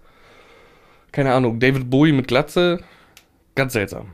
keine 1.11 1.33
Ahnung, 1.33 1.59
David 1.59 1.89
Bowie 1.89 2.11
mit 2.11 2.27
Glatze. 2.27 2.79
Ganz 3.55 3.73
seltsam. 3.73 4.13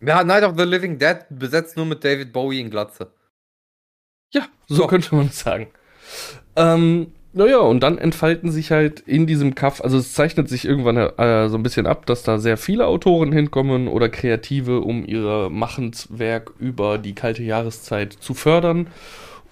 Ja, 0.00 0.24
Night 0.24 0.42
of 0.42 0.54
the 0.58 0.64
Living 0.64 0.98
Dead 0.98 1.18
besetzt 1.30 1.76
nur 1.76 1.86
mit 1.86 2.04
David 2.04 2.32
Bowie 2.32 2.60
in 2.60 2.70
Glatze. 2.70 3.12
Ja, 4.34 4.46
so 4.66 4.74
So. 4.76 4.86
könnte 4.88 5.14
man 5.14 5.26
es 5.26 5.38
sagen. 5.40 5.68
Ähm, 6.56 7.12
naja, 7.32 7.58
und 7.58 7.80
dann 7.80 7.96
entfalten 7.98 8.50
sich 8.50 8.72
halt 8.72 9.00
in 9.00 9.26
diesem 9.26 9.54
Kaff, 9.54 9.80
also 9.80 9.96
es 9.96 10.12
zeichnet 10.12 10.48
sich 10.50 10.66
irgendwann 10.66 10.96
äh, 10.96 11.48
so 11.48 11.56
ein 11.56 11.62
bisschen 11.62 11.86
ab, 11.86 12.04
dass 12.04 12.24
da 12.24 12.38
sehr 12.38 12.58
viele 12.58 12.86
Autoren 12.86 13.32
hinkommen 13.32 13.88
oder 13.88 14.08
Kreative, 14.10 14.80
um 14.80 15.06
ihr 15.06 15.48
Machenswerk 15.48 16.52
über 16.58 16.98
die 16.98 17.14
kalte 17.14 17.42
Jahreszeit 17.42 18.12
zu 18.12 18.34
fördern. 18.34 18.88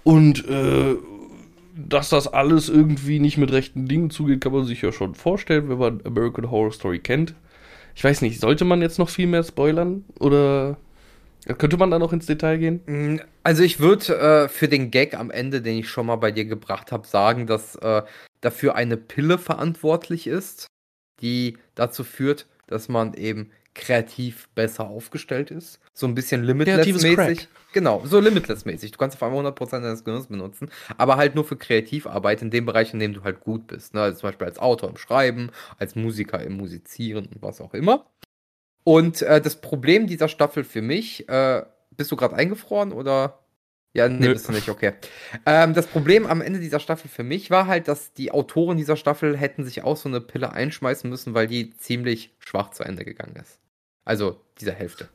Und 0.03 0.47
äh, 0.49 0.97
dass 1.75 2.09
das 2.11 2.29
alles 2.29 2.69
irgendwie 2.69 3.19
nicht 3.21 3.39
mit 3.39 3.53
rechten 3.53 3.87
Dingen 3.87 4.11
zugeht, 4.11 4.41
kann 4.41 4.53
man 4.53 4.65
sich 4.65 4.83
ja 4.83 4.93
schon 4.93 5.15
vorstellen, 5.15 5.69
wenn 5.69 5.79
man 5.79 6.01
American 6.05 6.51
Horror 6.51 6.73
Story 6.73 6.99
kennt. 6.99 7.35
Ich 7.95 8.05
weiß 8.05 8.23
nicht, 8.23 8.41
sollte 8.41 8.65
man 8.65 8.83
jetzt 8.83 8.99
noch 8.99 9.09
viel 9.09 9.27
mehr 9.27 9.43
spoilern? 9.43 10.05
Oder 10.19 10.79
könnte 11.59 11.77
man 11.77 11.91
da 11.91 11.99
noch 11.99 12.13
ins 12.13 12.27
Detail 12.27 12.59
gehen? 12.59 12.81
Mm, 12.87 13.21
Also 13.43 13.63
ich 13.63 13.81
würde 13.81 14.17
äh, 14.19 14.49
für 14.49 14.69
den 14.69 14.91
Gag 14.91 15.15
am 15.15 15.31
Ende, 15.31 15.63
den 15.63 15.79
ich 15.79 15.89
schon 15.89 16.07
mal 16.07 16.17
bei 16.17 16.31
dir 16.31 16.45
gebracht 16.45 16.93
habe, 16.93 17.07
sagen, 17.07 17.47
dass 17.47 17.77
äh, 17.77 18.03
dafür 18.41 18.75
eine 18.75 18.97
Pille 18.97 19.39
verantwortlich 19.39 20.27
ist, 20.27 20.67
die 21.21 21.59
dazu 21.75 22.05
führt, 22.05 22.47
dass 22.67 22.89
man 22.89 23.15
eben 23.15 23.51
kreativ 23.75 24.49
besser 24.55 24.89
aufgestellt 24.89 25.51
ist. 25.51 25.81
So 25.93 26.07
ein 26.07 26.15
bisschen 26.15 26.43
Limitless-mäßig. 26.43 27.49
Genau, 27.73 28.03
so 28.05 28.19
Limitless-mäßig. 28.19 28.91
Du 28.91 28.99
kannst 28.99 29.17
auf 29.17 29.23
einmal 29.23 29.47
100% 29.47 29.71
deines 29.71 30.05
Gehirns 30.05 30.27
benutzen, 30.27 30.71
aber 30.99 31.17
halt 31.17 31.35
nur 31.35 31.45
für 31.45 31.57
Kreativarbeit 31.57 32.43
in 32.43 32.51
dem 32.51 32.67
Bereich, 32.67 32.93
in 32.93 32.99
dem 32.99 33.15
du 33.15 33.23
halt 33.23 33.41
gut 33.41 33.67
bist. 33.69 33.95
Ne? 33.95 34.03
Also 34.03 34.21
zum 34.21 34.29
Beispiel 34.29 34.47
als 34.47 34.59
Autor 34.59 34.91
im 34.91 34.97
Schreiben, 34.97 35.51
als 35.79 35.95
Musiker 35.95 36.43
im 36.43 36.57
Musizieren 36.57 37.27
und 37.27 37.43
was 37.43 37.61
auch 37.61 37.75
immer. 37.75 38.07
Und 38.83 39.23
äh, 39.23 39.41
das 39.41 39.61
Problem 39.61 40.07
dieser 40.07 40.29
Staffel 40.29 40.65
für 40.65 40.83
mich, 40.83 41.29
äh, 41.29 41.63
bist 41.97 42.11
du 42.11 42.17
gerade 42.17 42.35
eingefroren 42.35 42.93
oder? 42.93 43.40
Ja, 43.93 44.09
nee, 44.09 44.27
Nö. 44.27 44.33
bist 44.35 44.49
du 44.49 44.53
nicht, 44.53 44.69
okay. 44.69 44.93
Ähm, 45.47 45.75
das 45.75 45.87
Problem 45.87 46.27
am 46.27 46.41
Ende 46.41 46.61
dieser 46.61 46.79
Staffel 46.79 47.09
für 47.09 47.25
mich 47.25 47.51
war 47.51 47.67
halt, 47.67 47.89
dass 47.89 48.13
die 48.13 48.31
Autoren 48.31 48.77
dieser 48.77 48.97
Staffel 48.97 49.37
hätten 49.37 49.65
sich 49.65 49.83
auch 49.83 49.97
so 49.97 50.09
eine 50.09 50.21
Pille 50.21 50.53
einschmeißen 50.53 51.11
müssen, 51.11 51.35
weil 51.35 51.49
die 51.49 51.77
ziemlich 51.77 52.33
schwach 52.39 52.71
zu 52.71 52.85
Ende 52.85 53.05
gegangen 53.05 53.35
ist. 53.37 53.59
Also 54.05 54.41
dieser 54.61 54.73
Hälfte. 54.73 55.09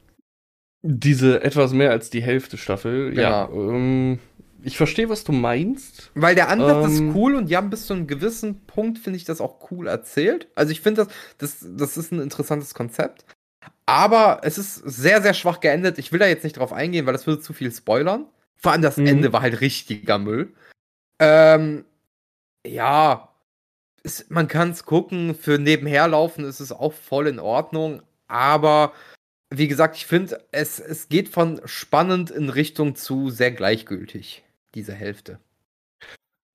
Diese 0.81 1.41
etwas 1.41 1.71
mehr 1.71 1.91
als 1.91 2.09
die 2.09 2.21
Hälfte 2.21 2.57
Staffel, 2.57 3.17
ja. 3.17 3.45
Genau. 3.45 3.71
Ähm, 3.71 4.19
ich 4.61 4.77
verstehe, 4.77 5.09
was 5.09 5.23
du 5.23 5.31
meinst. 5.31 6.11
Weil 6.15 6.35
der 6.35 6.49
Ansatz 6.49 6.87
Ähm. 6.87 7.09
ist 7.09 7.15
cool 7.15 7.35
und 7.35 7.49
die 7.49 7.55
haben 7.55 7.69
bis 7.69 7.85
zu 7.85 7.93
einem 7.93 8.07
gewissen 8.07 8.65
Punkt, 8.65 8.97
finde 8.99 9.17
ich, 9.17 9.23
das 9.23 9.39
auch 9.39 9.71
cool 9.71 9.87
erzählt. 9.87 10.47
Also 10.55 10.71
ich 10.71 10.81
finde, 10.81 11.05
das, 11.05 11.61
das, 11.61 11.67
das 11.77 11.97
ist 11.97 12.11
ein 12.11 12.19
interessantes 12.19 12.73
Konzept. 12.73 13.25
Aber 13.85 14.41
es 14.43 14.57
ist 14.57 14.75
sehr, 14.75 15.21
sehr 15.21 15.33
schwach 15.33 15.59
geendet. 15.59 15.97
Ich 15.99 16.11
will 16.11 16.19
da 16.19 16.27
jetzt 16.27 16.43
nicht 16.43 16.57
drauf 16.57 16.73
eingehen, 16.73 17.05
weil 17.05 17.13
das 17.13 17.27
würde 17.27 17.41
zu 17.41 17.53
viel 17.53 17.71
spoilern. 17.71 18.25
Vor 18.57 18.71
allem 18.71 18.81
das 18.81 18.97
Mhm. 18.97 19.07
Ende 19.07 19.33
war 19.33 19.41
halt 19.41 19.61
richtiger 19.61 20.17
Müll. 20.17 20.53
Ähm, 21.19 21.85
ja, 22.65 23.29
es, 24.03 24.29
man 24.29 24.47
kann 24.47 24.71
es 24.71 24.85
gucken. 24.85 25.35
Für 25.35 25.57
nebenherlaufen 25.57 26.45
ist 26.45 26.59
es 26.59 26.71
auch 26.71 26.93
voll 26.93 27.27
in 27.27 27.39
Ordnung. 27.39 28.01
Aber 28.27 28.93
wie 29.49 29.67
gesagt, 29.67 29.95
ich 29.95 30.05
finde, 30.05 30.43
es, 30.51 30.79
es 30.79 31.09
geht 31.09 31.29
von 31.29 31.61
spannend 31.65 32.31
in 32.31 32.49
Richtung 32.49 32.95
zu 32.95 33.29
sehr 33.29 33.51
gleichgültig, 33.51 34.43
diese 34.73 34.93
Hälfte. 34.93 35.39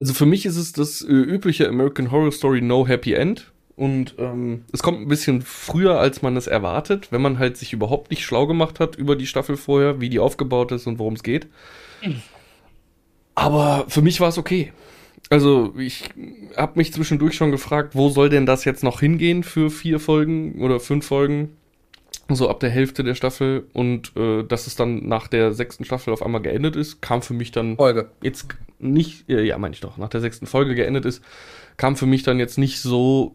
Also 0.00 0.14
für 0.14 0.26
mich 0.26 0.46
ist 0.46 0.56
es 0.56 0.72
das 0.72 1.02
äh, 1.02 1.06
übliche 1.12 1.68
American 1.68 2.10
Horror 2.10 2.32
Story 2.32 2.60
No 2.60 2.86
Happy 2.86 3.12
End. 3.14 3.52
Und 3.76 4.16
ähm, 4.18 4.64
es 4.72 4.82
kommt 4.82 5.00
ein 5.00 5.08
bisschen 5.08 5.40
früher, 5.40 5.98
als 5.98 6.20
man 6.20 6.36
es 6.36 6.46
erwartet, 6.46 7.12
wenn 7.12 7.22
man 7.22 7.38
halt 7.38 7.56
sich 7.56 7.72
überhaupt 7.72 8.10
nicht 8.10 8.24
schlau 8.24 8.46
gemacht 8.46 8.78
hat 8.78 8.96
über 8.96 9.16
die 9.16 9.26
Staffel 9.26 9.56
vorher, 9.56 10.00
wie 10.02 10.10
die 10.10 10.18
aufgebaut 10.18 10.72
ist 10.72 10.86
und 10.86 10.98
worum 10.98 11.14
es 11.14 11.22
geht. 11.22 11.46
Aber 13.34 13.86
für 13.88 14.02
mich 14.02 14.20
war 14.20 14.28
es 14.28 14.38
okay. 14.38 14.72
Also 15.30 15.74
ich 15.78 16.04
habe 16.56 16.72
mich 16.74 16.92
zwischendurch 16.92 17.34
schon 17.34 17.52
gefragt, 17.52 17.94
wo 17.94 18.08
soll 18.08 18.28
denn 18.28 18.46
das 18.46 18.64
jetzt 18.64 18.82
noch 18.82 19.00
hingehen 19.00 19.44
für 19.44 19.70
vier 19.70 20.00
Folgen 20.00 20.60
oder 20.60 20.80
fünf 20.80 21.06
Folgen? 21.06 21.56
So 22.28 22.48
ab 22.48 22.60
der 22.60 22.70
Hälfte 22.70 23.04
der 23.04 23.14
Staffel. 23.14 23.66
Und 23.72 24.16
äh, 24.16 24.42
dass 24.42 24.66
es 24.66 24.74
dann 24.74 25.06
nach 25.06 25.28
der 25.28 25.52
sechsten 25.52 25.84
Staffel 25.84 26.12
auf 26.12 26.22
einmal 26.22 26.42
geendet 26.42 26.76
ist, 26.76 27.00
kam 27.00 27.22
für 27.22 27.34
mich 27.34 27.52
dann 27.52 27.76
Folge. 27.76 28.10
jetzt 28.22 28.48
nicht, 28.80 29.28
äh, 29.28 29.42
ja, 29.42 29.56
meine 29.58 29.74
ich 29.74 29.80
doch, 29.80 29.98
nach 29.98 30.08
der 30.08 30.20
sechsten 30.20 30.46
Folge 30.46 30.74
geendet 30.74 31.04
ist, 31.04 31.22
kam 31.76 31.96
für 31.96 32.06
mich 32.06 32.22
dann 32.22 32.38
jetzt 32.38 32.58
nicht 32.58 32.80
so, 32.80 33.34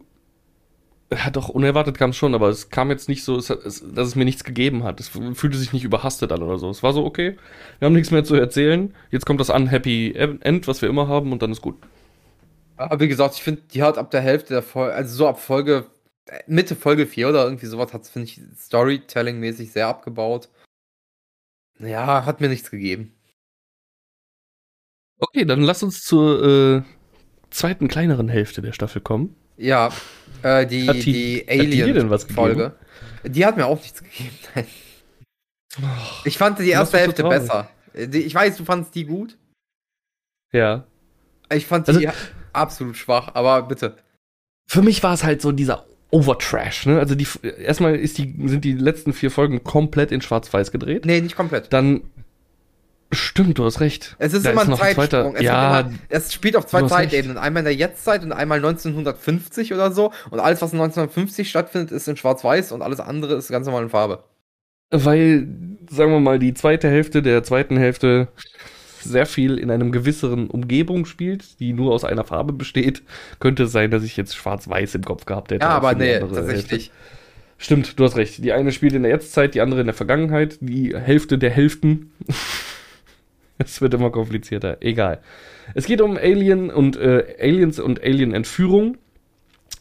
ja 1.12 1.30
doch, 1.30 1.48
unerwartet 1.48 1.96
kam 1.98 2.10
es 2.10 2.16
schon, 2.16 2.34
aber 2.34 2.48
es 2.48 2.68
kam 2.70 2.90
jetzt 2.90 3.08
nicht 3.08 3.22
so, 3.22 3.36
es, 3.36 3.50
es, 3.50 3.84
dass 3.92 4.08
es 4.08 4.16
mir 4.16 4.24
nichts 4.24 4.44
gegeben 4.44 4.82
hat. 4.82 4.98
Es 4.98 5.08
fühlte 5.08 5.56
sich 5.56 5.72
nicht 5.72 5.84
überhastet 5.84 6.32
an 6.32 6.42
oder 6.42 6.58
so. 6.58 6.68
Es 6.68 6.82
war 6.82 6.92
so, 6.92 7.04
okay, 7.04 7.36
wir 7.78 7.86
haben 7.86 7.94
nichts 7.94 8.10
mehr 8.10 8.24
zu 8.24 8.34
erzählen, 8.34 8.94
jetzt 9.10 9.24
kommt 9.24 9.40
das 9.40 9.50
Unhappy 9.50 10.12
End, 10.14 10.66
was 10.66 10.82
wir 10.82 10.88
immer 10.88 11.08
haben 11.08 11.32
und 11.32 11.42
dann 11.42 11.52
ist 11.52 11.62
gut. 11.62 11.76
Aber 12.76 13.00
wie 13.00 13.08
gesagt, 13.08 13.36
ich 13.36 13.42
finde, 13.42 13.62
die 13.72 13.82
hat 13.82 13.98
ab 13.98 14.10
der 14.10 14.20
Hälfte 14.20 14.54
der 14.54 14.62
Folge, 14.62 14.94
also 14.94 15.16
so 15.16 15.28
ab 15.28 15.40
Folge, 15.40 15.86
äh, 16.26 16.42
Mitte 16.46 16.76
Folge 16.76 17.06
4 17.06 17.28
oder 17.28 17.44
irgendwie 17.44 17.66
sowas, 17.66 17.92
hat 17.92 18.02
es, 18.02 18.10
finde 18.10 18.26
ich, 18.26 18.40
Storytelling-mäßig 18.56 19.72
sehr 19.72 19.88
abgebaut. 19.88 20.48
Ja, 21.78 22.24
hat 22.24 22.40
mir 22.40 22.48
nichts 22.48 22.70
gegeben. 22.70 23.12
Okay, 25.18 25.44
dann 25.44 25.62
lass 25.62 25.82
uns 25.82 26.02
zur 26.02 26.42
äh, 26.44 26.82
zweiten, 27.50 27.88
kleineren 27.88 28.28
Hälfte 28.28 28.60
der 28.60 28.72
Staffel 28.72 29.00
kommen. 29.00 29.34
Ja, 29.56 29.90
äh, 30.42 30.66
die, 30.66 30.88
Hat 30.88 30.96
die- 30.96 31.44
die 31.44 31.48
Alien-Folge. 31.48 32.74
Die 33.24 33.44
hat 33.46 33.56
mir 33.56 33.66
auch 33.66 33.80
nichts 33.80 34.02
gegeben. 34.02 34.30
Nein. 34.54 34.66
Ich 36.24 36.38
fand 36.38 36.58
die 36.58 36.70
erste 36.70 36.96
so 36.96 37.02
Hälfte 37.02 37.22
traurig. 37.22 37.40
besser. 37.40 37.68
Ich 37.94 38.34
weiß, 38.34 38.56
du 38.56 38.64
fandst 38.64 38.94
die 38.94 39.04
gut. 39.04 39.36
Ja. 40.52 40.86
Ich 41.52 41.66
fand 41.66 41.88
Also- 41.88 42.00
die 42.00 42.08
absolut 42.52 42.96
schwach, 42.96 43.34
aber 43.34 43.62
bitte. 43.62 43.96
für 44.70 44.82
mich 44.82 45.02
war 45.02 45.14
es 45.14 45.24
halt 45.24 45.42
so 45.42 45.52
dieser 45.52 45.86
Overtrash, 46.10 46.86
ne? 46.86 46.98
Also 46.98 47.14
die 47.14 47.26
erstmal 47.42 47.96
ist 47.96 48.16
die 48.18 48.34
sind 48.46 48.64
die 48.64 48.72
letzten 48.72 49.12
vier 49.12 49.30
Folgen 49.30 49.64
komplett 49.64 50.12
in 50.12 50.20
Schwarz-Weiß 50.22 50.70
gedreht. 50.70 51.04
Nee, 51.04 51.20
nicht 51.20 51.36
komplett. 51.36 51.72
Dann 51.72 52.02
stimmt, 53.12 53.58
du 53.58 53.64
hast 53.64 53.80
recht. 53.80 54.16
Es 54.18 54.32
ist 54.34 54.44
Da 54.46 54.50
immer 54.50 54.62
ein 54.62 54.68
noch 54.70 54.80
ein 54.80 54.94
Zeitsprung. 54.94 55.32
zweiter- 55.32 55.34
es, 55.36 55.42
ja, 55.42 55.80
immer, 55.80 55.92
es 56.08 56.32
spielt 56.32 56.56
auf 56.56 56.66
zwei. 56.66 56.82
Zeitebenen. 56.82 57.38
Einmal 57.38 57.60
in 57.60 57.64
der 57.66 57.74
Jetztzeit 57.74 58.22
und 58.22 58.32
einmal 58.32 58.58
1950 58.58 59.72
oder 59.72 59.92
so. 59.92 60.12
Und 60.30 60.40
alles, 60.40 60.62
was 60.62 60.72
1950 60.72 61.48
stattfindet, 61.48 61.92
ist 61.92 62.08
in 62.08 62.16
Schwarz-Weiß 62.16 62.72
und 62.72 62.82
alles 62.82 63.00
andere 63.00 63.34
ist 63.34 63.48
ganz 63.48 63.66
normal 63.66 63.84
in 63.84 63.90
Farbe. 63.90 64.24
weil 64.90 65.46
sagen 65.90 66.12
wir 66.12 66.20
mal 66.20 66.38
die 66.38 66.54
zweite 66.54 66.88
Hälfte 66.88 67.22
der 67.22 67.42
zweiten 67.44 67.76
Hälfte 67.76 68.28
sehr 69.00 69.26
viel 69.26 69.56
in 69.58 69.70
einem 69.70 69.92
gewisseren 69.92 70.48
Umgebung 70.50 71.06
spielt, 71.06 71.60
die 71.60 71.72
nur 71.72 71.92
aus 71.92 72.04
einer 72.04 72.24
Farbe 72.24 72.52
besteht, 72.52 73.02
könnte 73.38 73.64
es 73.64 73.72
sein, 73.72 73.92
dass 73.92 74.02
ich 74.02 74.16
jetzt 74.16 74.34
Schwarz-Weiß 74.34 74.96
im 74.96 75.04
Kopf 75.04 75.26
gehabt 75.26 75.52
hätte. 75.52 75.64
Ja, 75.64 75.70
aber 75.70 75.94
nee, 75.94 76.18
tatsächlich. 76.18 76.70
Hälfte. 76.70 76.90
Stimmt, 77.58 77.98
du 78.00 78.04
hast 78.04 78.16
recht. 78.16 78.42
Die 78.44 78.52
eine 78.52 78.72
spielt 78.72 78.94
in 78.94 79.02
der 79.04 79.12
Jetztzeit, 79.12 79.54
die 79.54 79.60
andere 79.60 79.80
in 79.80 79.86
der 79.86 79.94
Vergangenheit, 79.94 80.58
die 80.60 80.94
Hälfte 80.96 81.38
der 81.38 81.50
Hälften. 81.50 82.12
Es 83.64 83.80
wird 83.80 83.94
immer 83.94 84.10
komplizierter. 84.10 84.78
Egal. 84.80 85.20
Es 85.74 85.86
geht 85.86 86.00
um 86.00 86.16
Alien 86.16 86.70
und 86.70 86.96
äh, 86.96 87.36
Aliens 87.40 87.78
und 87.78 88.02
Alien-Entführung 88.02 88.98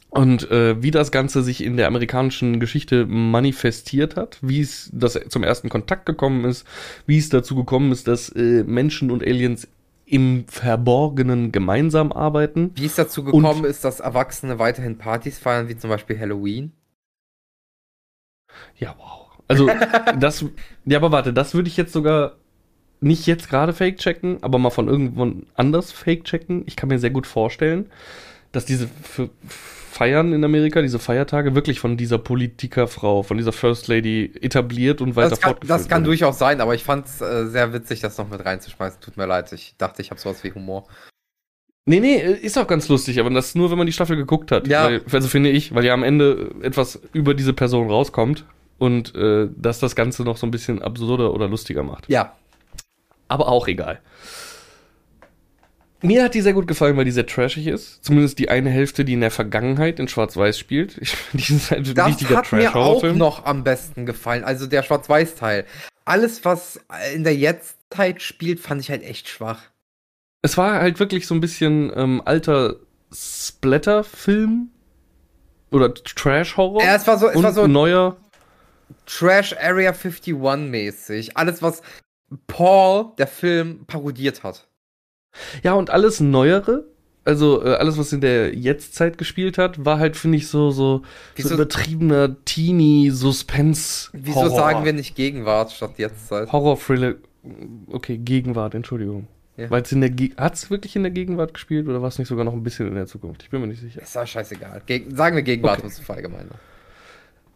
und 0.09 0.49
äh, 0.49 0.81
wie 0.81 0.91
das 0.91 1.11
Ganze 1.11 1.43
sich 1.43 1.61
in 1.61 1.75
der 1.75 1.87
amerikanischen 1.87 2.61
Geschichte 2.61 3.05
manifestiert 3.05 4.15
hat, 4.15 4.39
wie 4.41 4.61
es 4.61 4.89
das 4.93 5.19
zum 5.27 5.43
ersten 5.43 5.67
Kontakt 5.67 6.05
gekommen 6.05 6.45
ist, 6.45 6.65
wie 7.05 7.17
es 7.17 7.27
dazu 7.27 7.55
gekommen 7.55 7.91
ist, 7.91 8.07
dass 8.07 8.29
äh, 8.29 8.63
Menschen 8.63 9.11
und 9.11 9.23
Aliens 9.23 9.67
im 10.05 10.45
Verborgenen 10.47 11.51
gemeinsam 11.51 12.11
arbeiten. 12.11 12.71
Wie 12.75 12.85
es 12.85 12.95
dazu 12.95 13.23
gekommen 13.23 13.65
ist, 13.65 13.83
dass 13.83 13.99
Erwachsene 13.99 14.59
weiterhin 14.59 14.97
Partys 14.97 15.39
feiern, 15.39 15.67
wie 15.67 15.75
zum 15.75 15.89
Beispiel 15.89 16.17
Halloween. 16.17 16.71
Ja, 18.77 18.95
wow. 18.97 19.37
Also, 19.47 19.69
das, 20.19 20.45
ja, 20.85 20.97
aber 20.97 21.11
warte, 21.11 21.33
das 21.33 21.53
würde 21.53 21.67
ich 21.67 21.75
jetzt 21.75 21.91
sogar 21.91 22.37
nicht 23.01 23.27
jetzt 23.27 23.49
gerade 23.49 23.73
fake 23.73 23.97
checken, 23.97 24.37
aber 24.41 24.57
mal 24.57 24.69
von 24.69 24.87
irgendwo 24.87 25.31
anders 25.55 25.91
fake 25.91 26.23
checken. 26.23 26.63
Ich 26.65 26.75
kann 26.75 26.89
mir 26.89 26.99
sehr 26.99 27.09
gut 27.09 27.27
vorstellen, 27.27 27.89
dass 28.51 28.65
diese 28.65 28.89
Feiern 29.95 30.33
in 30.33 30.43
Amerika, 30.43 30.81
diese 30.81 30.99
Feiertage 30.99 31.55
wirklich 31.55 31.79
von 31.79 31.95
dieser 31.95 32.17
Politikerfrau, 32.17 33.23
von 33.23 33.37
dieser 33.37 33.53
First 33.53 33.87
Lady 33.87 34.31
etabliert 34.41 34.99
und 34.99 35.15
weiter 35.15 35.29
Das 35.29 35.39
kann, 35.39 35.51
fortgeführt 35.51 35.79
das 35.79 35.87
kann 35.87 35.97
wurden. 35.99 36.05
durchaus 36.05 36.37
sein, 36.37 36.59
aber 36.59 36.75
ich 36.75 36.83
fand 36.83 37.05
es 37.05 37.21
äh, 37.21 37.47
sehr 37.47 37.71
witzig, 37.71 38.01
das 38.01 38.17
noch 38.17 38.29
mit 38.29 38.43
reinzuschmeißen. 38.43 38.99
Tut 38.99 39.15
mir 39.15 39.25
leid, 39.25 39.51
ich 39.53 39.75
dachte, 39.77 40.01
ich 40.01 40.11
habe 40.11 40.19
sowas 40.19 40.43
wie 40.43 40.51
Humor. 40.51 40.85
Nee, 41.85 41.99
nee, 41.99 42.17
ist 42.17 42.57
auch 42.57 42.67
ganz 42.67 42.89
lustig, 42.89 43.19
aber 43.19 43.29
das 43.29 43.55
nur, 43.55 43.69
wenn 43.71 43.77
man 43.77 43.87
die 43.87 43.93
Staffel 43.93 44.17
geguckt 44.17 44.51
hat. 44.51 44.67
Ja. 44.67 44.85
Weil, 44.85 45.01
also 45.11 45.27
finde 45.27 45.51
ich, 45.51 45.73
weil 45.73 45.85
ja 45.85 45.93
am 45.93 46.03
Ende 46.03 46.51
etwas 46.61 46.99
über 47.13 47.33
diese 47.33 47.53
Person 47.53 47.89
rauskommt 47.89 48.43
und 48.79 49.15
äh, 49.15 49.47
dass 49.55 49.79
das 49.79 49.95
Ganze 49.95 50.23
noch 50.23 50.37
so 50.37 50.47
ein 50.47 50.51
bisschen 50.51 50.81
absurder 50.81 51.33
oder 51.33 51.47
lustiger 51.47 51.83
macht. 51.83 52.09
Ja, 52.09 52.33
Aber 53.35 53.49
auch 53.49 53.67
egal. 53.67 53.99
Mir 56.01 56.23
hat 56.23 56.35
die 56.35 56.41
sehr 56.41 56.53
gut 56.53 56.67
gefallen, 56.67 56.95
weil 56.95 57.03
die 57.03 57.11
sehr 57.11 57.25
trashig 57.25 57.67
ist. 57.67 58.01
Zumindest 58.01 58.39
die 58.39 58.47
eine 58.47 58.69
Hälfte, 58.69 59.03
die 59.03 59.11
in 59.11 59.19
der 59.19 59.31
Vergangenheit 59.31 59.99
in 59.99 60.07
Schwarz-Weiß 60.07 60.57
spielt. 60.57 60.97
Ich, 60.99 61.17
die 61.33 61.53
ist 61.53 61.69
halt 61.69 61.85
ein 61.85 61.95
das 61.95 62.07
richtiger 62.07 62.37
hat 62.37 62.53
mir 62.53 62.73
auch 62.73 63.03
noch 63.03 63.43
am 63.43 63.65
besten 63.65 64.05
gefallen. 64.05 64.45
Also 64.45 64.67
der 64.67 64.83
Schwarz-Weiß-Teil. 64.83 65.65
Alles, 66.05 66.45
was 66.45 66.79
in 67.13 67.25
der 67.25 67.35
Jetztzeit 67.35 68.21
spielt, 68.21 68.61
fand 68.61 68.79
ich 68.79 68.89
halt 68.89 69.03
echt 69.03 69.27
schwach. 69.27 69.63
Es 70.41 70.57
war 70.57 70.79
halt 70.79 71.01
wirklich 71.01 71.27
so 71.27 71.35
ein 71.35 71.41
bisschen 71.41 71.91
ähm, 71.93 72.21
alter 72.23 72.77
Splatter-Film 73.13 74.69
oder 75.71 75.93
Trash-Horror. 75.93 76.83
Ja, 76.83 76.95
es 76.95 77.05
war 77.05 77.17
so, 77.17 77.27
es 77.27 77.35
und 77.35 77.43
war 77.43 77.51
so 77.51 77.67
neuer. 77.67 78.15
Trash 79.05 79.53
Area 79.57 79.91
51 79.91 80.33
mäßig. 80.69 81.35
Alles, 81.35 81.61
was 81.61 81.81
Paul, 82.47 83.07
der 83.17 83.27
Film, 83.27 83.85
parodiert 83.85 84.43
hat. 84.43 84.67
Ja, 85.63 85.73
und 85.73 85.89
alles 85.89 86.19
Neuere. 86.19 86.85
Also 87.27 87.63
äh, 87.65 87.69
alles, 87.75 87.97
was 87.97 88.13
in 88.13 88.21
der 88.21 88.53
Jetztzeit 88.55 89.17
gespielt 89.17 89.57
hat, 89.57 89.83
war 89.83 89.97
halt, 89.99 90.15
finde 90.15 90.37
ich, 90.37 90.47
so, 90.47 90.69
so, 90.69 90.97
so 90.99 91.03
Wieso- 91.35 91.55
übertriebener 91.55 92.35
Teenie-Suspense. 92.45 94.09
Wieso 94.13 94.49
sagen 94.49 94.85
wir 94.85 94.93
nicht 94.93 95.15
Gegenwart 95.15 95.71
statt 95.71 95.97
Jetztzeit? 95.97 96.51
Horror-Thriller. 96.51 97.15
Okay, 97.91 98.17
Gegenwart, 98.17 98.75
Entschuldigung. 98.75 99.27
Ja. 99.57 99.69
Weil 99.69 99.81
es 99.83 99.91
in 99.91 100.01
der 100.01 100.09
Ge 100.09 100.31
hat's 100.37 100.69
wirklich 100.69 100.95
in 100.95 101.03
der 101.03 101.11
Gegenwart 101.11 101.53
gespielt 101.53 101.87
oder 101.87 102.01
war 102.01 102.09
es 102.09 102.19
nicht 102.19 102.27
sogar 102.27 102.43
noch 102.43 102.53
ein 102.53 102.63
bisschen 102.63 102.87
in 102.87 102.95
der 102.95 103.07
Zukunft? 103.07 103.41
Ich 103.43 103.49
bin 103.49 103.61
mir 103.61 103.67
nicht 103.67 103.79
sicher. 103.81 104.01
Ist 104.01 104.13
ja 104.13 104.25
scheißegal. 104.27 104.81
Geg 104.85 105.15
sagen 105.15 105.35
wir 105.35 105.43
Gegenwart, 105.43 105.77
Okay. 105.79 105.87
was 105.87 105.93
ist 105.99 106.05
verallgemeinern. 106.05 106.49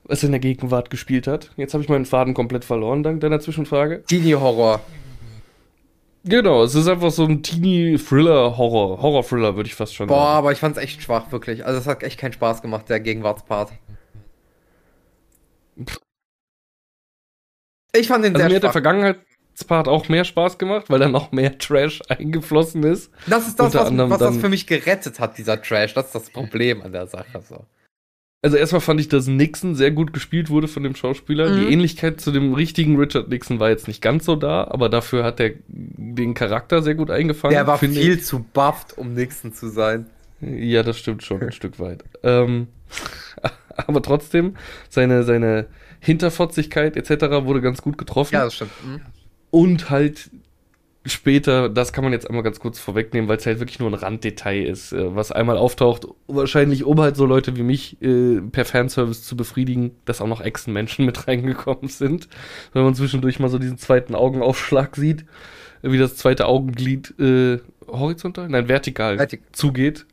Was 0.09 0.23
in 0.23 0.31
der 0.31 0.39
Gegenwart 0.39 0.89
gespielt 0.89 1.27
hat. 1.27 1.51
Jetzt 1.55 1.73
habe 1.73 1.83
ich 1.83 1.89
meinen 1.89 2.05
Faden 2.05 2.33
komplett 2.33 2.65
verloren, 2.65 3.03
dank 3.03 3.21
deiner 3.21 3.39
Zwischenfrage. 3.39 4.03
Teenie-Horror. 4.07 4.81
Genau, 6.25 6.63
es 6.63 6.75
ist 6.75 6.87
einfach 6.87 7.11
so 7.11 7.23
ein 7.25 7.43
Teenie-Thriller-Horror. 7.43 9.01
Horror-Thriller, 9.01 9.55
würde 9.55 9.67
ich 9.67 9.75
fast 9.75 9.95
schon 9.95 10.07
Boah, 10.07 10.15
sagen. 10.17 10.37
aber 10.39 10.51
ich 10.51 10.57
fand's 10.57 10.77
echt 10.77 11.01
schwach, 11.01 11.31
wirklich. 11.31 11.65
Also 11.65 11.79
es 11.79 11.87
hat 11.87 12.03
echt 12.03 12.19
keinen 12.19 12.33
Spaß 12.33 12.61
gemacht, 12.61 12.89
der 12.89 12.99
Gegenwartspart. 12.99 13.71
Ich 17.95 18.07
fand 18.07 18.25
den 18.25 18.35
Also 18.35 18.41
sehr 18.41 18.49
mir 18.49 18.55
hat 18.55 18.63
der 18.63 18.67
schwach. 18.67 18.71
Vergangenheit 18.73 19.19
Weihnachtspart 19.59 19.87
auch 19.87 20.09
mehr 20.09 20.25
Spaß 20.25 20.57
gemacht, 20.57 20.89
weil 20.89 20.99
da 20.99 21.09
noch 21.09 21.31
mehr 21.31 21.57
Trash 21.57 22.01
eingeflossen 22.09 22.83
ist. 22.83 23.11
Das 23.27 23.47
ist 23.47 23.59
das, 23.59 23.67
Unter 23.67 23.79
was, 23.81 23.87
anderem 23.87 24.09
was 24.09 24.19
das 24.19 24.37
für 24.37 24.49
mich 24.49 24.67
gerettet 24.67 25.19
hat, 25.19 25.37
dieser 25.37 25.61
Trash. 25.61 25.93
Das 25.93 26.07
ist 26.07 26.15
das 26.15 26.29
Problem 26.29 26.81
an 26.81 26.91
der 26.91 27.07
Sache. 27.07 27.41
So. 27.47 27.65
Also 28.41 28.55
erstmal 28.55 28.79
fand 28.79 29.01
ich, 29.01 29.09
dass 29.09 29.27
Nixon 29.27 29.75
sehr 29.75 29.91
gut 29.91 30.13
gespielt 30.13 30.49
wurde 30.49 30.69
von 30.69 30.83
dem 30.83 30.95
Schauspieler. 30.95 31.49
Mhm. 31.49 31.59
Die 31.59 31.73
Ähnlichkeit 31.73 32.21
zu 32.21 32.31
dem 32.31 32.53
richtigen 32.53 32.97
Richard 32.97 33.27
Nixon 33.27 33.59
war 33.59 33.69
jetzt 33.69 33.87
nicht 33.87 34.01
ganz 34.01 34.25
so 34.25 34.37
da, 34.37 34.63
aber 34.63 34.87
dafür 34.87 35.25
hat 35.25 35.41
er 35.41 35.51
den 35.67 36.33
Charakter 36.35 36.81
sehr 36.81 36.95
gut 36.95 37.11
eingefangen. 37.11 37.53
Der 37.53 37.67
war 37.67 37.77
viel 37.77 37.97
ich. 37.97 38.23
zu 38.23 38.39
bufft, 38.39 38.97
um 38.97 39.13
Nixon 39.13 39.53
zu 39.53 39.67
sein. 39.67 40.05
Ja, 40.39 40.83
das 40.83 40.97
stimmt 40.97 41.23
schon 41.23 41.41
ein 41.41 41.51
Stück 41.51 41.79
weit. 41.79 42.05
Ähm, 42.23 42.67
aber 43.75 44.01
trotzdem, 44.01 44.55
seine, 44.87 45.23
seine 45.23 45.65
Hinterfotzigkeit 45.99 46.95
etc. 46.95 47.45
wurde 47.45 47.59
ganz 47.59 47.81
gut 47.81 47.97
getroffen. 47.97 48.35
Ja, 48.35 48.45
das 48.45 48.55
stimmt. 48.55 48.71
Mhm. 48.85 49.01
Und 49.51 49.89
halt 49.89 50.29
später, 51.09 51.69
das 51.69 51.93
kann 51.93 52.03
man 52.03 52.13
jetzt 52.13 52.27
einmal 52.27 52.43
ganz 52.43 52.59
kurz 52.59 52.79
vorwegnehmen, 52.79 53.27
weil 53.29 53.37
es 53.37 53.45
halt 53.45 53.59
wirklich 53.59 53.79
nur 53.79 53.89
ein 53.89 53.93
Randdetail 53.95 54.63
ist, 54.65 54.93
äh, 54.93 55.15
was 55.15 55.31
einmal 55.31 55.57
auftaucht, 55.57 56.07
wahrscheinlich 56.27 56.83
um 56.83 56.99
halt 56.99 57.15
so 57.15 57.25
Leute 57.25 57.55
wie 57.55 57.63
mich 57.63 58.01
äh, 58.01 58.41
per 58.41 58.65
Fanservice 58.65 59.23
zu 59.23 59.35
befriedigen, 59.35 59.91
dass 60.05 60.21
auch 60.21 60.27
noch 60.27 60.41
Echsenmenschen 60.41 61.05
mit 61.07 61.27
reingekommen 61.27 61.87
sind. 61.89 62.27
Wenn 62.73 62.83
man 62.83 62.95
zwischendurch 62.95 63.39
mal 63.39 63.49
so 63.49 63.59
diesen 63.59 63.77
zweiten 63.77 64.15
Augenaufschlag 64.15 64.95
sieht, 64.95 65.25
äh, 65.81 65.91
wie 65.91 65.97
das 65.97 66.15
zweite 66.15 66.45
Augenglied 66.45 67.13
äh, 67.19 67.59
horizontal, 67.87 68.49
nein, 68.49 68.67
vertikal 68.67 69.17
Vertik- 69.17 69.43
zugeht. 69.51 70.05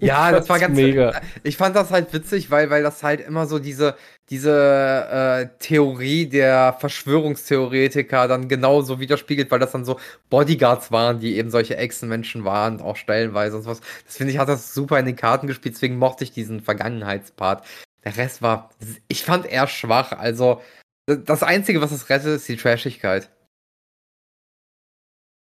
Ja, 0.00 0.32
das 0.32 0.48
war 0.48 0.58
ganz 0.60 0.76
mega. 0.76 1.20
Ich 1.42 1.56
fand 1.56 1.76
das 1.76 1.90
halt 1.90 2.12
witzig, 2.12 2.50
weil, 2.50 2.70
weil 2.70 2.82
das 2.82 3.02
halt 3.02 3.20
immer 3.20 3.46
so 3.46 3.58
diese, 3.58 3.94
diese 4.30 5.50
äh, 5.50 5.58
Theorie 5.58 6.26
der 6.26 6.76
Verschwörungstheoretiker 6.78 8.26
dann 8.26 8.48
genauso 8.48 9.00
widerspiegelt, 9.00 9.50
weil 9.50 9.58
das 9.58 9.72
dann 9.72 9.84
so 9.84 10.00
Bodyguards 10.30 10.90
waren, 10.92 11.20
die 11.20 11.36
eben 11.36 11.50
solche 11.50 11.76
Echsenmenschen 11.76 12.44
waren, 12.44 12.80
auch 12.80 12.96
stellenweise 12.96 13.56
und 13.56 13.62
sowas. 13.62 13.80
Das 14.06 14.16
finde 14.16 14.32
ich, 14.32 14.38
hat 14.38 14.48
das 14.48 14.74
super 14.74 14.98
in 14.98 15.06
den 15.06 15.16
Karten 15.16 15.46
gespielt, 15.46 15.74
deswegen 15.74 15.98
mochte 15.98 16.24
ich 16.24 16.32
diesen 16.32 16.60
Vergangenheitspart. 16.62 17.66
Der 18.04 18.16
Rest 18.16 18.42
war, 18.42 18.70
ich 19.08 19.24
fand 19.24 19.46
eher 19.46 19.66
schwach, 19.66 20.12
also 20.12 20.60
das 21.06 21.42
Einzige, 21.42 21.82
was 21.82 21.92
es 21.92 22.08
rettet, 22.08 22.36
ist 22.36 22.48
die 22.48 22.56
Trashigkeit. 22.56 23.30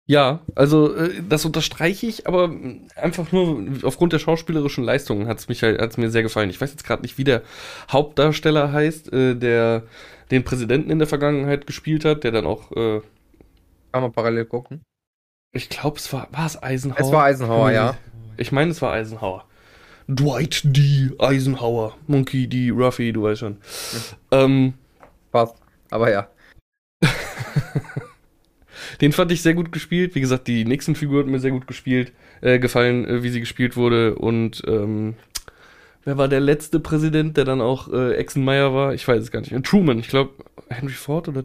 Ja, 0.09 0.39
also 0.55 0.95
äh, 0.95 1.21
das 1.29 1.45
unterstreiche 1.45 2.07
ich, 2.07 2.25
aber 2.25 2.47
mh, 2.47 2.77
einfach 2.95 3.31
nur 3.31 3.63
aufgrund 3.83 4.11
der 4.11 4.17
schauspielerischen 4.17 4.83
Leistungen 4.83 5.27
hat 5.27 5.37
es 5.37 5.47
mich 5.47 5.61
halt, 5.61 5.79
hat's 5.79 5.97
mir 5.97 6.09
sehr 6.09 6.23
gefallen. 6.23 6.49
Ich 6.49 6.59
weiß 6.59 6.71
jetzt 6.71 6.83
gerade 6.83 7.03
nicht, 7.03 7.19
wie 7.19 7.23
der 7.23 7.43
Hauptdarsteller 7.91 8.71
heißt, 8.71 9.13
äh, 9.13 9.35
der 9.35 9.83
den 10.31 10.43
Präsidenten 10.43 10.89
in 10.89 10.97
der 10.97 11.07
Vergangenheit 11.07 11.67
gespielt 11.67 12.05
hat, 12.05 12.23
der 12.23 12.31
dann 12.31 12.47
auch, 12.47 12.71
äh, 12.71 13.01
Kann 13.91 14.01
man 14.01 14.11
parallel 14.11 14.45
gucken. 14.45 14.81
ich 15.53 15.69
glaube, 15.69 15.97
es 15.97 16.11
war, 16.11 16.27
war 16.31 16.47
es 16.47 16.61
Eisenhower? 16.61 16.99
Es 17.05 17.11
war 17.11 17.23
Eisenhower, 17.25 17.71
ja. 17.71 17.95
Ich 18.37 18.51
meine, 18.51 18.71
es 18.71 18.81
war 18.81 18.91
Eisenhower. 18.93 19.45
Dwight 20.07 20.61
D. 20.63 21.11
Eisenhower. 21.19 21.95
Monkey 22.07 22.47
D. 22.47 22.71
Ruffy, 22.71 23.13
du 23.13 23.21
weißt 23.23 23.41
schon. 23.41 23.57
Ähm, 24.31 24.73
Passt. 25.31 25.55
Aber 25.91 26.09
ja. 26.11 26.27
Den 29.01 29.11
fand 29.11 29.31
ich 29.31 29.41
sehr 29.41 29.53
gut 29.53 29.71
gespielt. 29.71 30.15
Wie 30.15 30.21
gesagt, 30.21 30.47
die 30.47 30.65
Nixon-Figur 30.65 31.21
hat 31.21 31.27
mir 31.27 31.39
sehr 31.39 31.51
gut 31.51 31.67
gespielt, 31.67 32.11
äh, 32.41 32.59
gefallen, 32.59 33.07
äh, 33.07 33.23
wie 33.23 33.29
sie 33.29 33.39
gespielt 33.39 33.77
wurde. 33.77 34.15
Und 34.15 34.61
ähm, 34.67 35.15
wer 36.03 36.17
war 36.17 36.27
der 36.27 36.41
letzte 36.41 36.79
Präsident, 36.79 37.37
der 37.37 37.45
dann 37.45 37.61
auch 37.61 37.91
äh, 37.91 38.15
Exenmeyer 38.15 38.73
war? 38.73 38.93
Ich 38.93 39.07
weiß 39.07 39.21
es 39.21 39.31
gar 39.31 39.39
nicht. 39.41 39.51
mehr. 39.51 39.63
Truman, 39.63 39.99
ich 39.99 40.09
glaube, 40.09 40.33
Henry 40.69 40.93
Ford 40.93 41.27
oder 41.27 41.43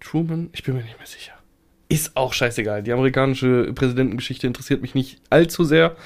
Truman? 0.00 0.50
Ich 0.52 0.64
bin 0.64 0.74
mir 0.74 0.82
nicht 0.82 0.98
mehr 0.98 1.06
sicher. 1.06 1.32
Ist 1.88 2.16
auch 2.16 2.32
scheißegal. 2.32 2.82
Die 2.82 2.92
amerikanische 2.92 3.72
Präsidentengeschichte 3.74 4.46
interessiert 4.46 4.80
mich 4.80 4.94
nicht 4.94 5.20
allzu 5.28 5.64
sehr. 5.64 5.96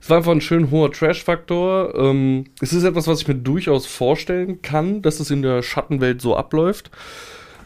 Es 0.00 0.10
war 0.10 0.18
einfach 0.18 0.32
ein 0.32 0.40
schön 0.40 0.70
hoher 0.70 0.92
Trash-Faktor. 0.92 1.94
Ähm, 1.96 2.44
es 2.60 2.72
ist 2.72 2.84
etwas, 2.84 3.06
was 3.06 3.22
ich 3.22 3.28
mir 3.28 3.36
durchaus 3.36 3.86
vorstellen 3.86 4.62
kann, 4.62 5.02
dass 5.02 5.18
es 5.18 5.30
in 5.30 5.42
der 5.42 5.62
Schattenwelt 5.62 6.20
so 6.20 6.36
abläuft. 6.36 6.90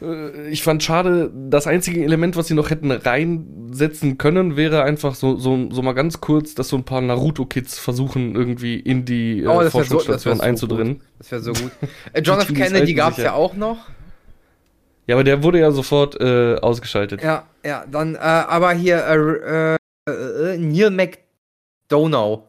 Äh, 0.03 0.49
ich 0.49 0.63
fand 0.63 0.83
schade, 0.83 1.31
das 1.35 1.67
einzige 1.67 2.05
Element, 2.05 2.37
was 2.37 2.49
sie 2.49 2.55
noch 2.55 2.71
hätten 2.71 2.91
reinsetzen 2.91 4.19
können, 4.19 4.57
wäre 4.57 4.83
einfach 4.83 5.15
so, 5.15 5.37
so, 5.37 5.71
so 5.71 5.83
mal 5.83 5.93
ganz 5.93 6.21
kurz, 6.21 6.55
dass 6.55 6.69
so 6.69 6.77
ein 6.77 6.85
paar 6.85 7.01
Naruto-Kids 7.01 7.79
versuchen, 7.79 8.35
irgendwie 8.35 8.79
in 8.79 9.05
die 9.05 9.45
Oh, 9.47 9.61
äh, 9.61 9.65
das 9.65 9.73
Forschungsstation 9.73 10.37
so 10.37 10.43
einzudringen. 10.43 11.03
Das 11.19 11.31
wäre 11.31 11.43
so 11.43 11.53
gut. 11.53 11.73
Äh, 12.13 12.21
John 12.23 12.41
F. 12.41 12.49
Kennedy 12.55 12.95
gab 12.95 13.13
es 13.13 13.19
ja 13.19 13.33
auch 13.33 13.55
noch. 13.55 13.79
Ja, 15.07 15.15
aber 15.15 15.25
der 15.25 15.43
wurde 15.43 15.59
ja 15.61 15.71
sofort 15.71 16.21
äh, 16.21 16.57
ausgeschaltet. 16.57 17.23
Ja, 17.23 17.45
ja, 17.65 17.85
dann, 17.91 18.15
äh, 18.15 18.19
aber 18.19 18.73
hier, 18.73 19.79
äh, 20.07 20.11
äh, 20.11 20.59
Neil 20.59 20.91
McDonough. 20.91 22.49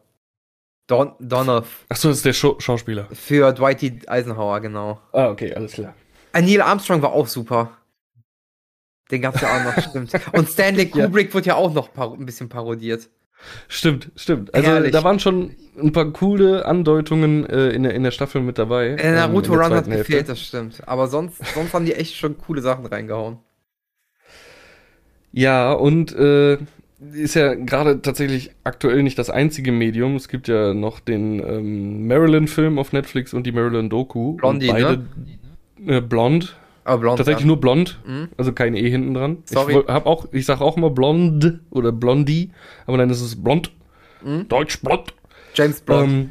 Don 0.90 1.12
Donoff. 1.20 1.86
Achso, 1.88 2.08
das 2.08 2.16
ist 2.16 2.24
der 2.24 2.32
Schau 2.32 2.58
Schauspieler. 2.58 3.06
Für 3.12 3.52
Dwight 3.52 3.80
D. 3.80 4.00
Eisenhower, 4.08 4.58
genau. 4.60 5.00
Ah, 5.12 5.28
okay, 5.28 5.54
alles 5.54 5.72
klar. 5.72 5.94
Äh, 6.32 6.42
Neil 6.42 6.60
Armstrong 6.62 7.02
war 7.02 7.12
auch 7.12 7.26
super. 7.26 7.76
Den 9.10 9.22
gab's 9.22 9.40
ja 9.40 9.48
auch 9.48 9.64
noch, 9.64 9.82
stimmt. 9.82 10.12
Und 10.32 10.48
Stanley 10.48 10.90
Ja. 10.94 11.06
Kubrick 11.06 11.34
wird 11.34 11.46
ja 11.46 11.56
auch 11.56 11.72
noch 11.74 11.90
ein 11.96 12.26
bisschen 12.26 12.48
parodiert. 12.48 13.08
Stimmt, 13.68 14.10
stimmt. 14.16 14.54
Also 14.54 14.68
Herrlich. 14.68 14.92
da 14.92 15.02
waren 15.02 15.18
schon 15.18 15.56
ein 15.80 15.92
paar 15.92 16.12
coole 16.12 16.66
Andeutungen 16.66 17.46
äh, 17.48 17.70
in, 17.70 17.84
der, 17.84 17.94
in 17.94 18.02
der 18.02 18.10
Staffel 18.10 18.42
mit 18.42 18.58
dabei. 18.58 18.88
Äh, 18.88 18.96
ähm, 19.00 19.14
Naruto 19.14 19.52
in 19.54 19.58
der 19.58 19.60
Run 19.60 19.62
hat 19.62 19.70
zweiten 19.84 19.92
Hälfte. 19.92 20.12
gefehlt, 20.12 20.28
das 20.28 20.40
stimmt. 20.40 20.82
Aber 20.86 21.08
sonst, 21.08 21.40
sonst 21.54 21.72
haben 21.72 21.86
die 21.86 21.94
echt 21.94 22.16
schon 22.16 22.36
coole 22.38 22.60
Sachen 22.60 22.84
reingehauen. 22.86 23.38
Ja, 25.32 25.72
und 25.72 26.14
äh, 26.14 26.58
ist 27.12 27.34
ja 27.34 27.54
gerade 27.54 28.02
tatsächlich 28.02 28.50
aktuell 28.64 29.02
nicht 29.02 29.18
das 29.18 29.30
einzige 29.30 29.72
Medium. 29.72 30.16
Es 30.16 30.28
gibt 30.28 30.48
ja 30.48 30.74
noch 30.74 31.00
den 31.00 31.40
ähm, 31.40 32.06
Marilyn-Film 32.06 32.78
auf 32.78 32.92
Netflix 32.92 33.32
und 33.32 33.44
die 33.46 33.52
Marilyn-Doku. 33.52 34.34
Blondie, 34.34 34.68
und 34.68 34.74
beide, 34.74 35.06
äh, 35.86 36.00
blond. 36.00 36.56
Aber 36.84 36.98
blond. 36.98 37.18
Tatsächlich 37.18 37.42
ja. 37.42 37.46
nur 37.48 37.60
blond. 37.60 37.98
Mhm. 38.06 38.28
Also 38.36 38.52
kein 38.52 38.74
E 38.74 38.88
hinten 38.88 39.14
dran. 39.14 39.38
Sorry. 39.44 39.78
Ich 39.78 39.86
hab 39.88 40.06
auch, 40.06 40.26
ich 40.32 40.46
sag 40.46 40.60
auch 40.60 40.76
immer 40.76 40.90
blond 40.90 41.60
oder 41.70 41.92
blondie, 41.92 42.50
aber 42.86 42.98
dann 42.98 43.10
ist 43.10 43.20
es 43.20 43.42
blond. 43.42 43.70
Mhm. 44.24 44.48
Deutsch 44.48 44.80
blond. 44.80 45.14
James 45.54 45.80
Blond. 45.80 46.10
Ähm, 46.10 46.30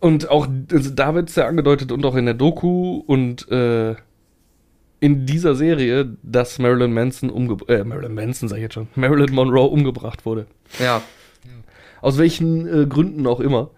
und 0.00 0.30
auch, 0.30 0.46
also 0.72 0.90
da 0.90 1.14
wird 1.14 1.28
es 1.28 1.36
ja 1.36 1.46
angedeutet 1.46 1.92
und 1.92 2.04
auch 2.06 2.14
in 2.14 2.24
der 2.24 2.34
Doku 2.34 3.02
und 3.06 3.50
äh, 3.50 3.96
in 5.00 5.26
dieser 5.26 5.54
Serie, 5.54 6.16
dass 6.22 6.58
Marilyn 6.58 6.92
Manson 6.92 7.30
umgebracht, 7.30 7.70
äh, 7.70 7.84
Marilyn 7.84 8.14
Manson 8.14 8.48
sag 8.48 8.56
ich 8.56 8.62
jetzt 8.62 8.74
schon, 8.74 8.88
Marilyn 8.94 9.34
Monroe 9.34 9.68
umgebracht 9.68 10.24
wurde. 10.24 10.46
ja. 10.78 11.02
Aus 12.00 12.16
welchen 12.16 12.66
äh, 12.68 12.86
Gründen 12.86 13.26
auch 13.26 13.40
immer. 13.40 13.70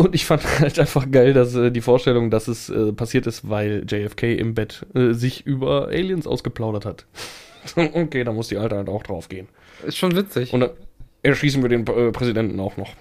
Und 0.00 0.14
ich 0.14 0.24
fand 0.24 0.42
halt 0.60 0.78
einfach 0.78 1.10
geil, 1.10 1.34
dass 1.34 1.54
äh, 1.54 1.70
die 1.70 1.82
Vorstellung, 1.82 2.30
dass 2.30 2.48
es 2.48 2.70
äh, 2.70 2.90
passiert 2.92 3.26
ist, 3.26 3.50
weil 3.50 3.84
JFK 3.86 4.34
im 4.38 4.54
Bett 4.54 4.86
äh, 4.94 5.12
sich 5.12 5.44
über 5.46 5.88
Aliens 5.88 6.26
ausgeplaudert 6.26 6.86
hat. 6.86 7.04
okay, 7.76 8.24
da 8.24 8.32
muss 8.32 8.48
die 8.48 8.56
Alte 8.56 8.76
halt 8.76 8.88
auch 8.88 9.02
drauf 9.02 9.28
gehen. 9.28 9.48
Ist 9.84 9.98
schon 9.98 10.16
witzig. 10.16 10.54
Und 10.54 10.60
dann 10.60 10.70
erschießen 11.22 11.60
wir 11.60 11.68
den 11.68 11.86
äh, 11.86 12.12
Präsidenten 12.12 12.58
auch 12.60 12.78
noch. 12.78 12.94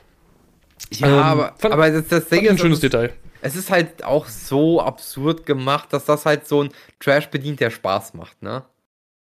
ja, 0.92 1.08
ähm, 1.08 1.14
aber, 1.14 1.54
fand- 1.58 1.74
aber 1.74 1.90
das, 1.90 2.08
das 2.10 2.28
Ding 2.28 2.44
ich 2.44 2.50
ein 2.50 2.56
ist, 2.56 2.62
schönes 2.62 2.80
es 2.80 2.84
ist, 2.84 2.92
Detail. 2.94 3.14
es 3.42 3.56
ist 3.56 3.72
halt 3.72 4.04
auch 4.04 4.26
so 4.28 4.82
absurd 4.82 5.46
gemacht, 5.46 5.94
dass 5.94 6.04
das 6.04 6.26
halt 6.26 6.48
so 6.50 6.64
ein 6.64 6.70
Trash 7.00 7.28
bedient, 7.30 7.62
der 7.62 7.70
Spaß 7.70 8.14
macht, 8.16 8.42
ne? 8.44 8.64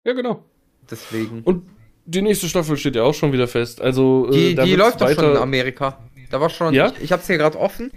Ja, 0.04 0.12
genau. 0.12 0.43
Deswegen. 0.91 1.43
Und 1.43 1.63
die 2.06 2.21
nächste 2.21 2.49
Staffel 2.49 2.76
steht 2.76 2.97
ja 2.97 3.04
auch 3.04 3.13
schon 3.13 3.32
wieder 3.32 3.47
fest. 3.47 3.80
Also, 3.80 4.30
Die, 4.32 4.47
äh, 4.52 4.56
die 4.56 4.58
wird's 4.71 4.78
läuft 4.78 5.02
doch 5.02 5.10
schon 5.12 5.32
in 5.32 5.38
Amerika. 5.38 5.97
Da 6.34 6.41
war 6.41 6.50
schon. 6.50 6.74
Ja? 6.74 6.88
Ich, 6.88 7.04
ich 7.04 7.12
hab's 7.12 7.28
hier 7.28 7.38
gerade 7.38 7.60
offen. 7.60 7.91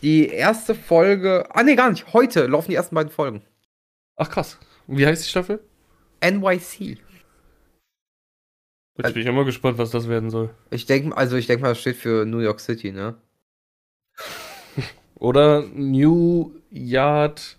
Die 0.00 0.28
erste 0.28 0.76
Folge. 0.76 1.44
Ah, 1.50 1.64
nee, 1.64 1.74
gar 1.74 1.90
nicht. 1.90 2.12
Heute 2.12 2.46
laufen 2.46 2.70
die 2.70 2.76
ersten 2.76 2.94
beiden 2.94 3.10
Folgen. 3.10 3.42
Ach 4.14 4.30
krass. 4.30 4.58
Wie 4.86 5.04
heißt 5.04 5.24
die 5.24 5.28
Staffel? 5.28 5.58
NYC. 6.22 6.98
Jetzt 8.96 9.14
bin 9.14 9.22
ich 9.22 9.26
immer 9.26 9.44
gespannt, 9.44 9.78
was 9.78 9.90
das 9.90 10.08
werden 10.08 10.30
soll. 10.30 10.50
Ich 10.70 10.86
denke, 10.86 11.16
also 11.16 11.34
ich 11.34 11.48
denke 11.48 11.62
mal, 11.62 11.70
das 11.70 11.80
steht 11.80 11.96
für 11.96 12.24
New 12.26 12.38
York 12.38 12.60
City, 12.60 12.92
ne? 12.92 13.16
Oder 15.16 15.62
New 15.74 16.54
Yard 16.70 17.58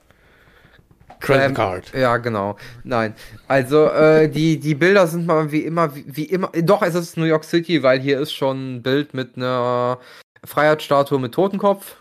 Credit 1.22 1.46
Cram- 1.46 1.54
Card. 1.54 1.94
Ja, 1.94 2.18
genau. 2.18 2.58
Nein. 2.84 3.16
Also, 3.48 3.86
äh, 3.86 4.28
die, 4.30 4.60
die 4.60 4.76
Bilder 4.76 5.08
sind 5.08 5.26
mal 5.26 5.52
wie 5.52 5.62
immer, 5.62 5.96
wie, 5.96 6.06
wie 6.08 6.26
immer. 6.26 6.50
Doch, 6.64 6.82
es 6.82 6.96
ist 6.96 7.16
New 7.18 7.26
York 7.26 7.44
City, 7.44 7.84
weil 7.84 8.00
hier 8.00 8.20
ist 8.20 8.34
schon 8.34 8.76
ein 8.76 8.82
Bild 8.84 9.14
mit 9.14 9.38
einer 9.38 10.00
Freiheitsstatue 10.44 11.20
mit 11.20 11.34
Totenkopf. 11.34 11.98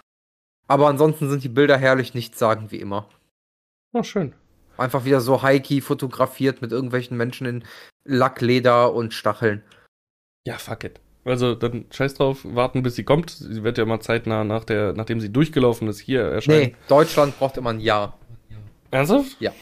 Aber 0.66 0.88
ansonsten 0.88 1.28
sind 1.28 1.42
die 1.44 1.48
Bilder 1.48 1.76
herrlich 1.76 2.14
nichtssagend 2.14 2.70
wie 2.72 2.80
immer. 2.80 3.08
Oh, 3.92 4.02
schön. 4.02 4.34
Einfach 4.78 5.04
wieder 5.04 5.20
so 5.20 5.42
Heiki 5.42 5.80
fotografiert 5.80 6.62
mit 6.62 6.72
irgendwelchen 6.72 7.16
Menschen 7.16 7.46
in 7.46 7.64
Lackleder 8.04 8.94
und 8.94 9.12
Stacheln. 9.12 9.62
Ja, 10.46 10.56
fuck 10.58 10.84
it. 10.84 11.00
Also 11.24 11.54
dann 11.54 11.84
scheiß 11.90 12.14
drauf, 12.14 12.38
warten 12.44 12.82
bis 12.82 12.94
sie 12.94 13.04
kommt. 13.04 13.30
Sie 13.30 13.62
wird 13.62 13.76
ja 13.76 13.84
mal 13.84 14.00
zeitnah 14.00 14.42
nach 14.44 14.64
der, 14.64 14.94
nachdem 14.94 15.20
sie 15.20 15.30
durchgelaufen 15.30 15.86
ist, 15.88 15.98
hier 15.98 16.22
erscheinen. 16.22 16.58
Nee, 16.58 16.76
Deutschland 16.88 17.38
braucht 17.38 17.58
immer 17.58 17.70
ein 17.70 17.80
Jahr. 17.80 18.16
Ernsthaft? 18.90 19.36
Ja. 19.40 19.52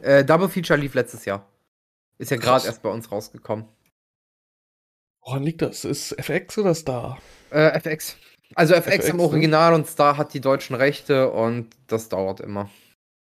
Äh, 0.00 0.24
Double 0.24 0.48
Feature 0.48 0.78
lief 0.78 0.94
letztes 0.94 1.24
Jahr. 1.24 1.46
Ist 2.18 2.30
ja 2.30 2.36
gerade 2.36 2.66
erst 2.66 2.82
bei 2.82 2.90
uns 2.90 3.10
rausgekommen. 3.10 3.66
Woran 5.22 5.42
liegt 5.42 5.62
das? 5.62 5.84
Ist 5.84 6.12
FX 6.18 6.58
oder 6.58 6.74
Star? 6.74 7.18
Äh, 7.50 7.78
FX. 7.78 8.16
Also 8.54 8.74
FX, 8.74 8.96
FX, 8.96 9.08
im 9.10 9.16
ne? 9.18 9.22
Original 9.22 9.74
und 9.74 9.86
Star 9.86 10.16
hat 10.16 10.34
die 10.34 10.40
deutschen 10.40 10.74
Rechte 10.74 11.30
und 11.30 11.68
das 11.86 12.08
dauert 12.08 12.40
immer. 12.40 12.70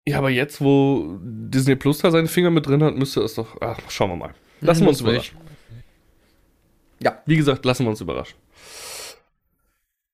Ja, 0.08 0.18
aber 0.20 0.30
jetzt, 0.30 0.62
wo 0.62 1.18
Disney 1.22 1.76
Plus 1.76 2.00
da 2.00 2.12
seine 2.12 2.28
Finger 2.28 2.52
mit 2.52 2.68
drin 2.68 2.84
hat, 2.84 2.96
müsste 2.96 3.22
es 3.22 3.36
doch. 3.36 3.58
Ach, 3.62 3.80
schauen 3.90 4.12
wir 4.12 4.16
mal. 4.16 4.34
Lassen 4.62 4.82
wir 4.82 4.90
uns 4.90 5.02
überraschen. 5.02 5.38
Ja. 7.02 7.22
Wie 7.26 7.38
gesagt, 7.38 7.66
lassen 7.66 7.86
wir 7.86 7.90
uns 7.90 8.02
überraschen. 8.02 8.38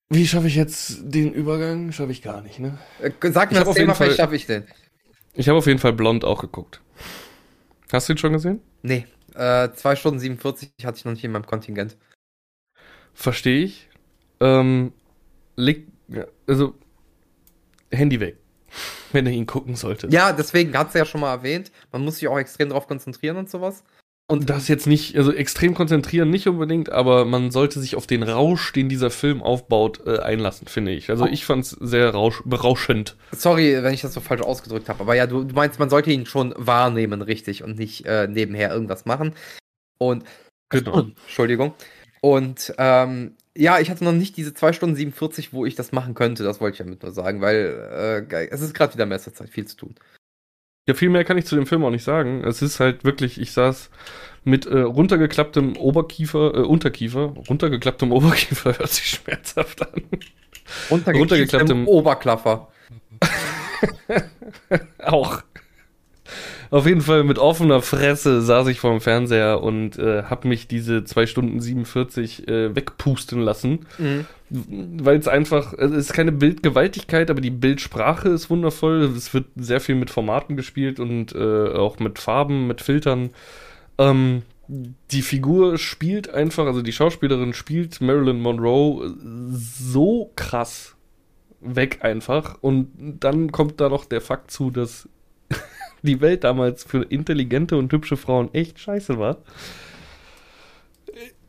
Wie 0.08 0.26
schaffe 0.26 0.46
ich 0.46 0.54
jetzt 0.54 0.98
den 1.02 1.32
Übergang? 1.32 1.92
Schaffe 1.92 2.12
ich 2.12 2.22
gar 2.22 2.40
nicht, 2.40 2.60
ne? 2.60 2.78
Äh, 3.00 3.10
sag 3.30 3.50
mir 3.50 3.58
das 3.58 3.68
auf 3.68 3.74
Thema, 3.74 3.92
jeden 3.92 3.96
vielleicht 3.96 4.16
schaffe 4.16 4.36
ich 4.36 4.46
den. 4.46 4.64
Ich 5.36 5.48
habe 5.48 5.58
auf 5.58 5.66
jeden 5.66 5.78
Fall 5.78 5.92
Blond 5.92 6.24
auch 6.24 6.40
geguckt. 6.40 6.80
Hast 7.92 8.08
du 8.08 8.14
ihn 8.14 8.18
schon 8.18 8.32
gesehen? 8.32 8.60
Nee, 8.82 9.06
äh, 9.34 9.70
2 9.70 9.96
Stunden 9.96 10.18
47 10.18 10.72
hatte 10.84 10.98
ich 10.98 11.04
noch 11.04 11.12
nicht 11.12 11.24
in 11.24 11.32
meinem 11.32 11.46
Kontingent. 11.46 11.96
Verstehe 13.12 13.64
ich. 13.64 13.88
Ähm, 14.40 14.92
leg, 15.56 15.88
also, 16.46 16.74
Handy 17.90 18.20
weg. 18.20 18.38
Wenn 19.12 19.26
ihr 19.26 19.32
ihn 19.32 19.46
gucken 19.46 19.76
solltet. 19.76 20.12
Ja, 20.12 20.32
deswegen 20.32 20.76
hat 20.76 20.92
sie 20.92 20.98
ja 20.98 21.04
schon 21.04 21.20
mal 21.20 21.32
erwähnt. 21.32 21.70
Man 21.92 22.02
muss 22.02 22.16
sich 22.16 22.28
auch 22.28 22.38
extrem 22.38 22.70
drauf 22.70 22.86
konzentrieren 22.86 23.36
und 23.36 23.48
sowas. 23.48 23.84
Und 24.28 24.50
das 24.50 24.66
jetzt 24.66 24.88
nicht, 24.88 25.16
also 25.16 25.32
extrem 25.32 25.74
konzentrieren 25.74 26.30
nicht 26.30 26.48
unbedingt, 26.48 26.90
aber 26.90 27.24
man 27.24 27.52
sollte 27.52 27.78
sich 27.78 27.94
auf 27.94 28.08
den 28.08 28.24
Rausch, 28.24 28.72
den 28.72 28.88
dieser 28.88 29.10
Film 29.10 29.40
aufbaut, 29.40 30.00
äh, 30.04 30.18
einlassen, 30.18 30.66
finde 30.66 30.90
ich. 30.92 31.10
Also 31.10 31.26
ich 31.26 31.44
fand 31.44 31.64
es 31.64 31.70
sehr 31.70 32.10
rausch, 32.10 32.42
berauschend. 32.44 33.16
Sorry, 33.30 33.80
wenn 33.84 33.94
ich 33.94 34.00
das 34.00 34.14
so 34.14 34.20
falsch 34.20 34.42
ausgedrückt 34.42 34.88
habe, 34.88 35.00
aber 35.00 35.14
ja, 35.14 35.28
du, 35.28 35.44
du 35.44 35.54
meinst, 35.54 35.78
man 35.78 35.90
sollte 35.90 36.10
ihn 36.10 36.26
schon 36.26 36.54
wahrnehmen, 36.56 37.22
richtig, 37.22 37.62
und 37.62 37.78
nicht 37.78 38.04
äh, 38.04 38.26
nebenher 38.26 38.72
irgendwas 38.72 39.04
machen. 39.04 39.32
Und 39.98 40.24
Genau. 40.68 41.00
Entschuldigung. 41.26 41.74
Und 42.20 42.74
ähm, 42.78 43.36
ja, 43.56 43.78
ich 43.78 43.90
hatte 43.90 44.04
noch 44.04 44.12
nicht 44.12 44.36
diese 44.36 44.54
2 44.54 44.72
Stunden 44.72 44.96
47, 44.96 45.52
wo 45.52 45.64
ich 45.64 45.74
das 45.74 45.92
machen 45.92 46.14
könnte, 46.14 46.42
das 46.42 46.60
wollte 46.60 46.74
ich 46.74 46.78
damit 46.78 47.02
nur 47.02 47.12
sagen, 47.12 47.40
weil 47.40 48.26
äh, 48.30 48.48
es 48.48 48.60
ist 48.60 48.74
gerade 48.74 48.94
wieder 48.94 49.06
Messerzeit, 49.06 49.48
viel 49.48 49.66
zu 49.66 49.76
tun. 49.76 49.94
Ja, 50.88 50.94
viel 50.94 51.08
mehr 51.10 51.24
kann 51.24 51.36
ich 51.36 51.46
zu 51.46 51.56
dem 51.56 51.66
Film 51.66 51.84
auch 51.84 51.90
nicht 51.90 52.04
sagen. 52.04 52.44
Es 52.44 52.62
ist 52.62 52.78
halt 52.78 53.04
wirklich, 53.04 53.40
ich 53.40 53.50
saß 53.52 53.90
mit 54.44 54.66
äh, 54.66 54.78
runtergeklapptem 54.78 55.76
Oberkiefer, 55.76 56.54
äh, 56.54 56.58
Unterkiefer, 56.60 57.34
runtergeklapptem 57.48 58.12
Oberkiefer 58.12 58.78
hört 58.78 58.90
sich 58.90 59.06
schmerzhaft 59.08 59.82
an. 59.82 60.02
Runtergeklapptem- 60.90 61.86
Oberklaffer. 61.86 62.68
Auch. 65.02 65.42
Auf 66.70 66.86
jeden 66.86 67.00
Fall 67.00 67.24
mit 67.24 67.38
offener 67.38 67.82
Fresse 67.82 68.42
saß 68.42 68.68
ich 68.68 68.80
vorm 68.80 69.00
Fernseher 69.00 69.62
und 69.62 69.98
äh, 69.98 70.24
hab 70.24 70.44
mich 70.44 70.68
diese 70.68 71.04
2 71.04 71.26
Stunden 71.26 71.60
47 71.60 72.48
äh, 72.48 72.74
wegpusten 72.74 73.40
lassen. 73.40 73.86
Mhm. 73.98 74.26
Weil 74.48 75.18
es 75.18 75.28
einfach, 75.28 75.72
es 75.72 75.90
ist 75.90 76.12
keine 76.12 76.32
Bildgewaltigkeit, 76.32 77.30
aber 77.30 77.40
die 77.40 77.50
Bildsprache 77.50 78.28
ist 78.28 78.48
wundervoll. 78.48 79.02
Es 79.16 79.34
wird 79.34 79.46
sehr 79.56 79.80
viel 79.80 79.96
mit 79.96 80.10
Formaten 80.10 80.56
gespielt 80.56 81.00
und 81.00 81.34
äh, 81.34 81.68
auch 81.72 81.98
mit 81.98 82.18
Farben, 82.18 82.66
mit 82.66 82.80
Filtern. 82.80 83.30
Ähm, 83.98 84.42
die 84.68 85.22
Figur 85.22 85.78
spielt 85.78 86.32
einfach, 86.32 86.66
also 86.66 86.82
die 86.82 86.92
Schauspielerin 86.92 87.54
spielt 87.54 88.00
Marilyn 88.00 88.40
Monroe 88.40 89.14
so 89.52 90.32
krass 90.34 90.96
weg 91.60 91.98
einfach. 92.02 92.58
Und 92.60 92.90
dann 93.20 93.52
kommt 93.52 93.80
da 93.80 93.88
noch 93.88 94.04
der 94.04 94.20
Fakt 94.20 94.50
zu, 94.50 94.70
dass 94.70 95.08
die 96.06 96.20
Welt 96.20 96.44
damals 96.44 96.84
für 96.84 97.02
intelligente 97.02 97.76
und 97.76 97.92
hübsche 97.92 98.16
Frauen 98.16 98.52
echt 98.54 98.78
scheiße 98.78 99.18
war. 99.18 99.38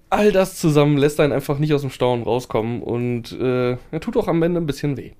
All 0.10 0.32
das 0.32 0.58
zusammen 0.60 0.98
lässt 0.98 1.20
einen 1.20 1.34
einfach 1.34 1.60
nicht 1.60 1.74
aus 1.74 1.82
dem 1.82 1.90
Staunen 1.90 2.24
rauskommen 2.24 2.82
und 2.82 3.32
äh, 3.34 3.78
er 3.92 4.00
tut 4.00 4.18
auch 4.18 4.28
am 4.28 4.42
Ende 4.44 4.60
ein 4.60 4.66
bisschen 4.66 4.98
weh. 4.98 5.12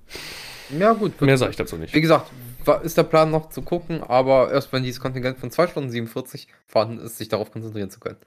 Ja, 0.78 0.92
gut. 0.92 1.20
Mehr 1.20 1.38
sage 1.38 1.50
ich 1.50 1.56
dazu 1.56 1.76
nicht. 1.76 1.94
Wie 1.94 2.00
gesagt, 2.00 2.30
ist 2.82 2.96
der 2.96 3.04
Plan 3.04 3.30
noch 3.30 3.48
zu 3.48 3.62
gucken, 3.62 4.02
aber 4.02 4.50
erst 4.50 4.72
wenn 4.72 4.82
dieses 4.82 5.00
Kontingent 5.00 5.38
von 5.38 5.50
2 5.50 5.68
Stunden 5.68 5.90
47 5.90 6.48
vorhanden 6.66 6.98
ist, 6.98 7.18
sich 7.18 7.28
darauf 7.28 7.50
konzentrieren 7.50 7.90
zu 7.90 8.00
können. 8.00 8.18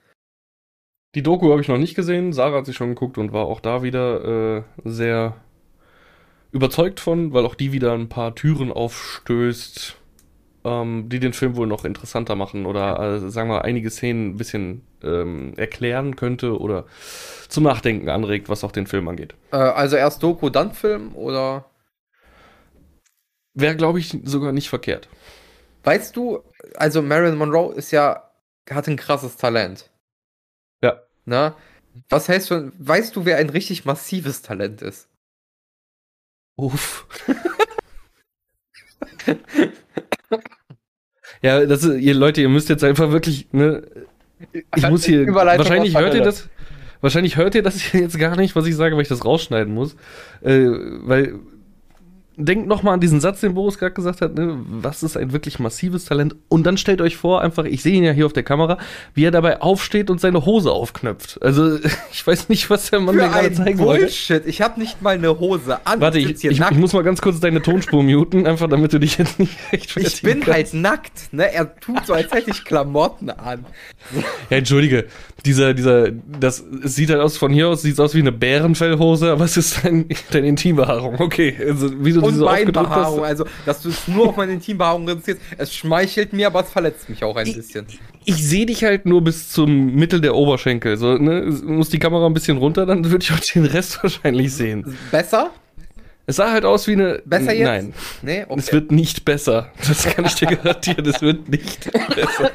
Die 1.13 1.23
Doku 1.23 1.51
habe 1.51 1.61
ich 1.61 1.67
noch 1.67 1.77
nicht 1.77 1.95
gesehen. 1.95 2.31
Sarah 2.33 2.59
hat 2.59 2.65
sie 2.65 2.73
schon 2.73 2.89
geguckt 2.89 3.17
und 3.17 3.33
war 3.33 3.45
auch 3.45 3.59
da 3.59 3.83
wieder 3.83 4.57
äh, 4.57 4.63
sehr 4.85 5.35
überzeugt 6.51 6.99
von, 6.99 7.33
weil 7.33 7.45
auch 7.45 7.55
die 7.55 7.71
wieder 7.71 7.93
ein 7.93 8.09
paar 8.09 8.35
Türen 8.35 8.71
aufstößt, 8.71 9.97
ähm, 10.63 11.09
die 11.09 11.19
den 11.19 11.33
Film 11.33 11.55
wohl 11.55 11.67
noch 11.67 11.85
interessanter 11.85 12.35
machen 12.35 12.65
oder 12.65 12.99
äh, 12.99 13.29
sagen 13.29 13.49
wir 13.49 13.63
einige 13.63 13.89
Szenen 13.89 14.31
ein 14.31 14.37
bisschen 14.37 14.85
ähm, 15.03 15.53
erklären 15.57 16.15
könnte 16.15 16.59
oder 16.59 16.85
zum 17.49 17.63
Nachdenken 17.63 18.09
anregt, 18.09 18.49
was 18.49 18.63
auch 18.63 18.71
den 18.71 18.87
Film 18.87 19.07
angeht. 19.07 19.35
Äh, 19.51 19.57
also 19.57 19.95
erst 19.95 20.21
Doku, 20.23 20.49
dann 20.49 20.73
Film 20.73 21.15
oder 21.15 21.65
Wäre, 23.53 23.75
glaube 23.75 23.99
ich, 23.99 24.17
sogar 24.23 24.51
nicht 24.53 24.69
verkehrt. 24.69 25.09
weißt 25.83 26.15
du, 26.15 26.43
also 26.75 27.01
Marilyn 27.01 27.37
Monroe 27.37 27.73
ist 27.73 27.91
ja, 27.91 28.31
hat 28.69 28.87
ein 28.87 28.95
krasses 28.95 29.35
Talent. 29.35 29.89
Ja. 30.81 31.01
Ne? 31.25 31.53
Was 32.09 32.29
heißt 32.29 32.47
schon, 32.47 32.71
weißt 32.77 33.15
du, 33.15 33.25
wer 33.25 33.37
ein 33.37 33.49
richtig 33.49 33.83
massives 33.83 34.41
Talent 34.41 34.81
ist? 34.81 35.09
Uff. 36.55 37.07
ja, 41.41 41.65
das 41.65 41.83
ist, 41.83 42.01
ihr 42.01 42.13
Leute, 42.13 42.41
ihr 42.41 42.49
müsst 42.49 42.69
jetzt 42.69 42.83
einfach 42.83 43.11
wirklich, 43.11 43.47
ne, 43.51 43.83
ich 44.75 44.89
muss 44.89 45.05
hier, 45.05 45.27
wahrscheinlich 45.27 45.97
hört 45.97 46.13
ihr 46.13 46.21
das, 46.21 46.49
wahrscheinlich 47.01 47.37
hört 47.37 47.55
ihr 47.55 47.63
das 47.63 47.91
jetzt 47.93 48.19
gar 48.19 48.35
nicht, 48.35 48.55
was 48.55 48.65
ich 48.65 48.75
sage, 48.75 48.95
weil 48.95 49.01
ich 49.03 49.07
das 49.07 49.25
rausschneiden 49.25 49.73
muss, 49.73 49.95
äh, 50.41 50.67
weil, 51.03 51.35
denkt 52.37 52.67
noch 52.67 52.81
mal 52.81 52.93
an 52.93 52.99
diesen 52.99 53.19
Satz, 53.19 53.41
den 53.41 53.53
Boris 53.53 53.77
gerade 53.77 53.93
gesagt 53.93 54.21
hat, 54.21 54.35
ne, 54.35 54.57
was 54.65 55.03
ist 55.03 55.17
ein 55.17 55.33
wirklich 55.33 55.59
massives 55.59 56.05
Talent 56.05 56.35
und 56.47 56.65
dann 56.65 56.77
stellt 56.77 57.01
euch 57.01 57.17
vor, 57.17 57.41
einfach, 57.41 57.65
ich 57.65 57.83
sehe 57.83 57.93
ihn 57.93 58.03
ja 58.03 58.11
hier 58.11 58.25
auf 58.25 58.33
der 58.33 58.43
Kamera, 58.43 58.77
wie 59.13 59.25
er 59.25 59.31
dabei 59.31 59.61
aufsteht 59.61 60.09
und 60.09 60.21
seine 60.21 60.45
Hose 60.45 60.71
aufknöpft. 60.71 61.41
Also, 61.41 61.77
ich 62.11 62.25
weiß 62.25 62.49
nicht, 62.49 62.69
was 62.69 62.89
der 62.89 62.99
Mann 63.01 63.15
mir 63.15 63.23
Für 63.23 63.29
gerade 63.29 63.47
ein 63.47 63.55
zeigen 63.55 63.79
wollte. 63.79 64.05
Bullshit. 64.05 64.45
Ich 64.45 64.61
habe 64.61 64.79
nicht 64.79 65.01
mal 65.01 65.15
eine 65.15 65.39
Hose 65.39 65.85
an. 65.85 65.99
Warte, 65.99 66.19
ich, 66.19 66.43
ich, 66.43 66.59
ich 66.59 66.71
muss 66.71 66.93
mal 66.93 67.03
ganz 67.03 67.21
kurz 67.21 67.39
deine 67.39 67.61
Tonspur 67.61 68.01
muten, 68.03 68.47
einfach 68.47 68.69
damit 68.69 68.93
du 68.93 68.99
dich 68.99 69.17
jetzt 69.17 69.37
nicht 69.39 69.57
rechtfertigen 69.71 70.07
Ich 70.15 70.21
bin 70.21 70.39
kannst. 70.41 70.53
halt 70.53 70.73
nackt, 70.73 71.33
ne? 71.33 71.53
Er 71.53 71.75
tut 71.79 72.05
so, 72.05 72.13
als 72.13 72.31
hätte 72.31 72.51
ich 72.51 72.63
Klamotten 72.63 73.29
an. 73.29 73.65
Ja, 74.49 74.57
entschuldige, 74.57 75.05
dieser, 75.45 75.73
dieser, 75.73 76.09
das 76.11 76.63
sieht 76.83 77.09
halt 77.09 77.19
aus, 77.19 77.37
von 77.37 77.51
hier 77.51 77.67
aus 77.69 77.81
sieht 77.81 77.93
es 77.93 77.99
aus 77.99 78.13
wie 78.13 78.19
eine 78.19 78.31
Bärenfellhose, 78.31 79.31
aber 79.31 79.45
es 79.45 79.57
ist 79.57 79.83
dein, 79.83 80.05
deine 80.31 80.47
Intimbehaarung. 80.47 81.19
Okay, 81.19 81.55
also 81.67 81.91
wie 82.03 82.13
du 82.13 82.21
Und 82.21 82.33
diese 82.33 82.45
Beinbehaarung, 82.45 83.21
hast. 83.21 83.27
also, 83.27 83.45
dass 83.65 83.81
du 83.81 83.89
es 83.89 84.07
nur 84.07 84.29
auf 84.29 84.37
meine 84.37 84.53
Intimbehaarung 84.53 85.07
reduzierst. 85.07 85.41
Es 85.57 85.73
schmeichelt 85.73 86.33
mir, 86.33 86.47
aber 86.47 86.61
es 86.61 86.69
verletzt 86.69 87.09
mich 87.09 87.23
auch 87.23 87.35
ein 87.35 87.47
Ich- 87.47 87.55
bisschen. 87.55 87.85
Ich 88.23 88.47
sehe 88.47 88.67
dich 88.67 88.83
halt 88.83 89.07
nur 89.07 89.23
bis 89.23 89.49
zum 89.49 89.95
Mittel 89.95 90.21
der 90.21 90.35
Oberschenkel. 90.35 90.95
So, 90.97 91.17
ne, 91.17 91.41
muss 91.65 91.89
die 91.89 91.97
Kamera 91.97 92.27
ein 92.27 92.35
bisschen 92.35 92.57
runter, 92.57 92.85
dann 92.85 93.09
würde 93.09 93.23
ich 93.23 93.31
auch 93.33 93.39
den 93.39 93.65
Rest 93.65 93.97
wahrscheinlich 94.03 94.53
sehen. 94.53 94.95
Besser? 95.09 95.49
Es 96.27 96.35
sah 96.35 96.51
halt 96.51 96.63
aus 96.63 96.85
wie 96.87 96.91
eine. 96.93 97.21
Besser 97.25 97.51
jetzt? 97.51 97.65
Nein, 97.67 97.93
Nee, 98.21 98.43
okay. 98.47 98.59
es 98.59 98.71
wird 98.71 98.91
nicht 98.91 99.25
besser. 99.25 99.69
Das 99.87 100.03
kann 100.05 100.25
ich 100.25 100.35
dir 100.35 100.45
garantieren. 100.55 101.03
Es 101.07 101.19
wird 101.23 101.49
nicht 101.49 101.91
besser. 101.91 102.51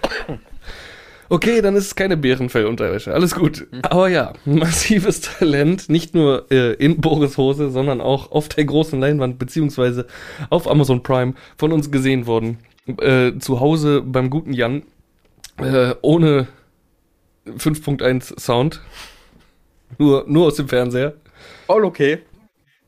Okay, 1.28 1.60
dann 1.60 1.74
ist 1.74 1.86
es 1.86 1.94
keine 1.94 2.16
Bärenfellunterwäsche. 2.16 3.12
Alles 3.12 3.34
gut. 3.34 3.66
Aber 3.82 4.08
ja, 4.08 4.32
massives 4.44 5.20
Talent. 5.20 5.88
Nicht 5.88 6.14
nur 6.14 6.50
äh, 6.50 6.74
in 6.74 7.00
Boris 7.00 7.36
Hose, 7.36 7.70
sondern 7.70 8.00
auch 8.00 8.30
auf 8.30 8.48
der 8.48 8.64
großen 8.64 9.00
Leinwand, 9.00 9.38
beziehungsweise 9.38 10.06
auf 10.50 10.68
Amazon 10.70 11.02
Prime 11.02 11.34
von 11.58 11.72
uns 11.72 11.90
gesehen 11.90 12.26
worden. 12.26 12.58
Äh, 13.00 13.38
zu 13.38 13.60
Hause 13.60 14.02
beim 14.02 14.30
guten 14.30 14.52
Jan. 14.52 14.82
Äh, 15.58 15.94
ohne 16.02 16.46
5.1 17.46 18.38
Sound. 18.38 18.82
Nur, 19.98 20.24
nur 20.28 20.46
aus 20.46 20.56
dem 20.56 20.68
Fernseher. 20.68 21.14
Voll 21.66 21.84
okay. 21.84 22.18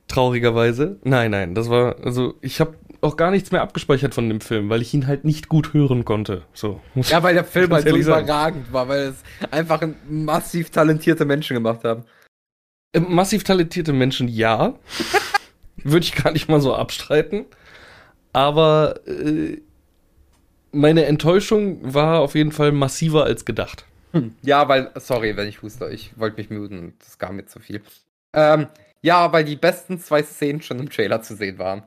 Traurigerweise. 0.09 0.99
Nein, 1.05 1.31
nein, 1.31 1.55
das 1.55 1.69
war, 1.69 1.97
also 2.03 2.35
ich 2.41 2.61
habe 2.61 2.75
auch 3.01 3.17
gar 3.17 3.31
nichts 3.31 3.53
mehr 3.53 3.63
abgespeichert 3.63 4.15
von 4.15 4.29
dem 4.29 4.41
Film, 4.41 4.69
weil 4.69 4.83
ich 4.83 4.93
ihn 4.95 5.07
halt 5.07 5.25
nicht 5.25 5.49
gut 5.49 5.73
hören 5.73 6.05
konnte. 6.05 6.43
So. 6.53 6.81
Ja, 6.95 7.23
weil 7.23 7.35
der 7.35 7.45
Film 7.45 7.71
halt 7.73 7.89
so 7.89 8.01
sagen. 8.03 8.25
überragend 8.25 8.73
war, 8.73 8.89
weil 8.89 9.09
es 9.09 9.23
einfach 9.51 9.83
ein 9.83 9.97
massiv 10.09 10.71
talentierte 10.71 11.25
Menschen 11.25 11.55
gemacht 11.55 11.85
haben. 11.85 12.05
Äh, 12.93 13.01
Massiv 13.01 13.45
talentierte 13.45 13.93
Menschen, 13.93 14.29
ja. 14.29 14.75
Würde 15.77 16.05
ich 16.05 16.15
gar 16.15 16.33
nicht 16.33 16.49
mal 16.49 16.61
so 16.61 16.75
abstreiten. 16.75 17.47
Aber 18.33 19.01
äh, 19.07 19.61
meine 20.73 21.05
Enttäuschung 21.05 21.95
war 21.95 22.21
auf 22.21 22.35
jeden 22.35 22.53
Fall 22.53 22.73
massiver 22.73 23.25
als 23.25 23.45
gedacht. 23.45 23.85
Ja, 24.43 24.69
weil, 24.69 24.91
sorry, 24.97 25.37
wenn 25.37 25.49
ich 25.49 25.63
huste, 25.63 25.89
ich 25.91 26.19
wollte 26.19 26.39
mich 26.39 26.51
muten 26.51 26.79
und 26.79 26.95
das 27.05 27.19
kam 27.19 27.37
mir 27.37 27.47
zu 27.47 27.61
viel. 27.61 27.83
Ähm, 28.33 28.67
ja, 29.03 29.33
weil 29.33 29.45
die 29.45 29.57
besten 29.57 29.99
zwei 29.99 30.23
Szenen 30.23 30.63
schon 30.63 30.79
im 30.79 30.91
Trailer 30.91 31.23
zu 31.23 31.37
sehen 31.37 31.59
waren. 31.59 31.85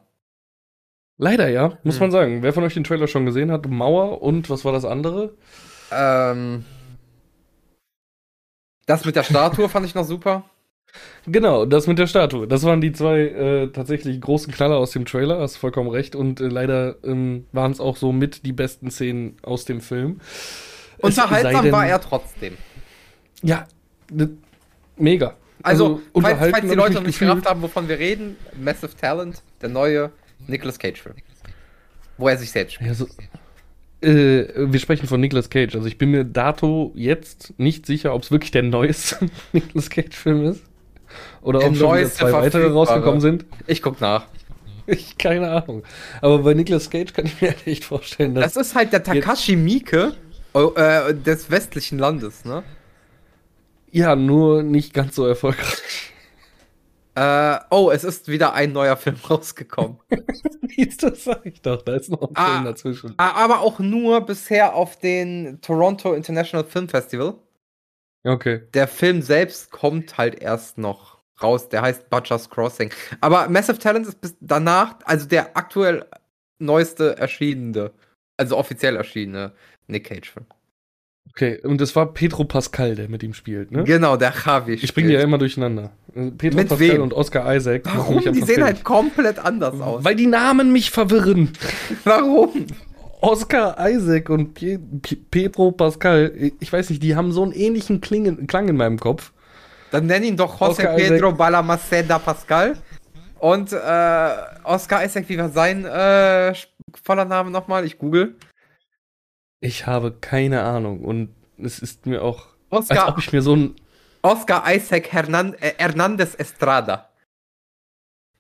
Leider 1.18 1.50
ja, 1.50 1.78
muss 1.84 1.96
Hm. 1.96 2.02
man 2.02 2.12
sagen. 2.12 2.44
Wer 2.44 2.54
von 2.54 2.64
euch 2.64 2.74
den 2.74 2.84
Trailer 2.84 3.08
schon 3.08 3.26
gesehen 3.26 3.52
hat, 3.52 3.68
Mauer 3.68 4.22
und 4.22 4.50
was 4.50 4.66
war 4.66 4.72
das 4.72 4.86
andere? 4.86 5.34
Ähm, 5.92 6.66
das 8.86 9.06
mit 9.06 9.16
der 9.16 9.24
Statue 9.24 9.70
fand 9.70 9.86
ich 9.86 9.96
noch 9.96 10.06
super. 10.06 10.44
Genau, 11.26 11.66
das 11.66 11.88
mit 11.88 12.00
der 12.00 12.08
Statue. 12.08 12.48
Das 12.48 12.64
waren 12.64 12.82
die 12.82 12.92
zwei 12.92 13.20
äh, 13.22 13.68
tatsächlich 13.68 14.20
großen 14.20 14.52
Knaller 14.54 14.78
aus 14.78 14.92
dem 14.92 15.06
Trailer, 15.06 15.40
hast 15.40 15.56
vollkommen 15.58 15.90
recht. 15.90 16.16
Und 16.16 16.42
äh, 16.42 16.48
leider 16.48 16.96
ähm, 17.06 17.46
waren 17.54 17.72
es 17.72 17.80
auch 17.80 17.96
so 17.96 18.12
mit 18.12 18.46
die 18.46 18.52
besten 18.52 18.92
Szenen 18.92 19.38
aus 19.44 19.64
dem 19.66 19.80
Film. 19.80 20.20
Unterhaltsam 20.98 21.64
denn- 21.64 21.72
war 21.72 21.88
er 21.88 22.02
trotzdem. 22.02 22.58
Ja, 23.42 23.68
ne, 24.12 24.32
mega. 24.98 25.36
Also, 25.64 25.98
falls, 25.98 26.10
unterhalten 26.14 26.54
falls 26.56 26.70
die 26.70 26.76
Leute 26.76 26.94
noch 26.96 27.04
nicht 27.04 27.20
gerafft 27.20 27.46
haben, 27.46 27.62
wovon 27.62 27.88
wir 27.88 28.00
reden, 28.00 28.36
Massive 28.60 28.96
Talent, 29.00 29.42
der 29.62 29.70
neue 29.70 30.12
Nicolas 30.48 30.80
Cage-Film. 30.80 31.16
Wo 32.18 32.28
er 32.28 32.38
sich 32.38 32.52
selbst 32.52 32.74
spielt. 32.74 32.90
Ja, 32.90 32.94
so, 32.94 33.08
äh, 34.02 34.46
wir 34.56 34.80
sprechen 34.80 35.08
von 35.08 35.20
Nicolas 35.22 35.50
Cage. 35.50 35.76
Also 35.76 35.88
ich 35.88 35.98
bin 35.98 36.12
mir 36.12 36.24
dato 36.24 36.92
jetzt 36.96 37.54
nicht 37.58 37.86
sicher, 37.86 38.14
ob 38.14 38.24
es 38.24 38.32
wirklich 38.32 38.52
der 38.52 38.64
neueste 38.64 39.18
Nicolas 39.54 39.90
Cage-Film 39.90 40.46
ist. 40.46 40.64
Oder 41.42 41.60
Der 41.60 41.70
ob 41.70 41.76
schon 41.76 41.98
wieder 41.98 42.10
zwei 42.10 42.32
weitere 42.32 42.68
rausgekommen 42.68 43.22
sind. 43.22 43.46
Ich 43.68 43.82
guck 43.82 44.00
nach. 44.02 44.28
Ich 44.88 45.18
keine 45.18 45.52
Ahnung. 45.52 45.84
Aber 46.22 46.40
bei 46.40 46.54
Nicolas 46.54 46.90
Cage 46.90 47.14
kann 47.14 47.26
ich 47.26 47.40
mir 47.42 47.50
halt 47.50 47.68
echt 47.68 47.84
vorstellen, 47.86 48.34
dass. 48.34 48.54
Das 48.54 48.68
ist 48.68 48.76
halt 48.76 48.92
der 48.92 49.04
Takashi 49.04 49.56
Miike 49.56 50.14
oh, 50.54 50.72
äh, 50.76 51.14
des 51.14 51.52
westlichen 51.52 52.00
Landes, 52.00 52.46
ne? 52.46 52.64
ja, 53.92 54.16
nur 54.16 54.64
nicht 54.64 54.94
ganz 54.94 55.16
so 55.16 55.26
erfolgreich. 55.28 56.11
Äh, 57.16 57.60
oh, 57.70 57.92
es 57.92 58.04
ist 58.04 58.28
wieder 58.30 58.54
ein 58.54 58.72
neuer 58.72 58.96
Film 58.98 59.18
rausgekommen. 59.30 59.98
Wie 60.62 60.84
ist 60.84 61.04
das, 61.04 61.26
sag 61.26 61.46
ich 61.46 61.62
doch. 61.62 61.82
Da 61.82 61.96
ist 61.96 62.10
noch 62.10 62.22
ein 62.22 62.36
Ah. 62.36 62.54
Film 62.54 62.66
dazwischen. 62.66 63.14
A- 63.18 63.32
Aber 63.44 63.60
auch 63.62 63.80
nur 63.80 64.22
bisher 64.22 64.74
auf 64.74 64.98
den 65.00 65.60
Toronto 65.62 66.14
International 66.14 66.66
Film 66.66 66.88
Festival. 66.88 67.36
Okay. 68.24 68.62
Der 68.74 68.88
Film 68.88 69.22
selbst 69.22 69.72
kommt 69.72 70.18
halt 70.18 70.36
erst 70.42 70.78
noch 70.78 71.20
raus. 71.42 71.70
Der 71.70 71.82
heißt 71.82 72.10
Butcher's 72.10 72.50
Crossing. 72.50 72.92
Aber 73.20 73.50
Massive 73.50 73.80
Talent 73.80 74.08
ist 74.08 74.22
bis 74.22 74.36
danach, 74.40 74.96
also 75.06 75.28
der 75.28 75.58
aktuell 75.58 76.06
neueste 76.60 77.18
erschienene, 77.18 77.92
also 78.38 78.56
offiziell 78.58 78.96
erschienene 78.96 79.54
Nick 79.88 80.06
Cage-Film. 80.06 80.46
Okay, 81.30 81.60
und 81.64 81.80
es 81.80 81.96
war 81.96 82.14
Pedro 82.14 82.44
Pascal, 82.44 82.96
der 82.96 83.08
mit 83.08 83.24
ihm 83.24 83.34
spielt, 83.34 83.72
ne? 83.72 83.84
Genau, 83.86 84.18
der 84.18 84.34
Javi. 84.46 84.74
Ich 84.74 84.94
bringe 84.94 85.10
die 85.10 85.14
ja 85.14 85.22
immer 85.22 85.38
durcheinander. 85.38 85.92
Äh, 86.14 86.32
Pedro 86.32 86.58
Mit 86.58 86.70
Pascal 86.70 86.90
wem? 86.90 87.02
und 87.02 87.14
Oscar 87.14 87.56
Isaac. 87.56 87.84
Warum? 87.86 88.20
Die 88.20 88.26
sehen 88.26 88.46
fertig. 88.46 88.64
halt 88.64 88.84
komplett 88.84 89.40
anders 89.40 89.80
aus. 89.80 90.04
Weil 90.04 90.16
die 90.16 90.28
Namen 90.28 90.74
mich 90.74 90.92
verwirren. 90.92 91.54
Warum? 92.04 92.68
Oscar 93.22 93.78
Isaac 93.90 94.30
und 94.30 94.56
Pie 94.56 94.80
P 95.02 95.16
Pedro 95.16 95.72
Pascal, 95.72 96.34
ich 96.60 96.74
weiß 96.74 96.90
nicht, 96.90 97.02
die 97.04 97.16
haben 97.16 97.32
so 97.32 97.44
einen 97.44 97.54
ähnlichen 97.54 98.02
Klingen, 98.02 98.48
Klang 98.48 98.68
in 98.68 98.76
meinem 98.76 99.00
Kopf. 99.00 99.32
Dann 99.92 100.08
nenn 100.08 100.24
ihn 100.24 100.38
doch 100.38 100.60
José 100.60 100.70
Oscar 100.70 100.96
Pedro 100.96 101.16
Isaac. 101.28 101.38
Balamaceda 101.38 102.20
Pascal. 102.20 102.78
Und 103.40 103.74
äh, 103.74 104.30
Oscar 104.64 105.06
Isaac, 105.06 105.26
wie 105.28 105.38
war 105.38 105.50
sein 105.50 105.86
äh, 105.86 106.54
voller 107.04 107.26
Name 107.26 107.52
nochmal? 107.52 107.86
Ich 107.86 107.98
google. 107.98 108.36
Ich 109.62 109.86
habe 109.88 110.12
keine 110.20 110.64
Ahnung 110.64 111.02
und 111.06 111.30
es 111.58 111.80
ist 111.80 112.06
mir 112.06 112.24
auch, 112.24 112.48
als 112.72 112.90
Oscar, 112.90 113.10
ob 113.10 113.20
ich 113.20 113.32
mir 113.32 113.42
so 113.42 113.56
ein, 113.56 113.76
Oscar 114.24 114.64
Isaac 114.74 115.12
Hernan 115.12 115.54
äh, 115.56 115.74
Hernandez 115.78 116.36
Estrada. 116.36 117.08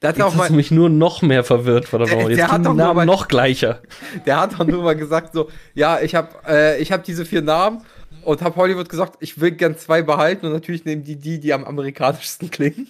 Der 0.01 0.09
hat, 0.09 0.17
jetzt 0.17 0.25
auch 0.25 0.33
hast 0.35 0.49
du 0.49 0.53
mal, 0.53 0.57
mich 0.57 0.71
nur 0.71 0.89
noch 0.89 1.21
mehr 1.21 1.43
verwirrt, 1.43 1.87
verdammt. 1.87 2.11
Der- 2.11 2.21
Jetzt 2.29 2.37
der 2.37 2.45
hat 2.45 2.51
klingen 2.61 2.63
doch 2.65 2.73
Namen 2.73 2.95
mal- 2.95 3.05
noch 3.05 3.27
gleicher. 3.27 3.81
der 4.25 4.39
hat 4.39 4.53
doch 4.59 4.65
nur 4.65 4.81
mal 4.83 4.95
gesagt 4.95 5.33
so, 5.33 5.49
ja, 5.75 5.99
ich 6.01 6.15
habe 6.15 6.29
äh, 6.47 6.81
ich 6.81 6.91
hab 6.91 7.03
diese 7.03 7.23
vier 7.23 7.43
Namen 7.43 7.83
und 8.23 8.41
habe 8.41 8.55
Hollywood 8.55 8.89
gesagt, 8.89 9.17
ich 9.19 9.39
will 9.39 9.51
gern 9.51 9.77
zwei 9.77 10.01
behalten 10.01 10.47
und 10.47 10.53
natürlich 10.53 10.85
nehmen 10.85 11.03
die 11.03 11.17
die, 11.17 11.39
die 11.39 11.53
am 11.53 11.63
amerikanischsten 11.65 12.49
klingen. 12.51 12.87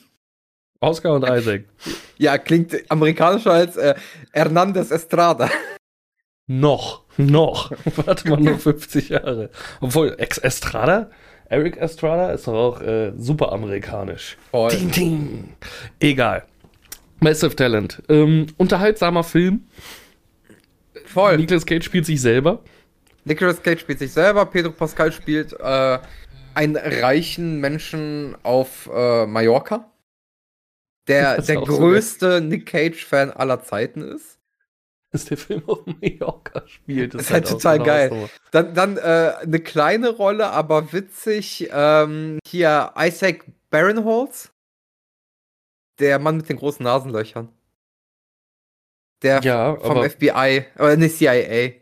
Oscar 0.79 1.13
und 1.15 1.23
Isaac. 1.29 1.65
Ja, 2.17 2.37
klingt 2.37 2.75
amerikanischer 2.89 3.51
als 3.51 3.75
äh, 3.77 3.93
Hernandez 4.31 4.89
Estrada. 4.89 5.49
Noch, 6.59 7.03
noch. 7.15 7.71
Warte 7.95 8.29
mal 8.29 8.41
noch 8.41 8.59
50 8.59 9.07
Jahre. 9.07 9.49
Obwohl, 9.79 10.15
Ex 10.17 10.37
Estrada, 10.37 11.09
Eric 11.47 11.77
Estrada 11.77 12.31
ist 12.31 12.45
doch 12.45 12.53
auch 12.53 12.81
äh, 12.81 13.13
super 13.15 13.53
amerikanisch. 13.53 14.37
Voll. 14.51 14.71
Ding, 14.71 14.91
ding. 14.91 15.53
Egal. 16.01 16.43
Massive 17.21 17.55
Talent. 17.55 18.03
Ähm, 18.09 18.47
unterhaltsamer 18.57 19.23
Film. 19.23 19.65
Voll. 21.05 21.37
Nicolas 21.37 21.65
Cage 21.65 21.85
spielt 21.85 22.05
sich 22.05 22.19
selber. 22.19 22.61
Nicolas 23.23 23.63
Cage 23.63 23.79
spielt 23.79 23.99
sich 23.99 24.11
selber, 24.11 24.45
Pedro 24.45 24.71
Pascal 24.71 25.13
spielt 25.13 25.53
äh, 25.57 25.99
einen 26.53 26.75
reichen 26.75 27.61
Menschen 27.61 28.35
auf 28.43 28.89
äh, 28.93 29.25
Mallorca, 29.25 29.89
der 31.07 31.41
der 31.41 31.59
auch 31.59 31.67
so 31.67 31.77
größte 31.77 32.41
Nick 32.41 32.65
Cage-Fan 32.65 33.31
aller 33.31 33.63
Zeiten 33.63 34.01
ist. 34.01 34.40
Dass 35.11 35.25
der 35.25 35.37
Film 35.37 35.63
auf 35.67 35.85
Mallorca 35.85 36.65
spielt. 36.67 37.13
Das 37.13 37.23
ist 37.23 37.31
halt 37.31 37.47
total 37.47 37.81
auch 37.81 37.85
geil. 37.85 38.09
so. 38.09 38.29
Dann, 38.51 38.73
dann 38.73 38.97
äh, 38.97 39.33
eine 39.41 39.59
kleine 39.59 40.09
Rolle, 40.09 40.49
aber 40.51 40.93
witzig. 40.93 41.69
Ähm, 41.71 42.39
hier 42.47 42.93
Isaac 42.97 43.45
Barinholtz, 43.69 44.51
der 45.99 46.17
Mann 46.19 46.37
mit 46.37 46.47
den 46.47 46.57
großen 46.57 46.83
Nasenlöchern. 46.83 47.49
Der 49.21 49.41
Ja, 49.41 49.75
vom 49.75 49.91
aber 49.91 50.03
hab 50.03 50.11
FBI, 50.11 50.65
oder 50.75 50.95
ne, 50.97 51.09
CIA. 51.09 51.73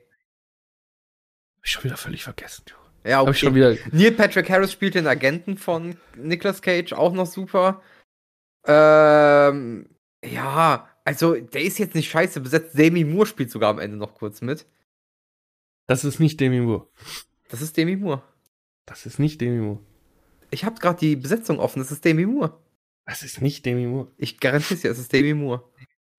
ich 1.63 1.71
schon 1.71 1.83
wieder 1.83 1.97
völlig 1.97 2.23
vergessen. 2.23 2.63
Ja, 3.03 3.19
Hab 3.19 3.29
ich 3.29 3.39
schon 3.39 3.55
wieder. 3.55 3.75
Neil 3.91 4.11
Patrick 4.11 4.49
Harris 4.49 4.71
spielt 4.71 4.95
den 4.95 5.07
Agenten 5.07 5.57
von 5.57 5.97
Nicolas 6.15 6.61
Cage, 6.61 6.93
auch 6.93 7.13
noch 7.13 7.27
super. 7.27 7.81
Ähm, 8.65 9.89
ja, 10.23 10.89
also 11.09 11.33
der 11.33 11.63
ist 11.63 11.79
jetzt 11.79 11.95
nicht 11.95 12.11
scheiße 12.11 12.39
besetzt. 12.39 12.77
Demi 12.77 13.03
Moore 13.03 13.25
spielt 13.25 13.49
sogar 13.49 13.71
am 13.71 13.79
Ende 13.79 13.97
noch 13.97 14.13
kurz 14.13 14.41
mit. 14.41 14.67
Das 15.87 16.05
ist 16.05 16.19
nicht 16.19 16.39
Demi 16.39 16.59
Moore. 16.59 16.85
Das 17.49 17.63
ist 17.63 17.75
Demi 17.77 17.95
Moore. 17.95 18.21
Das 18.85 19.07
ist 19.07 19.17
nicht 19.17 19.41
Demi 19.41 19.57
Moore. 19.57 19.79
Ich 20.51 20.65
habe 20.65 20.79
gerade 20.79 20.99
die 20.99 21.15
Besetzung 21.15 21.57
offen. 21.57 21.79
Das 21.79 21.91
ist 21.91 22.05
Demi 22.05 22.27
Moore. 22.27 22.59
Das 23.07 23.23
ist 23.23 23.41
nicht 23.41 23.65
Demi 23.65 23.87
Moore. 23.87 24.09
Ich 24.17 24.39
garantiere 24.39 24.75
es 24.75 24.81
dir, 24.81 24.91
es 24.91 24.99
ist 24.99 25.11
Demi 25.11 25.33
Moore. 25.33 25.63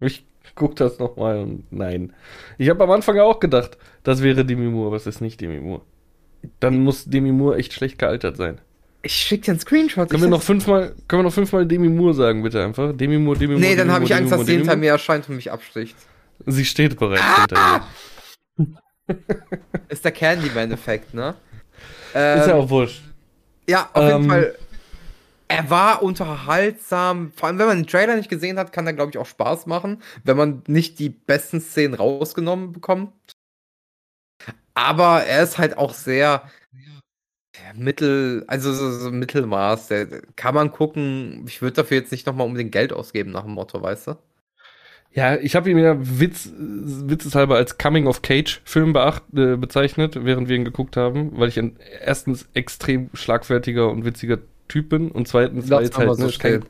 Ich 0.00 0.26
guck 0.56 0.74
das 0.74 0.98
nochmal 0.98 1.38
und 1.38 1.70
nein. 1.70 2.12
Ich 2.58 2.68
habe 2.68 2.82
am 2.82 2.90
Anfang 2.90 3.16
auch 3.20 3.38
gedacht, 3.38 3.78
das 4.02 4.24
wäre 4.24 4.44
Demi 4.44 4.66
Moore, 4.66 4.88
aber 4.88 4.96
es 4.96 5.06
ist 5.06 5.20
nicht 5.20 5.40
Demi 5.40 5.60
Moore. 5.60 5.82
Dann 6.58 6.82
muss 6.82 7.04
Demi 7.04 7.30
Moore 7.30 7.58
echt 7.58 7.74
schlecht 7.74 8.00
gealtert 8.00 8.36
sein. 8.36 8.60
Ich 9.02 9.14
schick 9.14 9.42
dir 9.42 9.52
einen 9.52 9.60
Screenshot. 9.60 10.10
Können 10.10 10.22
wir 10.22 10.28
noch 10.28 10.42
fünfmal, 10.42 10.94
können 11.08 11.20
wir 11.20 11.24
noch 11.24 11.32
fünfmal 11.32 11.66
Demi 11.66 11.88
Moore 11.88 12.14
sagen, 12.14 12.42
bitte 12.42 12.62
einfach? 12.62 12.92
Demi 12.94 13.18
Moore, 13.18 13.38
Demi 13.38 13.54
Moore. 13.54 13.60
Nee, 13.60 13.76
dann 13.76 13.86
Demi 13.86 13.94
habe 13.94 14.04
ich 14.04 14.14
Angst, 14.14 14.32
dass 14.32 14.46
sie 14.46 14.56
hinter 14.56 14.76
mir 14.76 14.90
erscheint 14.90 15.28
und 15.28 15.36
mich 15.36 15.50
absticht. 15.50 15.96
Sie 16.46 16.64
steht 16.64 16.98
bereits 16.98 17.22
hinter 17.36 17.86
Ist 19.88 20.04
der 20.04 20.12
Candyman-Effekt, 20.12 21.14
ne? 21.14 21.34
mir. 22.14 22.34
Ist 22.34 22.46
ja 22.46 22.54
Ähm, 22.54 22.60
auch 22.60 22.70
wurscht. 22.70 23.02
Ja, 23.68 23.90
auf 23.92 24.02
jeden 24.04 24.24
Ähm, 24.24 24.28
Fall. 24.28 24.58
Er 25.48 25.68
war 25.68 26.02
unterhaltsam. 26.02 27.32
Vor 27.34 27.48
allem, 27.48 27.58
wenn 27.58 27.66
man 27.66 27.78
den 27.78 27.86
Trailer 27.86 28.14
nicht 28.16 28.28
gesehen 28.30 28.58
hat, 28.58 28.72
kann 28.72 28.86
er, 28.86 28.92
glaube 28.92 29.10
ich, 29.10 29.18
auch 29.18 29.26
Spaß 29.26 29.66
machen, 29.66 30.00
wenn 30.22 30.36
man 30.36 30.62
nicht 30.68 30.98
die 31.00 31.08
besten 31.08 31.60
Szenen 31.60 31.94
rausgenommen 31.94 32.72
bekommt. 32.72 33.12
Aber 34.74 35.24
er 35.24 35.42
ist 35.42 35.58
halt 35.58 35.76
auch 35.76 35.92
sehr 35.94 36.44
mittel, 37.74 38.44
also 38.46 38.72
so, 38.72 38.90
so 38.90 39.10
Mittelmaß. 39.10 39.88
Der, 39.88 40.06
kann 40.36 40.54
man 40.54 40.70
gucken. 40.70 41.44
Ich 41.46 41.62
würde 41.62 41.76
dafür 41.76 41.98
jetzt 41.98 42.12
nicht 42.12 42.26
nochmal 42.26 42.46
unbedingt 42.46 42.72
Geld 42.72 42.92
ausgeben 42.92 43.30
nach 43.30 43.44
dem 43.44 43.52
Motto, 43.52 43.82
weißt 43.82 44.08
du? 44.08 44.16
Ja, 45.12 45.36
ich 45.36 45.56
habe 45.56 45.68
ihn 45.68 45.78
ja 45.78 45.96
Witz, 45.98 46.52
witzeshalber 46.56 47.56
als 47.56 47.78
Coming-of-Cage-Film 47.78 48.94
äh, 48.94 49.56
bezeichnet, 49.56 50.24
während 50.24 50.48
wir 50.48 50.54
ihn 50.54 50.64
geguckt 50.64 50.96
haben, 50.96 51.36
weil 51.36 51.48
ich 51.48 51.58
ein 51.58 51.76
erstens 52.04 52.48
extrem 52.54 53.10
schlagfertiger 53.14 53.90
und 53.90 54.04
witziger 54.04 54.38
Typ 54.68 54.88
bin 54.88 55.10
und 55.10 55.26
zweitens, 55.26 55.68
weil 55.68 55.82
jetzt 55.82 55.98
halt 55.98 56.16
so 56.16 56.26
ne, 56.26 56.32
kein, 56.38 56.64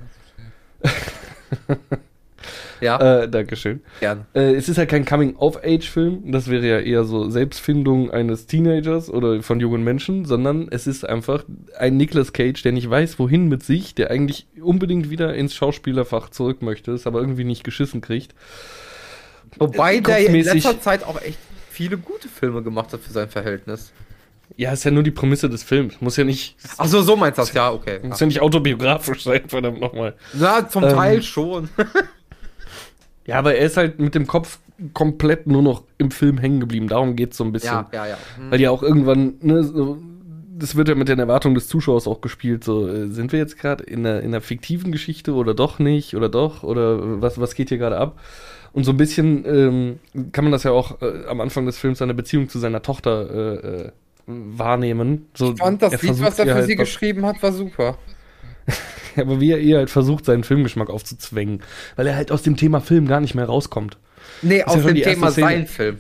Ja, 2.81 3.23
äh, 3.23 3.29
Dankeschön. 3.29 3.81
gern. 4.01 4.27
Äh, 4.35 4.55
es 4.55 4.69
ist 4.69 4.77
ja 4.77 4.87
kein 4.87 5.05
Coming-of-Age-Film, 5.05 6.33
das 6.33 6.49
wäre 6.49 6.67
ja 6.67 6.79
eher 6.81 7.05
so 7.05 7.29
Selbstfindung 7.31 8.11
eines 8.11 8.47
Teenagers 8.47 9.11
oder 9.11 9.43
von 9.43 9.61
jungen 9.61 9.85
Menschen, 9.85 10.25
sondern 10.25 10.69
es 10.71 10.87
ist 10.87 11.09
einfach 11.09 11.45
ein 11.79 11.97
Nicolas 11.97 12.33
Cage, 12.33 12.63
der 12.63 12.73
nicht 12.73 12.89
weiß, 12.89 13.19
wohin 13.19 13.49
mit 13.49 13.63
sich, 13.63 13.95
der 13.95 14.11
eigentlich 14.11 14.47
unbedingt 14.61 15.11
wieder 15.11 15.35
ins 15.35 15.55
Schauspielerfach 15.55 16.31
zurück 16.31 16.63
möchte, 16.63 16.93
es 16.93 17.07
aber 17.07 17.21
irgendwie 17.21 17.45
nicht 17.45 17.65
geschissen 17.65 18.01
kriegt. 18.01 18.35
Wobei 19.59 20.01
der 20.01 20.19
in 20.27 20.35
letzter 20.43 20.81
Zeit 20.81 21.05
auch 21.05 21.21
echt 21.21 21.39
viele 21.71 21.99
gute 21.99 22.29
Filme 22.29 22.63
gemacht 22.63 22.93
hat 22.93 23.01
für 23.01 23.13
sein 23.13 23.29
Verhältnis. 23.29 23.93
Ja, 24.57 24.73
ist 24.73 24.85
ja 24.85 24.91
nur 24.91 25.03
die 25.05 25.13
Prämisse 25.13 25.49
des 25.49 25.63
Films. 25.63 26.01
Muss 26.01 26.17
ja 26.17 26.25
nicht, 26.25 26.57
Ach 26.77 26.87
so, 26.87 27.03
so 27.03 27.15
meinst 27.17 27.39
du 27.39 27.43
das, 27.43 27.53
ja, 27.53 27.71
okay. 27.71 28.01
muss 28.03 28.19
ja 28.21 28.27
nicht 28.27 28.41
autobiografisch 28.41 29.23
sein, 29.23 29.43
verdammt 29.49 29.81
nochmal. 29.81 30.15
Ja, 30.39 30.69
zum 30.69 30.85
Ähm, 30.85 30.91
Teil 30.91 31.23
schon. 31.23 31.69
Ja, 33.31 33.39
aber 33.39 33.55
er 33.55 33.67
ist 33.67 33.77
halt 33.77 33.99
mit 33.99 34.15
dem 34.15 34.27
Kopf 34.27 34.59
komplett 34.95 35.47
nur 35.47 35.63
noch 35.63 35.85
im 35.99 36.11
Film 36.11 36.39
hängen 36.39 36.61
geblieben. 36.61 36.89
Darum 36.89 37.17
geht 37.17 37.33
es 37.33 37.37
so 37.37 37.45
ein 37.45 37.53
bisschen. 37.53 37.73
Ja, 37.73 37.89
ja, 37.93 38.07
ja. 38.07 38.19
Hm. 38.37 38.51
Weil 38.51 38.61
ja 38.61 38.71
auch 38.71 38.83
irgendwann, 38.83 39.35
ne, 39.41 39.63
so, 39.63 39.99
das 40.59 40.77
wird 40.77 40.89
ja 40.89 40.95
mit 40.95 41.09
den 41.09 41.19
Erwartungen 41.19 41.55
des 41.55 41.69
Zuschauers 41.69 42.07
auch 42.07 42.21
gespielt. 42.21 42.65
So, 42.65 42.89
äh, 42.89 43.09
sind 43.09 43.33
wir 43.33 43.39
jetzt 43.39 43.59
gerade 43.59 43.85
in 43.85 44.07
einer, 44.07 44.21
in 44.21 44.29
einer 44.29 44.41
fiktiven 44.41 44.93
Geschichte 44.93 45.35
oder 45.35 45.55
doch 45.55 45.79
nicht 45.79 46.15
oder 46.15 46.29
doch 46.29 46.63
oder 46.63 47.21
was, 47.21 47.41
was 47.41 47.55
geht 47.55 47.69
hier 47.69 47.79
gerade 47.79 47.99
ab? 47.99 48.19
Und 48.73 48.85
so 48.85 48.93
ein 48.93 48.97
bisschen 48.97 49.45
ähm, 49.47 49.99
kann 50.33 50.45
man 50.45 50.53
das 50.53 50.63
ja 50.63 50.71
auch 50.71 51.03
äh, 51.03 51.27
am 51.29 51.41
Anfang 51.41 51.67
des 51.67 51.77
Films 51.77 51.99
seine 51.99 52.15
Beziehung 52.15 52.49
zu 52.49 52.59
seiner 52.59 52.83
Tochter 52.83 53.31
äh, 53.31 53.83
äh, 53.87 53.91
wahrnehmen. 54.27 55.27
So, 55.35 55.53
ich 55.53 55.59
fand 55.59 55.83
das 55.83 56.01
Lied, 56.03 56.21
was 56.21 56.39
er 56.39 56.47
für 56.47 56.55
halt 56.55 56.67
sie 56.67 56.77
geschrieben 56.77 57.27
hat, 57.27 57.43
war 57.43 57.53
super. 57.53 57.99
Aber 59.17 59.41
wie 59.41 59.53
er 59.53 59.59
ihr 59.59 59.79
halt 59.79 59.91
versucht, 59.91 60.25
seinen 60.25 60.45
Filmgeschmack 60.45 60.91
aufzuzwängen. 60.91 61.63
Weil 61.97 62.07
er 62.07 62.17
halt 62.17 62.33
aus 62.33 62.43
dem 62.43 62.57
Thema 62.57 62.81
Film 62.81 63.07
gar 63.07 63.21
nicht 63.21 63.35
mehr 63.35 63.47
rauskommt. 63.47 63.99
Nee, 64.43 64.59
ja 64.59 64.67
aus 64.67 64.81
schon 64.81 64.95
dem 64.95 65.03
Thema 65.03 65.31
sein 65.31 65.67
Film. 65.67 65.99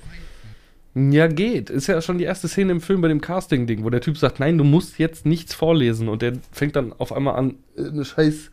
Ja, 0.94 1.28
geht. 1.28 1.70
Ist 1.70 1.86
ja 1.86 2.02
schon 2.02 2.18
die 2.18 2.24
erste 2.24 2.48
Szene 2.48 2.72
im 2.72 2.80
Film 2.80 3.00
bei 3.00 3.08
dem 3.08 3.20
Casting-Ding, 3.20 3.84
wo 3.84 3.90
der 3.90 4.00
Typ 4.00 4.18
sagt, 4.18 4.40
nein, 4.40 4.58
du 4.58 4.64
musst 4.64 4.98
jetzt 4.98 5.24
nichts 5.24 5.54
vorlesen. 5.54 6.08
Und 6.08 6.20
der 6.20 6.32
fängt 6.50 6.74
dann 6.74 6.92
auf 6.92 7.12
einmal 7.12 7.36
an, 7.36 7.54
eine 7.78 8.04
scheiß 8.04 8.50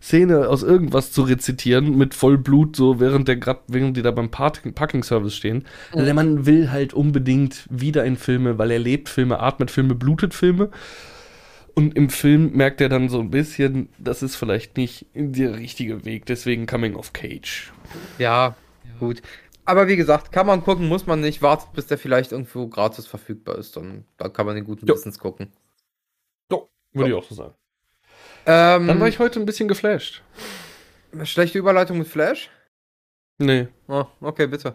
Szene 0.00 0.48
aus 0.48 0.62
irgendwas 0.62 1.12
zu 1.12 1.22
rezitieren 1.22 1.96
mit 1.96 2.14
Vollblut, 2.14 2.76
so 2.76 3.00
während 3.00 3.26
der 3.26 3.36
grad, 3.36 3.62
während 3.68 3.96
die 3.96 4.02
da 4.02 4.10
beim 4.10 4.30
Park- 4.30 4.62
Parking-Service 4.74 5.34
stehen. 5.34 5.64
Also 5.92 6.04
der 6.04 6.14
Mann 6.14 6.46
will 6.46 6.70
halt 6.70 6.92
unbedingt 6.92 7.66
wieder 7.70 8.04
in 8.04 8.16
Filme, 8.16 8.58
weil 8.58 8.70
er 8.70 8.78
lebt 8.78 9.08
Filme, 9.08 9.40
atmet 9.40 9.70
Filme, 9.70 9.94
blutet 9.94 10.34
Filme. 10.34 10.68
Und 11.78 11.94
im 11.96 12.10
Film 12.10 12.56
merkt 12.56 12.80
er 12.80 12.88
dann 12.88 13.08
so 13.08 13.20
ein 13.20 13.30
bisschen, 13.30 13.88
das 13.98 14.24
ist 14.24 14.34
vielleicht 14.34 14.76
nicht 14.76 15.06
der 15.14 15.56
richtige 15.56 16.04
Weg, 16.04 16.26
deswegen 16.26 16.66
Coming 16.66 16.96
of 16.96 17.12
Cage. 17.12 17.72
Ja, 18.18 18.56
gut. 18.98 19.22
Aber 19.64 19.86
wie 19.86 19.94
gesagt, 19.94 20.32
kann 20.32 20.48
man 20.48 20.64
gucken, 20.64 20.88
muss 20.88 21.06
man 21.06 21.20
nicht. 21.20 21.40
Wartet, 21.40 21.72
bis 21.74 21.86
der 21.86 21.96
vielleicht 21.96 22.32
irgendwo 22.32 22.66
gratis 22.66 23.06
verfügbar 23.06 23.58
ist. 23.58 23.76
Dann, 23.76 24.04
dann 24.16 24.32
kann 24.32 24.44
man 24.44 24.56
den 24.56 24.64
guten 24.64 24.86
Jo. 24.86 24.94
Wissens 24.96 25.20
gucken. 25.20 25.52
Würde 26.92 27.10
ich 27.10 27.14
auch 27.14 27.22
so 27.22 27.36
sagen. 27.36 27.54
Ähm, 28.44 28.88
Dann 28.88 28.98
war 28.98 29.06
ich 29.06 29.20
heute 29.20 29.38
ein 29.38 29.46
bisschen 29.46 29.68
geflasht. 29.68 30.22
schlechte 31.22 31.58
Überleitung 31.58 31.98
mit 31.98 32.08
Flash? 32.08 32.50
Nee. 33.38 33.68
Oh, 33.86 34.06
okay, 34.20 34.48
bitte. 34.48 34.74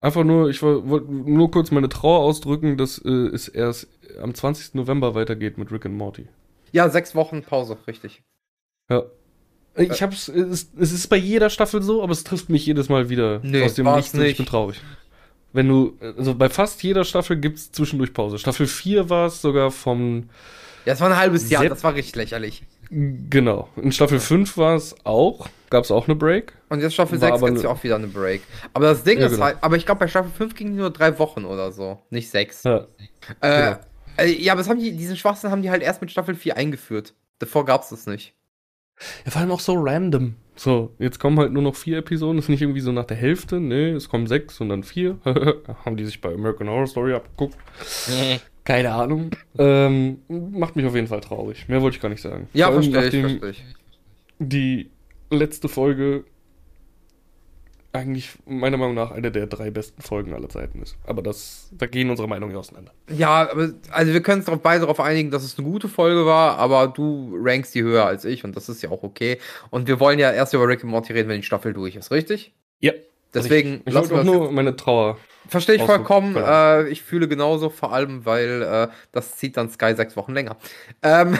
Einfach 0.00 0.22
nur, 0.24 0.48
ich 0.48 0.62
wollte 0.62 1.10
nur 1.12 1.50
kurz 1.50 1.70
meine 1.72 1.88
Trauer 1.88 2.20
ausdrücken, 2.20 2.76
dass 2.76 2.98
äh, 2.98 3.08
es 3.10 3.48
erst 3.48 3.88
am 4.22 4.32
20. 4.34 4.74
November 4.74 5.14
weitergeht 5.14 5.58
mit 5.58 5.72
Rick 5.72 5.86
and 5.86 5.96
Morty. 5.96 6.26
Ja, 6.72 6.88
sechs 6.88 7.14
Wochen 7.14 7.42
Pause, 7.42 7.76
richtig. 7.86 8.22
Ja. 8.88 9.02
Ich 9.76 10.02
hab's, 10.02 10.28
es, 10.28 10.70
es 10.78 10.92
ist 10.92 11.06
bei 11.08 11.16
jeder 11.16 11.50
Staffel 11.50 11.82
so, 11.82 12.02
aber 12.02 12.12
es 12.12 12.24
trifft 12.24 12.48
mich 12.48 12.66
jedes 12.66 12.88
Mal 12.88 13.08
wieder 13.08 13.40
Nee, 13.42 13.62
aus 13.64 13.74
dem 13.74 13.86
Nichts 13.86 14.12
und 14.14 14.20
ich 14.20 14.26
nicht. 14.28 14.36
bin 14.38 14.46
traurig. 14.46 14.80
Wenn 15.52 15.68
du, 15.68 15.96
also 16.00 16.34
bei 16.34 16.48
fast 16.48 16.82
jeder 16.82 17.04
Staffel 17.04 17.36
gibt's 17.36 17.70
zwischendurch 17.72 18.12
Pause. 18.12 18.38
Staffel 18.38 18.66
4 18.66 19.08
war 19.08 19.26
es 19.26 19.40
sogar 19.40 19.70
vom, 19.70 20.28
Ja, 20.84 20.92
es 20.94 21.00
war 21.00 21.10
ein 21.10 21.16
halbes 21.16 21.48
Jahr, 21.48 21.62
Sepp- 21.62 21.70
das 21.70 21.84
war 21.84 21.94
richtig 21.94 22.16
lächerlich. 22.16 22.62
Genau. 22.90 23.68
In 23.76 23.92
Staffel 23.92 24.18
5 24.20 24.56
war 24.56 24.74
es 24.76 24.94
auch, 25.04 25.48
gab's 25.70 25.90
auch 25.90 26.06
eine 26.08 26.16
Break. 26.16 26.52
Und 26.68 26.80
jetzt 26.80 26.94
Staffel 26.94 27.20
War 27.20 27.28
6 27.28 27.38
aber 27.38 27.46
gibt's 27.48 27.62
ne- 27.62 27.68
ja 27.68 27.74
auch 27.74 27.82
wieder 27.82 27.96
eine 27.96 28.06
Break. 28.08 28.42
Aber 28.74 28.86
das 28.86 29.04
Ding 29.04 29.18
Ja, 29.18 29.26
ist 29.26 29.32
genau. 29.32 29.44
halt, 29.46 29.58
aber 29.60 29.76
ich 29.76 29.86
glaube, 29.86 30.00
bei 30.00 30.08
Staffel 30.08 30.30
5 30.30 30.54
ging 30.54 30.68
die 30.72 30.78
nur 30.78 30.90
drei 30.90 31.18
Wochen 31.18 31.44
oder 31.44 31.72
so, 31.72 31.98
nicht 32.10 32.30
sechs. 32.30 32.64
Ja. 32.64 32.86
Äh, 33.40 33.72
genau. 33.72 33.76
äh, 34.18 34.32
ja, 34.42 34.52
aber 34.52 34.60
das 34.60 34.68
haben 34.68 34.80
die, 34.80 34.92
diesen 34.96 35.16
Schwachsinn 35.16 35.50
haben 35.50 35.62
die 35.62 35.70
halt 35.70 35.82
erst 35.82 36.00
mit 36.00 36.10
Staffel 36.10 36.34
4 36.34 36.56
eingeführt. 36.56 37.14
Davor 37.38 37.64
gab's 37.64 37.90
das 37.90 38.06
nicht. 38.06 38.34
Ja, 39.24 39.30
vor 39.30 39.40
allem 39.40 39.50
auch 39.52 39.60
so 39.60 39.74
random. 39.76 40.34
So, 40.56 40.92
jetzt 40.98 41.20
kommen 41.20 41.38
halt 41.38 41.52
nur 41.52 41.62
noch 41.62 41.76
vier 41.76 41.98
Episoden. 41.98 42.36
Ist 42.38 42.48
nicht 42.48 42.62
irgendwie 42.62 42.80
so 42.80 42.90
nach 42.90 43.04
der 43.04 43.16
Hälfte. 43.16 43.60
Nee, 43.60 43.90
es 43.90 44.08
kommen 44.08 44.26
sechs 44.26 44.60
und 44.60 44.70
dann 44.70 44.82
vier. 44.82 45.18
Haben 45.84 45.96
die 45.96 46.04
sich 46.04 46.20
bei 46.20 46.34
American 46.34 46.68
Horror 46.68 46.88
Story 46.88 47.14
abgeguckt. 47.14 47.56
Keine 48.68 48.92
Ahnung. 48.92 49.30
Ähm, 49.56 50.18
macht 50.28 50.76
mich 50.76 50.84
auf 50.84 50.94
jeden 50.94 51.06
Fall 51.06 51.22
traurig. 51.22 51.66
Mehr 51.68 51.80
wollte 51.80 51.96
ich 51.96 52.02
gar 52.02 52.10
nicht 52.10 52.20
sagen. 52.20 52.50
Ja, 52.52 52.70
verstehe 52.70 53.06
ich, 53.06 53.20
verstehe 53.20 53.50
ich. 53.50 53.64
Die 54.38 54.90
letzte 55.30 55.70
Folge 55.70 56.24
eigentlich 57.94 58.28
meiner 58.44 58.76
Meinung 58.76 58.94
nach 58.94 59.10
eine 59.10 59.32
der 59.32 59.46
drei 59.46 59.70
besten 59.70 60.02
Folgen 60.02 60.34
aller 60.34 60.50
Zeiten 60.50 60.82
ist. 60.82 60.98
Aber 61.06 61.22
das, 61.22 61.70
da 61.72 61.86
gehen 61.86 62.10
unsere 62.10 62.28
Meinungen 62.28 62.52
ja 62.52 62.58
auseinander. 62.58 62.92
Ja, 63.10 63.50
aber 63.50 63.70
also 63.90 64.12
wir 64.12 64.22
können 64.22 64.40
uns 64.40 64.44
darauf 64.44 64.60
beide 64.60 64.80
darauf 64.80 65.00
einigen, 65.00 65.30
dass 65.30 65.44
es 65.44 65.58
eine 65.58 65.66
gute 65.66 65.88
Folge 65.88 66.26
war, 66.26 66.58
aber 66.58 66.88
du 66.88 67.38
rankst 67.40 67.74
die 67.74 67.82
höher 67.82 68.04
als 68.04 68.26
ich 68.26 68.44
und 68.44 68.54
das 68.54 68.68
ist 68.68 68.82
ja 68.82 68.90
auch 68.90 69.02
okay. 69.02 69.38
Und 69.70 69.88
wir 69.88 69.98
wollen 69.98 70.18
ja 70.18 70.30
erst 70.30 70.52
über 70.52 70.68
Rick 70.68 70.84
and 70.84 70.92
Morty 70.92 71.14
reden, 71.14 71.30
wenn 71.30 71.40
die 71.40 71.46
Staffel 71.46 71.72
durch 71.72 71.96
ist, 71.96 72.10
richtig? 72.10 72.52
Ja. 72.80 72.92
Deswegen 73.34 73.82
Ich 73.84 73.92
lassen 73.92 74.10
wollte 74.10 74.30
auch 74.30 74.34
nur 74.34 74.52
meine 74.52 74.76
Trauer. 74.76 75.18
Verstehe 75.48 75.76
ich 75.76 75.82
vollkommen. 75.82 76.32
verlangen. 76.32 76.86
Äh, 76.86 76.90
ich 76.90 77.02
fühle 77.02 77.28
genauso, 77.28 77.70
vor 77.70 77.92
allem, 77.92 78.24
weil 78.26 78.62
äh, 78.62 78.88
das 79.12 79.36
zieht 79.36 79.56
dann 79.56 79.70
Sky 79.70 79.94
sechs 79.94 80.16
Wochen 80.16 80.32
länger. 80.34 80.56
Ähm, 81.02 81.38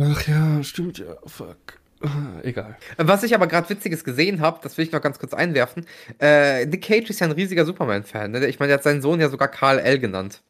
Ach 0.00 0.26
ja, 0.28 0.62
stimmt 0.62 0.98
ja. 0.98 1.16
Fuck. 1.24 1.56
Ah, 2.02 2.40
Egal. 2.42 2.76
was 2.98 3.22
ich 3.22 3.34
aber 3.34 3.46
gerade 3.46 3.70
Witziges 3.70 4.04
gesehen 4.04 4.40
habe, 4.40 4.60
das 4.62 4.76
will 4.76 4.84
ich 4.84 4.92
noch 4.92 5.00
ganz 5.00 5.18
kurz 5.18 5.32
einwerfen. 5.32 5.86
Äh, 6.20 6.66
Nick 6.66 6.82
Cage 6.82 7.08
ist 7.08 7.20
ja 7.20 7.26
ein 7.26 7.32
riesiger 7.32 7.64
Superman-Fan. 7.64 8.32
Ne? 8.32 8.46
Ich 8.46 8.58
meine, 8.58 8.68
der 8.68 8.76
hat 8.78 8.84
seinen 8.84 9.00
Sohn 9.00 9.18
ja 9.20 9.30
sogar 9.30 9.48
Karl 9.48 9.78
L. 9.78 9.98
genannt. 9.98 10.42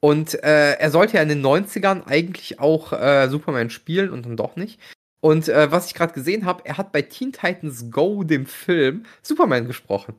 Und 0.00 0.34
äh, 0.42 0.72
er 0.74 0.90
sollte 0.90 1.16
ja 1.16 1.22
in 1.22 1.28
den 1.28 1.44
90ern 1.44 2.06
eigentlich 2.06 2.60
auch 2.60 2.92
äh, 2.92 3.28
Superman 3.28 3.70
spielen 3.70 4.10
und 4.10 4.24
dann 4.26 4.36
doch 4.36 4.56
nicht. 4.56 4.80
Und 5.24 5.48
äh, 5.48 5.72
was 5.72 5.86
ich 5.86 5.94
gerade 5.94 6.12
gesehen 6.12 6.44
habe, 6.44 6.66
er 6.66 6.76
hat 6.76 6.92
bei 6.92 7.00
Teen 7.00 7.32
Titans 7.32 7.90
Go, 7.90 8.24
dem 8.24 8.44
Film, 8.44 9.06
Superman 9.22 9.66
gesprochen. 9.66 10.16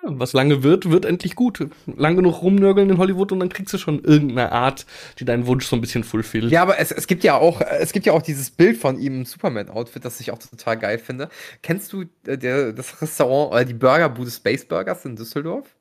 Was 0.00 0.32
lange 0.32 0.62
wird, 0.62 0.90
wird 0.90 1.04
endlich 1.04 1.34
gut. 1.34 1.68
Lang 1.84 2.16
genug 2.16 2.40
rumnörgeln 2.40 2.88
in 2.88 2.96
Hollywood 2.96 3.30
und 3.32 3.40
dann 3.40 3.50
kriegst 3.50 3.74
du 3.74 3.78
schon 3.78 4.02
irgendeine 4.02 4.52
Art, 4.52 4.86
die 5.18 5.26
deinen 5.26 5.46
Wunsch 5.46 5.66
so 5.66 5.76
ein 5.76 5.82
bisschen 5.82 6.02
fulfillt. 6.02 6.50
Ja, 6.50 6.62
aber 6.62 6.78
es, 6.78 6.92
es 6.92 7.06
gibt 7.06 7.24
ja 7.24 7.36
auch, 7.36 7.60
äh, 7.60 7.76
es 7.80 7.92
gibt 7.92 8.06
ja 8.06 8.14
auch 8.14 8.22
dieses 8.22 8.50
Bild 8.50 8.78
von 8.78 8.98
ihm 8.98 9.18
im 9.18 9.24
Superman-Outfit, 9.26 10.02
das 10.02 10.18
ich 10.20 10.30
auch 10.30 10.38
total 10.38 10.78
geil 10.78 10.96
finde. 10.96 11.28
Kennst 11.60 11.92
du 11.92 12.04
äh, 12.26 12.38
der, 12.38 12.72
das 12.72 13.02
Restaurant 13.02 13.52
oder 13.52 13.66
die 13.66 13.74
Burgerbude 13.74 14.30
Space 14.30 14.64
Burgers 14.64 15.04
in 15.04 15.16
Düsseldorf? 15.16 15.76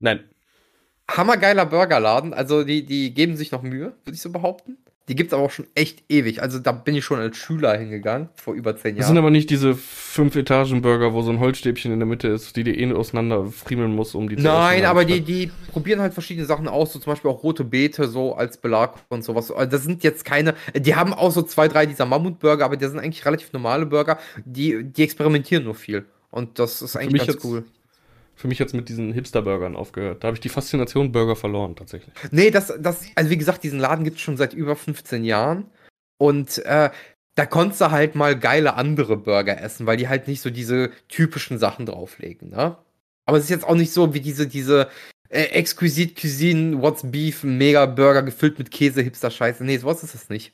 Nein. 0.00 0.24
Hammergeiler 1.08 1.66
Burgerladen, 1.66 2.34
also 2.34 2.64
die, 2.64 2.84
die 2.84 3.14
geben 3.14 3.36
sich 3.36 3.52
noch 3.52 3.62
Mühe, 3.62 3.92
würde 4.04 4.14
ich 4.14 4.22
so 4.22 4.32
behaupten. 4.32 4.76
Die 5.08 5.14
gibt's 5.14 5.32
aber 5.32 5.42
auch 5.42 5.50
schon 5.50 5.66
echt 5.74 6.04
ewig. 6.08 6.42
Also 6.42 6.58
da 6.58 6.72
bin 6.72 6.94
ich 6.94 7.04
schon 7.04 7.18
als 7.18 7.36
Schüler 7.36 7.76
hingegangen, 7.76 8.28
vor 8.34 8.54
über 8.54 8.76
zehn 8.76 8.96
Das 8.96 9.06
sind 9.06 9.16
Jahren. 9.16 9.24
aber 9.24 9.30
nicht 9.30 9.50
diese 9.50 9.74
Fünf-Etagen-Burger, 9.74 11.12
wo 11.14 11.22
so 11.22 11.30
ein 11.30 11.40
Holzstäbchen 11.40 11.92
in 11.92 11.98
der 11.98 12.06
Mitte 12.06 12.28
ist, 12.28 12.56
die 12.56 12.64
dir 12.64 12.76
eh 12.78 12.92
auseinander 12.92 13.46
friemeln 13.46 13.94
muss, 13.94 14.14
um 14.14 14.28
die 14.28 14.36
zu 14.36 14.42
Nein, 14.42 14.84
aber 14.84 15.04
die, 15.04 15.20
die 15.20 15.50
probieren 15.72 16.00
halt 16.00 16.12
verschiedene 16.12 16.46
Sachen 16.46 16.68
aus, 16.68 16.92
so 16.92 16.98
zum 16.98 17.12
Beispiel 17.12 17.30
auch 17.30 17.42
rote 17.42 17.64
Beete 17.64 18.08
so 18.08 18.34
als 18.34 18.58
Belag 18.58 18.94
und 19.08 19.24
sowas. 19.24 19.50
Also 19.50 19.70
das 19.70 19.84
sind 19.84 20.02
jetzt 20.04 20.24
keine, 20.24 20.54
die 20.74 20.94
haben 20.94 21.12
auch 21.14 21.30
so 21.30 21.42
zwei, 21.42 21.68
drei 21.68 21.86
dieser 21.86 22.06
Mammutburger, 22.06 22.64
aber 22.64 22.76
die 22.76 22.86
sind 22.86 22.98
eigentlich 22.98 23.24
relativ 23.24 23.52
normale 23.52 23.86
Burger. 23.86 24.18
Die, 24.44 24.84
die 24.84 25.02
experimentieren 25.02 25.64
nur 25.64 25.74
viel. 25.74 26.04
Und 26.30 26.58
das 26.58 26.82
ist 26.82 26.96
eigentlich 26.96 27.26
ganz 27.26 27.42
cool. 27.44 27.64
Für 28.38 28.46
mich 28.46 28.60
jetzt 28.60 28.72
mit 28.72 28.88
diesen 28.88 29.12
Hipster-Burgern 29.12 29.74
aufgehört. 29.74 30.22
Da 30.22 30.28
habe 30.28 30.36
ich 30.36 30.40
die 30.40 30.48
Faszination 30.48 31.10
Burger 31.10 31.34
verloren, 31.34 31.74
tatsächlich. 31.74 32.14
Nee, 32.30 32.52
das, 32.52 32.72
das, 32.78 33.04
also 33.16 33.30
wie 33.30 33.36
gesagt, 33.36 33.64
diesen 33.64 33.80
Laden 33.80 34.04
gibt 34.04 34.18
es 34.18 34.22
schon 34.22 34.36
seit 34.36 34.54
über 34.54 34.76
15 34.76 35.24
Jahren. 35.24 35.64
Und 36.18 36.58
äh, 36.58 36.90
da 37.34 37.46
konntest 37.46 37.80
du 37.80 37.90
halt 37.90 38.14
mal 38.14 38.38
geile 38.38 38.74
andere 38.74 39.16
Burger 39.16 39.60
essen, 39.60 39.86
weil 39.86 39.96
die 39.96 40.06
halt 40.06 40.28
nicht 40.28 40.40
so 40.40 40.50
diese 40.50 40.92
typischen 41.08 41.58
Sachen 41.58 41.86
drauflegen, 41.86 42.50
ne? 42.50 42.76
Aber 43.26 43.38
es 43.38 43.44
ist 43.44 43.50
jetzt 43.50 43.66
auch 43.66 43.74
nicht 43.74 43.92
so 43.92 44.14
wie 44.14 44.20
diese, 44.20 44.46
diese 44.46 44.88
äh, 45.30 45.42
Exquisite 45.46 46.14
Cuisine, 46.14 46.80
What's 46.80 47.02
Beef, 47.10 47.42
Mega 47.42 47.86
Burger 47.86 48.22
gefüllt 48.22 48.60
mit 48.60 48.70
Käse, 48.70 49.02
Hipster-Scheiße. 49.02 49.64
Nee, 49.64 49.78
sowas 49.78 50.04
ist 50.04 50.14
es 50.14 50.28
nicht. 50.28 50.52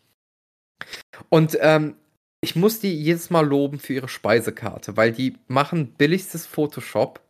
Und 1.28 1.58
ähm, 1.60 1.96
ich 2.40 2.56
muss 2.56 2.80
die 2.80 2.94
jedes 2.94 3.28
Mal 3.28 3.46
loben 3.46 3.78
für 3.78 3.92
ihre 3.92 4.08
Speisekarte, 4.08 4.96
weil 4.96 5.12
die 5.12 5.36
machen 5.48 5.94
billigstes 5.98 6.46
Photoshop 6.46 7.20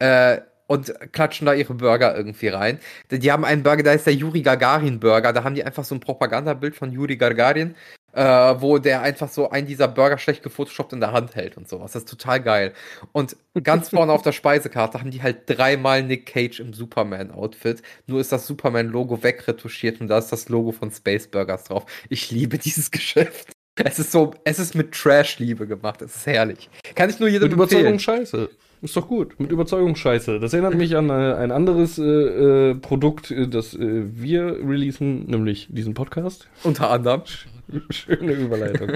äh, 0.00 0.40
und 0.66 0.94
klatschen 1.12 1.46
da 1.46 1.52
ihre 1.52 1.74
Burger 1.74 2.16
irgendwie 2.16 2.46
rein. 2.46 2.78
Die 3.10 3.18
die 3.18 3.32
haben 3.32 3.44
einen 3.44 3.64
Burger, 3.64 3.82
da 3.82 3.92
ist 3.92 4.06
der 4.06 4.14
Yuri 4.14 4.42
Gagarin 4.42 5.00
Burger. 5.00 5.32
Da 5.32 5.42
haben 5.42 5.56
die 5.56 5.64
einfach 5.64 5.82
so 5.82 5.96
ein 5.96 6.00
Propagandabild 6.00 6.76
von 6.76 6.92
Yuri 6.92 7.16
Gagarin, 7.16 7.74
äh, 8.12 8.22
wo 8.22 8.78
der 8.78 9.02
einfach 9.02 9.28
so 9.28 9.50
einen 9.50 9.66
dieser 9.66 9.88
Burger 9.88 10.16
schlecht 10.16 10.44
gefotoshoppt 10.44 10.92
in 10.92 11.00
der 11.00 11.10
Hand 11.10 11.34
hält 11.34 11.56
und 11.56 11.68
sowas. 11.68 11.90
Das 11.92 12.02
ist 12.02 12.08
total 12.08 12.40
geil. 12.40 12.72
Und 13.10 13.36
ganz 13.64 13.88
vorne 13.90 14.12
auf 14.12 14.22
der 14.22 14.30
Speisekarte 14.30 15.00
haben 15.00 15.10
die 15.10 15.22
halt 15.24 15.38
dreimal 15.46 16.04
Nick 16.04 16.26
Cage 16.26 16.60
im 16.60 16.72
Superman-Outfit. 16.72 17.82
Nur 18.06 18.20
ist 18.20 18.30
das 18.30 18.46
Superman-Logo 18.46 19.24
wegretuschiert 19.24 20.00
und 20.00 20.06
da 20.06 20.18
ist 20.18 20.30
das 20.30 20.48
Logo 20.48 20.70
von 20.70 20.92
Space 20.92 21.26
Burgers 21.26 21.64
drauf. 21.64 21.84
Ich 22.10 22.30
liebe 22.30 22.58
dieses 22.58 22.90
Geschäft. 22.92 23.50
Es 23.82 23.98
ist 23.98 24.12
so, 24.12 24.34
es 24.44 24.60
ist 24.60 24.76
mit 24.76 24.92
Trash-Liebe 24.92 25.66
gemacht. 25.66 26.00
Es 26.02 26.14
ist 26.14 26.26
herrlich. 26.26 26.70
Kann 26.94 27.10
ich 27.10 27.18
nur 27.18 27.28
jedem 27.28 27.44
Mit 27.48 27.52
Überzeugung 27.54 27.94
empfehlen. 27.94 27.98
scheiße. 27.98 28.50
Ist 28.82 28.96
doch 28.96 29.08
gut. 29.08 29.38
Mit 29.38 29.52
Überzeugung 29.52 29.94
scheiße. 29.94 30.40
Das 30.40 30.54
erinnert 30.54 30.74
mich 30.74 30.96
an 30.96 31.10
äh, 31.10 31.34
ein 31.34 31.50
anderes 31.52 31.98
äh, 31.98 32.02
äh, 32.02 32.74
Produkt, 32.74 33.30
äh, 33.30 33.46
das 33.46 33.74
äh, 33.74 34.04
wir 34.14 34.56
releasen, 34.66 35.26
nämlich 35.26 35.68
diesen 35.70 35.92
Podcast. 35.92 36.48
Unter 36.62 36.90
anderem. 36.90 37.22
Schöne 37.90 38.32
Überleitung. 38.32 38.92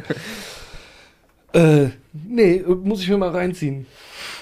Äh, 1.53 1.91
nee, 2.13 2.65
muss 2.67 3.03
ich 3.03 3.09
mir 3.11 3.19
mal 3.19 3.31
reinziehen. 3.31 3.87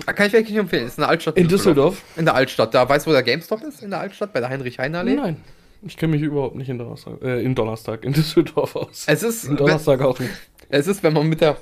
Ah, 0.06 0.12
Kann 0.12 0.28
ich 0.28 0.32
wirklich 0.32 0.56
empfehlen. 0.56 0.86
Ist 0.86 0.96
in 0.98 1.02
der 1.02 1.10
Altstadt. 1.10 1.36
In 1.36 1.48
Düsseldorf? 1.48 2.02
In 2.16 2.24
der 2.24 2.34
Altstadt. 2.34 2.72
Da 2.72 2.88
weißt 2.88 3.06
du, 3.06 3.10
wo 3.10 3.12
der 3.12 3.22
GameStop 3.24 3.62
ist? 3.62 3.82
In 3.82 3.90
der 3.90 4.00
Altstadt, 4.00 4.32
bei 4.32 4.40
der 4.40 4.48
Heinrich-Heine-Allee? 4.48 5.16
Nein. 5.16 5.36
Ich 5.84 5.96
kenne 5.96 6.12
mich 6.12 6.22
überhaupt 6.22 6.54
nicht 6.54 6.68
in 6.68 6.78
Donnerstag, 6.78 7.20
äh, 7.22 7.42
in 7.42 7.54
Donnerstag, 7.56 8.04
in 8.04 8.12
Düsseldorf 8.14 8.76
aus. 8.76 9.04
Es 9.08 9.22
ist, 9.24 9.44
in 9.44 9.56
Donnerstag 9.56 10.00
auch 10.00 10.18
nicht. 10.20 10.30
es 10.68 10.86
ist, 10.86 11.02
wenn 11.02 11.12
man 11.12 11.28
mit 11.28 11.40
der 11.40 11.56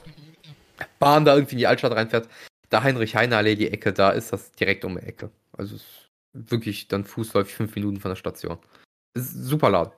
Bahn 0.99 1.25
da 1.25 1.35
irgendwie 1.35 1.55
in 1.55 1.59
die 1.61 1.67
Altstadt 1.67 1.93
reinfährt, 1.93 2.29
da 2.71 2.83
Heinrich-Heine-Allee, 2.83 3.57
die 3.57 3.71
Ecke, 3.71 3.93
da 3.93 4.11
ist 4.11 4.33
das 4.33 4.53
direkt 4.53 4.85
um 4.85 4.97
die 4.97 5.03
Ecke. 5.07 5.31
Also 5.53 5.77
wirklich 6.33 6.89
dann 6.89 7.05
fußläufig 7.05 7.55
fünf 7.55 7.75
Minuten 7.75 7.99
von 8.01 8.11
der 8.11 8.17
Station. 8.17 8.59
Ist 9.15 9.33
super. 9.45 9.93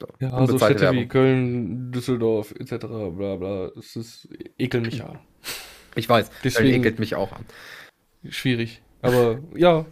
So, 0.00 0.06
Ja, 0.20 0.30
so 0.30 0.36
unbezahlte 0.36 0.78
Städte 0.78 0.92
wie 0.92 0.96
Werbung. 0.96 1.08
Köln, 1.08 1.92
Düsseldorf 1.92 2.52
etc. 2.52 2.86
bla 2.86 3.36
bla. 3.36 3.66
Es 3.78 3.96
ist 3.96 4.28
ekel 4.58 4.80
mich 4.82 5.02
an. 5.02 5.18
Ich 5.96 6.08
weiß, 6.08 6.28
Deswegen- 6.42 6.64
Deswegen 6.66 6.80
ekelt 6.82 6.98
mich 6.98 7.14
auch 7.14 7.32
an. 7.32 7.44
Schwierig. 8.28 8.82
Aber 9.02 9.38
ja, 9.54 9.86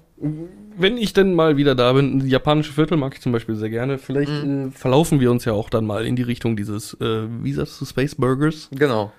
wenn 0.76 0.96
ich 0.96 1.12
denn 1.12 1.34
mal 1.34 1.56
wieder 1.56 1.74
da 1.74 1.92
bin, 1.92 2.26
japanische 2.26 2.72
Viertel 2.72 2.96
mag 2.96 3.14
ich 3.14 3.20
zum 3.20 3.32
Beispiel 3.32 3.54
sehr 3.56 3.70
gerne. 3.70 3.98
Vielleicht 3.98 4.30
Mhm. 4.44 4.68
äh, 4.68 4.70
verlaufen 4.72 5.20
wir 5.20 5.30
uns 5.30 5.44
ja 5.44 5.52
auch 5.52 5.70
dann 5.70 5.84
mal 5.86 6.06
in 6.06 6.16
die 6.16 6.22
Richtung 6.22 6.56
dieses, 6.56 6.94
äh, 7.00 7.26
wie 7.42 7.52
sagst 7.52 7.80
du, 7.80 7.84
Space 7.84 8.14
Burgers? 8.14 8.68
Genau. 8.72 9.12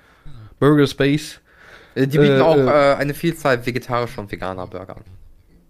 Burger 0.59 0.87
Space. 0.87 1.39
Äh, 1.95 2.07
Die 2.07 2.17
bieten 2.17 2.39
Äh, 2.39 2.41
auch 2.41 2.57
äh, 2.57 2.91
äh, 2.93 2.95
eine 2.95 3.13
Vielzahl 3.13 3.65
vegetarischer 3.65 4.21
und 4.21 4.31
veganer 4.31 4.67
Burger 4.67 4.97
an. 4.97 5.03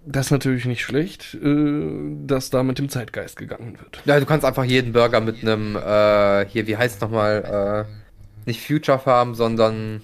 Das 0.06 0.28
ist 0.28 0.32
natürlich 0.32 0.66
nicht 0.66 0.84
schlecht, 0.84 1.34
äh, 1.36 2.16
dass 2.26 2.50
da 2.50 2.64
mit 2.64 2.78
dem 2.78 2.90
Zeitgeist 2.90 3.38
gegangen 3.38 3.78
wird. 3.80 4.02
Ja, 4.06 4.20
du 4.20 4.26
kannst 4.26 4.46
einfach 4.46 4.66
jeden 4.66 4.92
Burger 4.92 5.22
mit 5.22 5.42
einem, 5.42 5.76
äh, 5.76 6.46
hier, 6.48 6.68
wie 6.68 6.76
heißt 6.76 7.02
nochmal, 7.02 7.88
äh, 7.88 7.94
nicht 8.46 8.66
Future 8.66 9.00
Farm, 9.00 9.34
sondern 9.36 10.02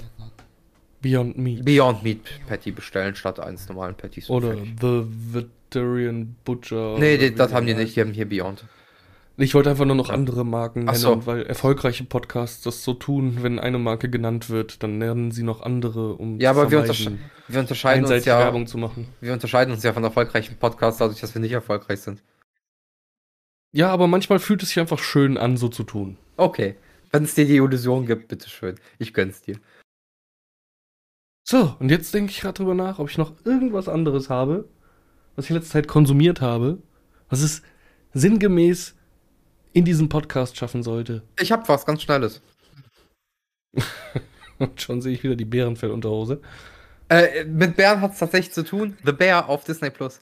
Beyond 1.02 1.38
Meat. 1.38 1.66
Beyond 1.66 2.04
Meat 2.04 2.20
Patty 2.48 2.72
bestellen 2.72 3.16
statt 3.16 3.40
eines 3.40 3.68
normalen 3.68 3.96
Patties. 3.96 4.30
Oder. 4.30 4.56
The 4.56 5.04
Vegetarian 5.34 6.36
Butcher. 6.44 6.98
Nee, 6.98 7.32
das 7.32 7.54
haben 7.54 7.66
die 7.66 7.74
nicht, 7.74 7.96
die 7.96 8.02
haben 8.02 8.12
hier 8.14 8.28
Beyond. 8.28 8.66
Ich 9.42 9.56
wollte 9.56 9.70
einfach 9.70 9.86
nur 9.86 9.96
noch 9.96 10.10
andere 10.10 10.46
Marken 10.46 10.82
Ach 10.90 10.92
nennen, 10.92 11.22
so. 11.22 11.26
weil 11.26 11.44
erfolgreiche 11.44 12.04
Podcasts 12.04 12.62
das 12.62 12.84
so 12.84 12.94
tun, 12.94 13.38
wenn 13.42 13.58
eine 13.58 13.80
Marke 13.80 14.10
genannt 14.10 14.50
wird, 14.50 14.84
dann 14.84 14.98
nennen 14.98 15.32
sie 15.32 15.44
noch 15.44 15.62
andere, 15.62 16.16
um 16.16 16.42
Ja, 16.42 16.50
aber 16.50 16.66
zu 16.66 16.72
wir, 16.72 16.80
untersche 16.82 17.18
wir 17.48 17.60
unterscheiden 17.62 18.04
uns 18.06 18.26
ja, 18.26 18.38
Werbung 18.38 18.68
zu 18.68 18.78
machen. 18.78 19.08
wir 19.22 19.32
unterscheiden 19.32 19.74
uns 19.74 19.82
ja 19.84 19.94
von 19.94 20.04
erfolgreichen 20.04 20.58
Podcasts 20.58 21.00
dadurch, 21.00 21.22
dass 21.22 21.34
wir 21.34 21.42
nicht 21.42 21.54
erfolgreich 21.54 22.02
sind. 22.02 22.22
Ja, 23.72 23.90
aber 23.92 24.08
manchmal 24.08 24.40
fühlt 24.40 24.62
es 24.62 24.70
sich 24.70 24.80
einfach 24.80 25.00
schön 25.00 25.38
an, 25.38 25.56
so 25.56 25.70
zu 25.70 25.84
tun. 25.84 26.18
Okay. 26.36 26.76
Wenn 27.12 27.24
es 27.24 27.34
dir 27.34 27.46
die 27.46 27.58
Illusion 27.58 28.06
gibt, 28.08 28.28
bitteschön. 28.28 28.76
Ich 28.98 29.14
gönn's 29.14 29.42
dir. 29.42 29.58
So, 31.48 31.78
und 31.80 31.90
jetzt 31.90 32.14
denke 32.14 32.32
ich 32.32 32.42
gerade 32.42 32.56
drüber 32.56 32.76
nach, 32.76 33.00
ob 33.00 33.10
ich 33.10 33.18
noch 33.18 33.34
irgendwas 33.46 33.88
anderes 33.88 34.30
habe, 34.30 34.68
was 35.36 35.46
ich 35.46 35.52
in 35.52 35.56
letzter 35.56 35.72
Zeit 35.72 35.88
konsumiert 35.88 36.42
habe, 36.42 36.80
was 37.30 37.42
es 37.42 37.62
sinngemäß 38.14 38.99
in 39.74 39.86
diesem 39.86 40.10
Podcast 40.10 40.58
schaffen 40.58 40.84
sollte. 40.84 41.24
Ich 41.40 41.52
hab 41.52 41.68
was 41.70 41.86
ganz 41.86 42.02
Schnelles. 42.02 42.42
Und 44.58 44.82
schon 44.82 45.02
sehe 45.02 45.14
ich 45.14 45.24
wieder 45.24 45.36
die 45.36 45.46
Bärenfellunterhose. 45.46 46.42
Äh, 47.08 47.46
mit 47.46 47.76
Bären 47.76 48.02
hat's 48.02 48.20
tatsächlich 48.20 48.54
zu 48.54 48.64
tun. 48.64 48.98
The 49.04 49.12
Bear 49.14 49.48
auf 49.50 49.64
Disney 49.64 49.90
Plus. 49.90 50.20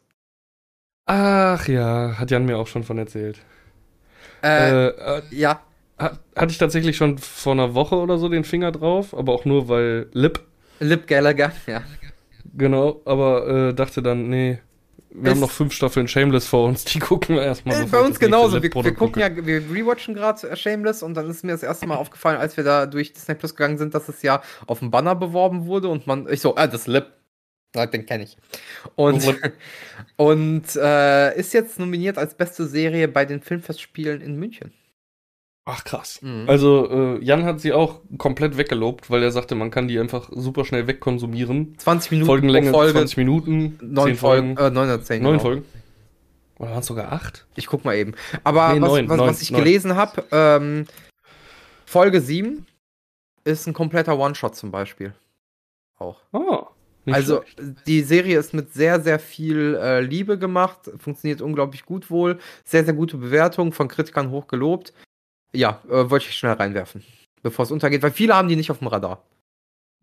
Ach 1.06 1.68
ja, 1.68 2.18
hat 2.18 2.32
Jan 2.32 2.46
mir 2.46 2.58
auch 2.58 2.68
schon 2.68 2.84
von 2.84 2.98
erzählt. 2.98 3.40
Äh, 4.44 4.88
Äh, 4.88 4.88
äh, 5.18 5.22
ja. 5.32 5.62
hat, 5.98 6.20
hatte 6.36 6.52
ich 6.52 6.58
tatsächlich 6.58 6.96
schon 6.98 7.18
vor 7.18 7.54
einer 7.54 7.74
Woche 7.74 7.96
oder 7.96 8.18
so 8.18 8.30
den 8.30 8.44
Finger 8.44 8.72
drauf, 8.72 9.18
aber 9.18 9.34
auch 9.34 9.46
nur 9.46 9.68
weil 9.70 10.08
Lip, 10.14 10.46
Lip 10.80 11.08
Gallagher, 11.08 11.52
ja. 11.66 11.82
genau, 12.54 13.02
aber 13.06 13.48
äh, 13.70 13.74
dachte 13.74 14.02
dann, 14.04 14.30
nee, 14.30 14.60
wir 15.20 15.32
haben 15.32 15.40
noch 15.40 15.52
fünf 15.52 15.74
Staffeln 15.74 16.08
Shameless 16.08 16.48
vor 16.48 16.66
uns, 16.66 16.86
die 16.86 17.00
gucken 17.00 17.36
wir 17.36 17.44
erstmal. 17.44 17.82
Äh, 17.82 17.86
bei 17.86 18.00
uns 18.00 18.20
genauso. 18.20 18.56
Wir, 18.56 18.64
wir 18.64 18.70
gucken 18.70 18.96
gucke. 18.96 19.20
ja, 19.20 19.46
wir 19.46 19.58
rewatchen 19.70 20.14
gerade 20.14 20.56
Shameless 20.56 21.04
und 21.04 21.16
dann 21.16 21.30
ist 21.30 21.44
mir 21.44 21.52
das 21.54 21.64
erste 21.64 21.88
Mal 21.88 21.96
aufgefallen, 21.96 22.38
als 22.38 22.58
wir 22.58 22.64
da 22.64 22.86
durch 22.86 23.14
Disney 23.14 23.36
Plus 23.36 23.56
gegangen 23.56 23.78
sind, 23.78 23.94
dass 23.94 24.10
es 24.10 24.22
ja 24.22 24.42
auf 24.68 24.80
dem 24.80 24.92
Banner 24.92 25.16
beworben 25.16 25.66
wurde 25.66 25.90
und 25.90 26.08
man, 26.08 26.28
ich 26.32 26.42
so, 26.42 26.56
ah, 26.56 26.68
das 26.68 26.88
Lip. 26.88 27.08
Ja, 27.76 27.86
den 27.86 28.06
kenne 28.06 28.24
ich. 28.24 28.38
Und, 28.96 29.24
und 30.16 30.76
äh, 30.76 31.38
ist 31.38 31.54
jetzt 31.54 31.80
nominiert 31.80 32.18
als 32.18 32.36
beste 32.36 32.66
Serie 32.66 33.08
bei 33.08 33.26
den 33.26 33.42
Filmfestspielen 33.42 34.22
in 34.22 34.36
München. 34.38 34.72
Ach 35.70 35.84
krass. 35.84 36.22
Mhm. 36.22 36.46
Also 36.48 36.90
äh, 36.90 37.24
Jan 37.24 37.44
hat 37.44 37.60
sie 37.60 37.74
auch 37.74 38.00
komplett 38.18 38.56
weggelobt, 38.56 39.10
weil 39.10 39.22
er 39.22 39.32
sagte, 39.32 39.54
man 39.54 39.70
kann 39.70 39.90
die 39.90 40.00
einfach 40.00 40.30
super 40.32 40.64
schnell 40.64 40.88
wegkonsumieren. 40.88 41.78
20 41.78 42.12
Minuten 42.12 42.26
Folgenlänge 42.26 42.72
Folge, 42.72 42.94
20 42.94 43.18
Minuten, 43.18 43.78
neun 43.82 44.08
10 44.08 44.16
Folgen, 44.16 44.56
Folgen, 44.56 44.58
äh, 44.58 44.74
neun 44.74 44.88
oder 44.88 45.02
zehn. 45.02 45.22
neun 45.22 45.34
genau. 45.34 45.44
Folgen. 45.44 45.66
Oder 46.58 46.70
waren 46.70 46.80
es 46.80 46.86
sogar 46.86 47.12
acht? 47.12 47.46
Ich 47.56 47.68
guck 47.68 47.84
mal 47.84 47.98
eben. 47.98 48.14
Aber 48.46 48.74
Nee, 48.74 48.82
was, 48.82 48.90
neun, 48.90 49.10
was, 49.10 49.18
neun, 49.18 49.30
was 49.30 49.42
ich 49.42 49.52
neun. 49.52 49.62
gelesen 49.62 49.96
habe, 49.98 50.24
ähm, 50.32 50.86
Folge 51.86 52.22
7 52.22 52.66
ist 53.44 53.68
ein 53.68 53.74
kompletter 53.74 54.18
One-Shot 54.18 54.56
zum 54.56 54.72
Beispiel. 54.72 55.14
Auch. 56.00 56.22
Nicht 57.04 57.14
also 57.14 57.44
schlecht. 57.44 57.88
die 57.88 58.02
Serie 58.04 58.40
ist 58.40 58.54
mit 58.54 58.74
sehr, 58.74 59.02
sehr 59.02 59.20
viel 59.20 59.76
äh, 59.76 60.00
Liebe 60.00 60.38
gemacht, 60.38 60.90
funktioniert 60.98 61.42
unglaublich 61.42 61.86
gut 61.86 62.10
wohl, 62.10 62.40
sehr, 62.64 62.86
sehr 62.86 62.94
gute 62.94 63.18
Bewertung, 63.18 63.74
von 63.74 63.90
Kritikern 63.90 64.32
hoch 64.32 64.48
gelobt. 64.48 64.94
Ja, 65.54 65.82
äh, 65.90 66.10
wollte 66.10 66.26
ich 66.28 66.36
schnell 66.36 66.54
reinwerfen, 66.54 67.04
bevor 67.42 67.64
es 67.64 67.72
untergeht, 67.72 68.04
weil 68.04 68.12
viele 68.12 68.36
haben 68.36 68.48
die 68.48 68.56
nicht 68.56 68.72
auf 68.72 68.80
dem 68.80 68.88
Radar. 68.88 69.24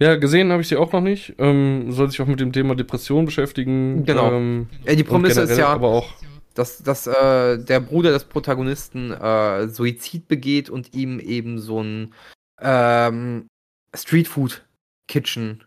Ja, 0.01 0.17
gesehen 0.17 0.51
habe 0.51 0.63
ich 0.63 0.69
sie 0.69 0.77
auch 0.77 0.93
noch 0.93 1.01
nicht. 1.01 1.35
Ähm, 1.39 1.93
soll 1.93 2.11
sich 2.11 2.21
auch 2.21 2.27
mit 2.27 2.41
dem 2.41 2.53
Thema 2.53 2.75
Depression 2.75 3.25
beschäftigen. 3.27 4.05
Genau. 4.05 4.33
Ähm, 4.33 4.69
Äh, 4.85 4.97
die 4.97 5.05
Prämisse 5.05 5.43
ist 5.43 5.57
ja, 5.57 5.69
Aber 5.69 5.89
auch. 5.89 6.13
dass, 6.55 6.83
dass 6.83 7.07
äh, 7.07 7.59
der 7.59 7.79
Bruder 7.81 8.11
des 8.11 8.25
Protagonisten 8.25 9.13
äh, 9.13 9.69
Suizid 9.69 10.27
begeht 10.27 10.69
und 10.69 10.95
ihm 10.95 11.21
eben 11.21 11.61
so 11.61 11.81
ein 11.81 12.13
ähm, 12.61 13.47
Streetfood-Kitchen 13.95 15.63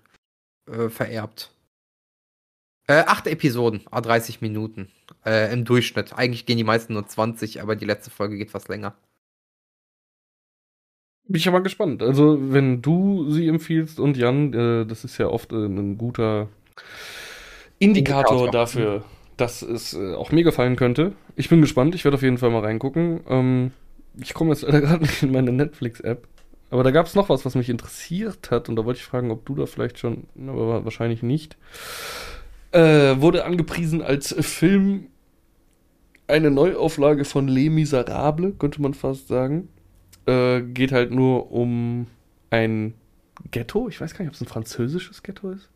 äh, 0.70 0.90
vererbt. 0.90 1.52
Äh, 2.90 3.04
acht 3.08 3.28
Episoden, 3.28 3.82
a 3.92 4.02
30 4.02 4.42
Minuten 4.42 4.90
äh, 5.26 5.52
im 5.54 5.64
Durchschnitt. 5.64 6.14
Eigentlich 6.14 6.46
gehen 6.46 6.58
die 6.58 6.64
meisten 6.66 6.94
nur 6.94 7.06
20, 7.08 7.62
aber 7.62 7.76
die 7.78 7.86
letzte 7.86 8.10
Folge 8.12 8.38
geht 8.38 8.54
was 8.54 8.68
länger. 8.68 8.94
Bin 11.28 11.40
ich 11.40 11.48
aber 11.48 11.62
gespannt. 11.62 12.02
Also, 12.02 12.38
wenn 12.40 12.82
du 12.82 13.30
sie 13.32 13.48
empfiehlst 13.48 14.00
und 14.00 14.16
Jan, 14.16 14.54
äh, 14.54 14.86
das 14.86 15.04
ist 15.04 15.18
ja 15.18 15.28
oft 15.28 15.52
äh, 15.52 15.66
ein 15.66 15.98
guter 15.98 16.48
Indikator, 17.80 18.46
Indikator. 18.46 18.52
dafür, 18.52 19.04
dass 19.36 19.62
es 19.62 19.94
äh, 19.94 20.14
auch 20.14 20.32
mir 20.32 20.44
gefallen 20.44 20.76
könnte. 20.76 21.14
Ich 21.36 21.50
bin 21.50 21.62
gespannt. 21.62 21.96
Ich 21.96 22.06
werde 22.06 22.16
auf 22.16 22.24
jeden 22.24 22.38
Fall 22.38 22.50
mal 22.50 22.64
reingucken. 22.64 23.22
Ähm, 23.30 23.72
ich 24.20 24.34
komme 24.34 24.52
jetzt 24.52 24.64
leider 24.64 24.82
gerade 24.82 25.04
nicht 25.04 25.22
in 25.22 25.32
meine 25.32 25.52
Netflix-App. 25.52 26.28
Aber 26.70 26.84
da 26.84 26.92
gab 26.92 27.06
es 27.06 27.16
noch 27.16 27.30
was, 27.30 27.46
was 27.46 27.56
mich 27.56 27.70
interessiert 27.70 28.52
hat. 28.52 28.70
Und 28.70 28.76
da 28.76 28.86
wollte 28.86 29.00
ich 29.00 29.06
fragen, 29.06 29.32
ob 29.32 29.46
du 29.46 29.56
da 29.56 29.66
vielleicht 29.66 30.00
schon, 30.00 30.28
aber 30.48 30.84
wahrscheinlich 30.84 31.24
nicht. 31.24 31.58
Äh, 32.72 33.22
wurde 33.22 33.46
angepriesen 33.46 34.02
als 34.02 34.36
Film 34.40 35.08
eine 36.28 36.52
Neuauflage 36.52 37.24
von 37.24 37.48
Les 37.48 37.70
Miserables, 37.70 38.56
könnte 38.60 38.82
man 38.82 38.94
fast 38.94 39.28
sagen. 39.30 39.70
Äh, 40.28 40.62
geht 40.62 40.92
halt 40.92 41.12
nur 41.12 41.52
um 41.52 42.08
ein 42.50 42.94
Ghetto. 43.52 43.88
Ich 43.88 44.02
weiß 44.02 44.14
gar 44.14 44.20
nicht, 44.20 44.30
ob 44.30 44.36
es 44.36 44.42
ein 44.42 44.48
französisches 44.48 45.24
Ghetto 45.24 45.52
ist. 45.52 45.70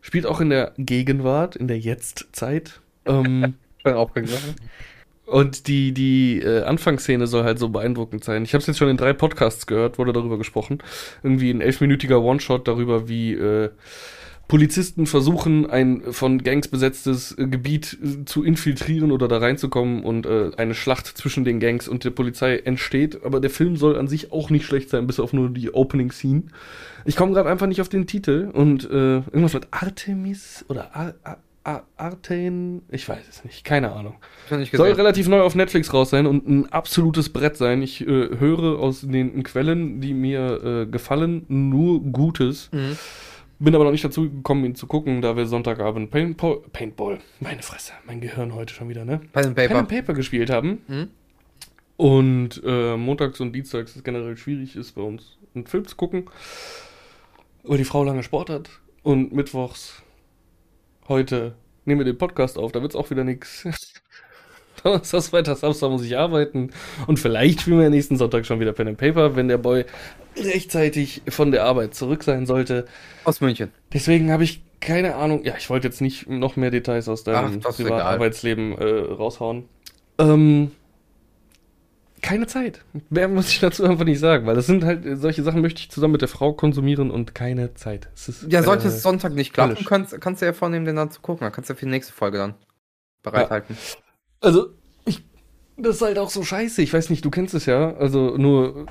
Spielt 0.00 0.26
auch 0.26 0.40
in 0.40 0.50
der 0.50 0.72
Gegenwart, 0.78 1.56
in 1.56 1.68
der 1.68 1.78
Jetztzeit. 1.78 2.80
Ähm, 3.04 3.54
und 5.26 5.66
die, 5.66 5.92
die 5.92 6.40
äh, 6.40 6.62
Anfangsszene 6.62 7.26
soll 7.26 7.44
halt 7.44 7.58
so 7.58 7.68
beeindruckend 7.68 8.22
sein. 8.22 8.44
Ich 8.44 8.54
habe 8.54 8.60
es 8.60 8.66
jetzt 8.66 8.78
schon 8.78 8.88
in 8.88 8.96
drei 8.96 9.12
Podcasts 9.12 9.66
gehört, 9.66 9.98
wurde 9.98 10.12
darüber 10.12 10.38
gesprochen. 10.38 10.78
Irgendwie 11.22 11.50
ein 11.50 11.60
elfminütiger 11.60 12.22
One-Shot 12.22 12.68
darüber, 12.68 13.08
wie 13.08 13.32
äh, 13.32 13.70
Polizisten 14.48 15.06
versuchen, 15.06 15.68
ein 15.68 16.02
von 16.10 16.42
Gangs 16.42 16.68
besetztes 16.68 17.34
Gebiet 17.36 17.98
äh, 18.02 18.24
zu 18.24 18.44
infiltrieren 18.44 19.10
oder 19.10 19.28
da 19.28 19.38
reinzukommen 19.38 20.04
und 20.04 20.26
äh, 20.26 20.50
eine 20.56 20.74
Schlacht 20.74 21.06
zwischen 21.06 21.44
den 21.44 21.60
Gangs 21.60 21.88
und 21.88 22.04
der 22.04 22.10
Polizei 22.10 22.56
entsteht. 22.58 23.24
Aber 23.24 23.40
der 23.40 23.50
Film 23.50 23.76
soll 23.76 23.98
an 23.98 24.08
sich 24.08 24.32
auch 24.32 24.50
nicht 24.50 24.66
schlecht 24.66 24.90
sein, 24.90 25.06
bis 25.06 25.20
auf 25.20 25.32
nur 25.32 25.50
die 25.50 25.72
Opening 25.72 26.12
Scene. 26.12 26.44
Ich 27.04 27.16
komme 27.16 27.32
gerade 27.32 27.48
einfach 27.48 27.66
nicht 27.66 27.80
auf 27.80 27.88
den 27.88 28.06
Titel 28.06 28.50
und 28.52 28.84
äh, 28.84 29.16
irgendwas 29.16 29.54
mit 29.54 29.68
Artemis 29.70 30.64
oder 30.68 30.94
Ar 30.94 31.14
Ar 31.22 31.38
Ar 31.64 31.86
Arten, 31.96 32.82
ich 32.90 33.08
weiß 33.08 33.22
es 33.28 33.44
nicht, 33.44 33.64
keine 33.64 33.92
Ahnung. 33.92 34.16
Soll 34.72 34.92
relativ 34.92 35.28
neu 35.28 35.42
auf 35.42 35.54
Netflix 35.54 35.94
raus 35.94 36.10
sein 36.10 36.26
und 36.26 36.48
ein 36.48 36.72
absolutes 36.72 37.28
Brett 37.28 37.56
sein. 37.56 37.82
Ich 37.82 38.00
äh, 38.00 38.06
höre 38.38 38.80
aus 38.80 39.02
den 39.02 39.44
Quellen, 39.44 40.00
die 40.00 40.12
mir 40.12 40.64
äh, 40.64 40.86
gefallen, 40.86 41.44
nur 41.48 42.00
Gutes. 42.00 42.68
Mhm. 42.72 42.98
Bin 43.62 43.76
aber 43.76 43.84
noch 43.84 43.92
nicht 43.92 44.04
dazu 44.04 44.28
gekommen, 44.28 44.64
ihn 44.64 44.74
zu 44.74 44.88
gucken, 44.88 45.22
da 45.22 45.36
wir 45.36 45.46
Sonntagabend 45.46 46.10
Paintball, 46.10 46.62
Paintball, 46.72 47.20
meine 47.38 47.62
Fresse, 47.62 47.92
mein 48.04 48.20
Gehirn 48.20 48.54
heute 48.56 48.74
schon 48.74 48.88
wieder, 48.88 49.04
ne? 49.04 49.20
Pen 49.32 49.46
and 49.46 49.54
Pen 49.54 49.68
Paper. 49.68 49.78
and 49.78 49.88
Paper 49.88 50.14
gespielt 50.14 50.50
haben. 50.50 50.82
Mhm. 50.88 51.08
Und 51.96 52.60
äh, 52.64 52.96
montags 52.96 53.38
und 53.38 53.52
dienstags 53.52 53.94
ist 53.94 54.04
generell 54.04 54.36
schwierig 54.36 54.74
ist 54.74 54.92
bei 54.92 55.02
uns 55.02 55.38
einen 55.54 55.66
Film 55.66 55.86
zu 55.86 55.94
gucken. 55.94 56.24
weil 57.62 57.78
die 57.78 57.84
Frau 57.84 58.02
lange 58.02 58.24
Sport 58.24 58.50
hat 58.50 58.68
und 59.04 59.32
mittwochs 59.32 60.02
heute 61.06 61.54
nehmen 61.84 62.00
wir 62.00 62.04
den 62.04 62.18
Podcast 62.18 62.58
auf, 62.58 62.72
da 62.72 62.82
wird 62.82 62.92
es 62.92 62.96
auch 62.96 63.10
wieder 63.10 63.22
nichts. 63.22 63.64
Donnerstag, 64.82 65.22
Freitag, 65.24 65.58
Samstag 65.58 65.90
muss 65.90 66.04
ich 66.04 66.16
arbeiten 66.16 66.70
und 67.06 67.18
vielleicht 67.18 67.62
spielen 67.62 67.80
wir 67.80 67.90
nächsten 67.90 68.16
Sonntag 68.16 68.46
schon 68.46 68.60
wieder 68.60 68.72
Pen 68.72 68.88
and 68.88 68.98
Paper, 68.98 69.36
wenn 69.36 69.48
der 69.48 69.58
Boy 69.58 69.84
rechtzeitig 70.36 71.22
von 71.28 71.52
der 71.52 71.64
Arbeit 71.64 71.94
zurück 71.94 72.22
sein 72.22 72.46
sollte. 72.46 72.86
Aus 73.24 73.40
München. 73.40 73.70
Deswegen 73.92 74.32
habe 74.32 74.44
ich 74.44 74.62
keine 74.80 75.14
Ahnung. 75.14 75.44
Ja, 75.44 75.54
ich 75.56 75.70
wollte 75.70 75.86
jetzt 75.88 76.00
nicht 76.00 76.28
noch 76.28 76.56
mehr 76.56 76.70
Details 76.70 77.08
aus 77.08 77.24
deinem 77.24 77.44
Ach, 77.44 77.50
egal. 77.54 77.72
Privatarbeitsleben 77.72 78.72
äh, 78.78 79.12
raushauen. 79.12 79.68
Ähm, 80.18 80.72
keine 82.22 82.46
Zeit. 82.46 82.84
Mehr 83.10 83.28
muss 83.28 83.48
ich 83.48 83.60
dazu 83.60 83.84
einfach 83.84 84.04
nicht 84.04 84.20
sagen, 84.20 84.46
weil 84.46 84.54
das 84.54 84.66
sind 84.66 84.84
halt 84.84 85.04
solche 85.20 85.42
Sachen 85.42 85.60
möchte 85.60 85.80
ich 85.80 85.90
zusammen 85.90 86.12
mit 86.12 86.20
der 86.20 86.28
Frau 86.28 86.52
konsumieren 86.52 87.10
und 87.10 87.34
keine 87.34 87.74
Zeit. 87.74 88.08
Ist, 88.14 88.46
Ja, 88.48 88.62
sollte 88.62 88.84
äh, 88.84 88.88
es 88.88 89.02
Sonntag 89.02 89.34
nicht 89.34 89.52
klappen, 89.52 89.84
kannst, 89.84 90.20
kannst 90.20 90.40
du 90.42 90.46
ja 90.46 90.52
vornehmen, 90.52 90.84
den 90.84 90.96
dann 90.96 91.10
zu 91.10 91.20
gucken. 91.20 91.44
Dann 91.44 91.52
kannst 91.52 91.70
du 91.70 91.74
für 91.74 91.84
die 91.84 91.90
nächste 91.90 92.12
Folge 92.12 92.38
dann 92.38 92.54
bereithalten. 93.22 93.76
Also, 94.42 94.68
ich, 95.06 95.22
das 95.76 95.96
ist 95.96 96.02
halt 96.02 96.18
auch 96.18 96.30
so 96.30 96.42
scheiße. 96.44 96.82
Ich 96.82 96.92
weiß 96.92 97.08
nicht, 97.10 97.24
du 97.24 97.30
kennst 97.30 97.54
es 97.54 97.66
ja. 97.66 97.94
Also, 97.96 98.36
nur 98.36 98.86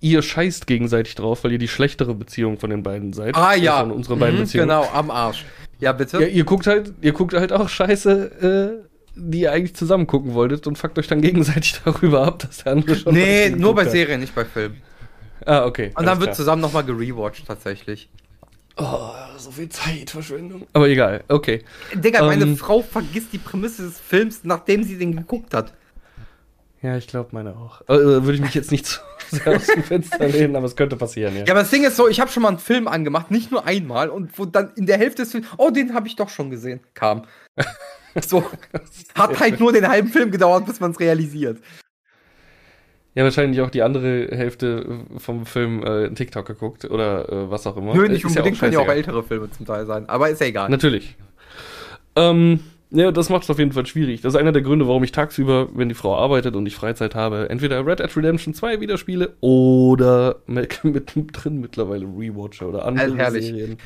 ihr 0.00 0.22
scheißt 0.22 0.66
gegenseitig 0.66 1.14
drauf, 1.14 1.44
weil 1.44 1.52
ihr 1.52 1.58
die 1.58 1.68
schlechtere 1.68 2.14
Beziehung 2.14 2.58
von 2.58 2.70
den 2.70 2.82
beiden 2.82 3.12
seid. 3.12 3.36
Ah 3.36 3.54
ja, 3.54 3.80
Von 3.80 3.92
unseren 3.92 4.18
beiden 4.18 4.36
Mhm, 4.38 4.42
Beziehungen. 4.44 4.68
genau, 4.68 4.88
am 4.92 5.10
Arsch. 5.10 5.44
Ja, 5.78 5.92
bitte? 5.92 6.20
Ja, 6.20 6.26
ihr 6.26 6.44
guckt 6.44 6.66
halt, 6.66 6.92
ihr 7.02 7.12
guckt 7.12 7.34
halt 7.34 7.52
auch 7.52 7.68
Scheiße, 7.68 8.80
äh, 8.80 8.88
die 9.14 9.40
ihr 9.42 9.52
eigentlich 9.52 9.74
zusammen 9.76 10.06
gucken 10.06 10.34
wolltet 10.34 10.66
und 10.66 10.76
fuckt 10.78 10.98
euch 10.98 11.06
dann 11.08 11.20
gegenseitig 11.20 11.80
darüber 11.84 12.22
ab, 12.26 12.38
dass 12.40 12.64
der 12.64 12.72
andere 12.72 12.96
schon. 12.96 13.14
nee, 13.14 13.50
nur 13.50 13.74
bei 13.74 13.84
hat. 13.84 13.90
Serien, 13.92 14.20
nicht 14.20 14.34
bei 14.34 14.44
Filmen. 14.44 14.80
Ah, 15.44 15.66
okay. 15.66 15.90
Und 15.96 16.06
dann 16.06 16.20
wird 16.20 16.34
zusammen 16.36 16.62
nochmal 16.62 16.84
gerewatcht, 16.84 17.46
tatsächlich. 17.46 18.08
Oh, 18.76 19.10
so 19.36 19.50
viel 19.50 19.68
Zeitverschwendung. 19.68 20.66
Aber 20.72 20.88
egal, 20.88 21.24
okay. 21.28 21.64
Digga, 21.94 22.24
meine 22.24 22.44
Ähm. 22.44 22.56
Frau 22.56 22.82
vergisst 22.82 23.32
die 23.32 23.38
Prämisse 23.38 23.82
des 23.82 24.00
Films, 24.00 24.40
nachdem 24.44 24.82
sie 24.82 24.96
den 24.96 25.16
geguckt 25.16 25.52
hat. 25.54 25.72
Ja, 26.80 26.96
ich 26.96 27.06
glaube 27.06 27.28
meine 27.32 27.56
auch. 27.56 27.82
Äh, 27.82 27.94
würde 27.94 28.34
ich 28.34 28.40
mich 28.40 28.54
jetzt 28.54 28.72
nicht 28.72 28.86
zu 28.86 29.00
sehr 29.30 29.56
aus 29.56 29.66
dem 29.66 29.82
Fenster 29.82 30.26
lehnen, 30.28 30.56
aber 30.56 30.66
es 30.66 30.76
könnte 30.76 30.96
passieren, 30.96 31.34
ja. 31.34 31.44
Ja, 31.44 31.52
aber 31.52 31.60
das 31.60 31.70
Ding 31.70 31.84
ist 31.84 31.96
so, 31.96 32.08
ich 32.08 32.20
habe 32.20 32.30
schon 32.30 32.42
mal 32.42 32.50
einen 32.50 32.58
Film 32.58 32.88
angemacht, 32.88 33.30
nicht 33.30 33.50
nur 33.50 33.66
einmal, 33.66 34.08
und 34.10 34.38
wo 34.38 34.44
dann 34.44 34.72
in 34.76 34.86
der 34.86 34.98
Hälfte 34.98 35.22
des 35.22 35.32
Films, 35.32 35.46
oh, 35.56 35.70
den 35.70 35.94
habe 35.94 36.08
ich 36.08 36.16
doch 36.16 36.28
schon 36.28 36.50
gesehen, 36.50 36.80
kam. 36.94 37.24
So, 38.28 38.44
hat 39.14 39.40
halt 39.40 39.58
nur 39.58 39.72
den 39.72 39.88
halben 39.88 40.08
Film 40.08 40.30
gedauert, 40.30 40.66
bis 40.66 40.80
man 40.80 40.90
es 40.90 41.00
realisiert. 41.00 41.62
Ja, 43.14 43.24
wahrscheinlich 43.24 43.60
auch 43.60 43.68
die 43.70 43.82
andere 43.82 44.28
Hälfte 44.30 45.00
vom 45.18 45.44
Film 45.44 45.82
äh, 45.84 46.10
TikTok 46.14 46.46
geguckt 46.46 46.86
oder 46.90 47.28
äh, 47.30 47.50
was 47.50 47.66
auch 47.66 47.76
immer. 47.76 47.94
Nö, 47.94 48.08
nicht 48.08 48.24
Ist 48.24 48.34
ja 48.34 48.40
unbedingt, 48.40 48.58
können 48.58 48.72
ja 48.72 48.78
auch 48.78 48.88
ältere 48.88 49.22
Filme 49.22 49.50
zum 49.50 49.66
Teil 49.66 49.84
sein, 49.86 50.08
aber 50.08 50.30
ist 50.30 50.40
ja 50.40 50.46
egal. 50.46 50.70
Natürlich. 50.70 51.14
Ähm, 52.16 52.60
ja, 52.90 53.10
das 53.10 53.30
macht 53.30 53.44
es 53.44 53.50
auf 53.50 53.58
jeden 53.58 53.72
Fall 53.72 53.86
schwierig. 53.86 54.20
Das 54.20 54.34
ist 54.34 54.38
einer 54.40 54.52
der 54.52 54.60
Gründe, 54.62 54.86
warum 54.86 55.02
ich 55.04 55.12
tagsüber, 55.12 55.68
wenn 55.74 55.88
die 55.88 55.94
Frau 55.94 56.14
arbeitet 56.16 56.56
und 56.56 56.66
ich 56.66 56.74
Freizeit 56.74 57.14
habe, 57.14 57.48
entweder 57.48 57.86
Red 57.86 58.00
Dead 58.00 58.14
Redemption 58.16 58.52
2 58.54 58.80
wieder 58.80 58.98
spiele 58.98 59.34
oder 59.40 60.36
mit- 60.46 60.82
mittendrin 60.84 61.60
mittlerweile 61.60 62.04
Rewatcher 62.06 62.68
oder 62.68 62.84
andere 62.84 63.04
Also 63.06 63.16
herrlich. 63.16 63.46
Serien. 63.46 63.78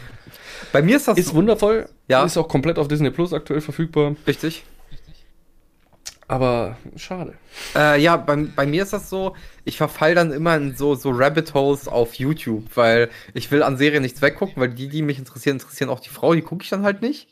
Bei 0.73 0.83
mir 0.83 0.97
ist 0.97 1.07
das 1.09 1.19
Ist 1.19 1.35
wundervoll. 1.35 1.89
Ja. 2.09 2.25
Ist 2.25 2.37
auch 2.37 2.49
komplett 2.49 2.79
auf 2.79 2.89
Disney 2.89 3.11
Plus 3.11 3.33
aktuell 3.33 3.61
verfügbar. 3.61 4.15
richtig. 4.27 4.65
Aber 6.29 6.77
schade. 6.97 7.35
Äh, 7.75 8.01
ja, 8.01 8.17
bei, 8.17 8.37
bei 8.37 8.67
mir 8.67 8.83
ist 8.83 8.93
das 8.93 9.09
so, 9.09 9.37
ich 9.65 9.77
verfall 9.77 10.15
dann 10.15 10.33
immer 10.33 10.57
in 10.57 10.77
so, 10.77 10.97
so 10.97 11.11
Rabbit 11.11 11.55
Holes 11.55 11.87
auf 11.87 12.15
YouTube, 12.15 12.65
weil 12.75 13.11
ich 13.33 13.51
will 13.53 13.63
an 13.63 13.77
Serien 13.77 14.03
nichts 14.03 14.23
weggucken, 14.23 14.57
weil 14.57 14.71
die, 14.71 14.89
die 14.89 15.03
mich 15.03 15.19
interessieren, 15.19 15.57
interessieren 15.57 15.89
auch 15.89 16.01
die 16.01 16.09
Frau, 16.09 16.35
die 16.35 16.43
gucke 16.43 16.65
ich 16.65 16.71
dann 16.71 16.83
halt 16.83 17.01
nicht. 17.01 17.29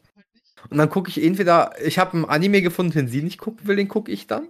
Und 0.70 0.78
dann 0.78 0.90
gucke 0.90 1.10
ich 1.10 1.22
entweder, 1.22 1.72
ich 1.84 1.98
habe 1.98 2.12
einen 2.12 2.24
Anime 2.24 2.62
gefunden, 2.62 2.92
den 2.92 3.08
sie 3.08 3.22
nicht 3.22 3.38
gucken 3.38 3.66
will, 3.66 3.76
den 3.76 3.88
gucke 3.88 4.12
ich 4.12 4.26
dann. 4.26 4.48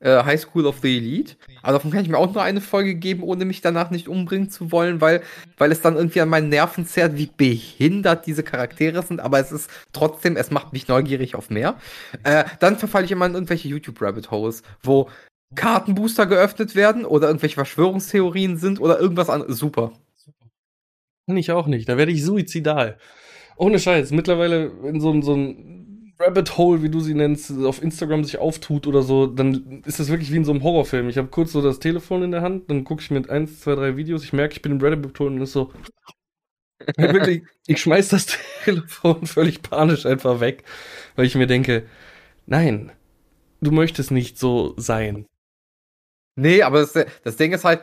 Äh, 0.00 0.24
High 0.24 0.40
School 0.40 0.66
of 0.66 0.78
the 0.82 0.96
Elite. 0.96 1.36
Aber 1.62 1.74
davon 1.74 1.90
kann 1.90 2.02
ich 2.02 2.08
mir 2.08 2.16
auch 2.16 2.32
nur 2.32 2.42
eine 2.42 2.62
Folge 2.62 2.94
geben, 2.94 3.22
ohne 3.22 3.44
mich 3.44 3.60
danach 3.60 3.90
nicht 3.90 4.08
umbringen 4.08 4.48
zu 4.48 4.72
wollen, 4.72 5.02
weil, 5.02 5.22
weil 5.58 5.70
es 5.70 5.82
dann 5.82 5.96
irgendwie 5.96 6.22
an 6.22 6.30
meinen 6.30 6.48
Nerven 6.48 6.86
zerrt, 6.86 7.18
wie 7.18 7.30
behindert 7.36 8.26
diese 8.26 8.42
Charaktere 8.42 9.02
sind. 9.02 9.20
Aber 9.20 9.38
es 9.38 9.52
ist 9.52 9.70
trotzdem, 9.92 10.36
es 10.36 10.50
macht 10.50 10.72
mich 10.72 10.88
neugierig 10.88 11.34
auf 11.34 11.50
mehr. 11.50 11.76
Äh, 12.24 12.44
dann 12.60 12.78
verfalle 12.78 13.04
ich 13.04 13.12
immer 13.12 13.26
in 13.26 13.34
irgendwelche 13.34 13.68
YouTube-Rabbit-Holes, 13.68 14.62
wo 14.82 15.10
Kartenbooster 15.54 16.26
geöffnet 16.26 16.74
werden 16.74 17.04
oder 17.04 17.26
irgendwelche 17.26 17.56
Verschwörungstheorien 17.56 18.56
sind 18.56 18.80
oder 18.80 18.98
irgendwas 18.98 19.28
anderes. 19.28 19.58
Super. 19.58 19.92
Kann 21.26 21.36
ich 21.36 21.52
auch 21.52 21.66
nicht. 21.66 21.88
Da 21.88 21.98
werde 21.98 22.12
ich 22.12 22.24
suizidal. 22.24 22.98
Ohne 23.56 23.78
Scheiß. 23.78 24.12
Mittlerweile 24.12 24.72
in 24.84 25.00
so, 25.00 25.20
so 25.20 25.34
ein 25.34 25.79
Rabbit 26.20 26.58
Hole, 26.58 26.82
wie 26.82 26.90
du 26.90 27.00
sie 27.00 27.14
nennst, 27.14 27.50
auf 27.50 27.82
Instagram 27.82 28.24
sich 28.24 28.38
auftut 28.38 28.86
oder 28.86 29.02
so, 29.02 29.26
dann 29.26 29.82
ist 29.86 30.00
das 30.00 30.08
wirklich 30.08 30.30
wie 30.30 30.36
in 30.36 30.44
so 30.44 30.52
einem 30.52 30.62
Horrorfilm. 30.62 31.08
Ich 31.08 31.16
habe 31.16 31.28
kurz 31.28 31.52
so 31.52 31.62
das 31.62 31.78
Telefon 31.78 32.22
in 32.22 32.30
der 32.30 32.42
Hand, 32.42 32.70
dann 32.70 32.84
gucke 32.84 33.02
ich 33.02 33.10
mir 33.10 33.28
eins, 33.30 33.60
zwei, 33.60 33.74
drei 33.74 33.96
Videos, 33.96 34.22
ich 34.22 34.34
merke, 34.34 34.54
ich 34.54 34.62
bin 34.62 34.72
im 34.72 34.80
Rabbit 34.80 35.18
Hole 35.18 35.30
und 35.30 35.40
ist 35.40 35.52
so. 35.52 35.72
wirklich, 36.96 37.42
ich 37.66 37.80
schmeiß 37.80 38.08
das 38.08 38.26
Telefon 38.64 39.26
völlig 39.26 39.62
panisch 39.62 40.04
einfach 40.04 40.40
weg, 40.40 40.64
weil 41.16 41.26
ich 41.26 41.34
mir 41.34 41.46
denke, 41.46 41.86
nein, 42.46 42.92
du 43.62 43.70
möchtest 43.70 44.10
nicht 44.10 44.38
so 44.38 44.74
sein. 44.76 45.26
Nee, 46.36 46.62
aber 46.62 46.80
das, 46.80 46.92
das 47.24 47.36
Ding 47.36 47.52
ist 47.52 47.64
halt, 47.64 47.82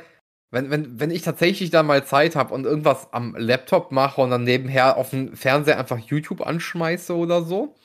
wenn, 0.52 0.70
wenn, 0.70 1.00
wenn 1.00 1.12
ich 1.12 1.24
tatsächlich 1.24 1.72
dann 1.72 1.88
mal 1.88 2.06
Zeit 2.06 2.36
habe 2.36 2.54
und 2.54 2.66
irgendwas 2.66 3.12
am 3.12 3.36
Laptop 3.36 3.92
mache 3.92 4.22
und 4.22 4.30
dann 4.30 4.44
nebenher 4.44 4.98
auf 4.98 5.10
dem 5.10 5.36
Fernseher 5.36 5.78
einfach 5.78 6.00
YouTube 6.00 6.42
anschmeiße 6.42 7.16
oder 7.16 7.42
so. 7.42 7.76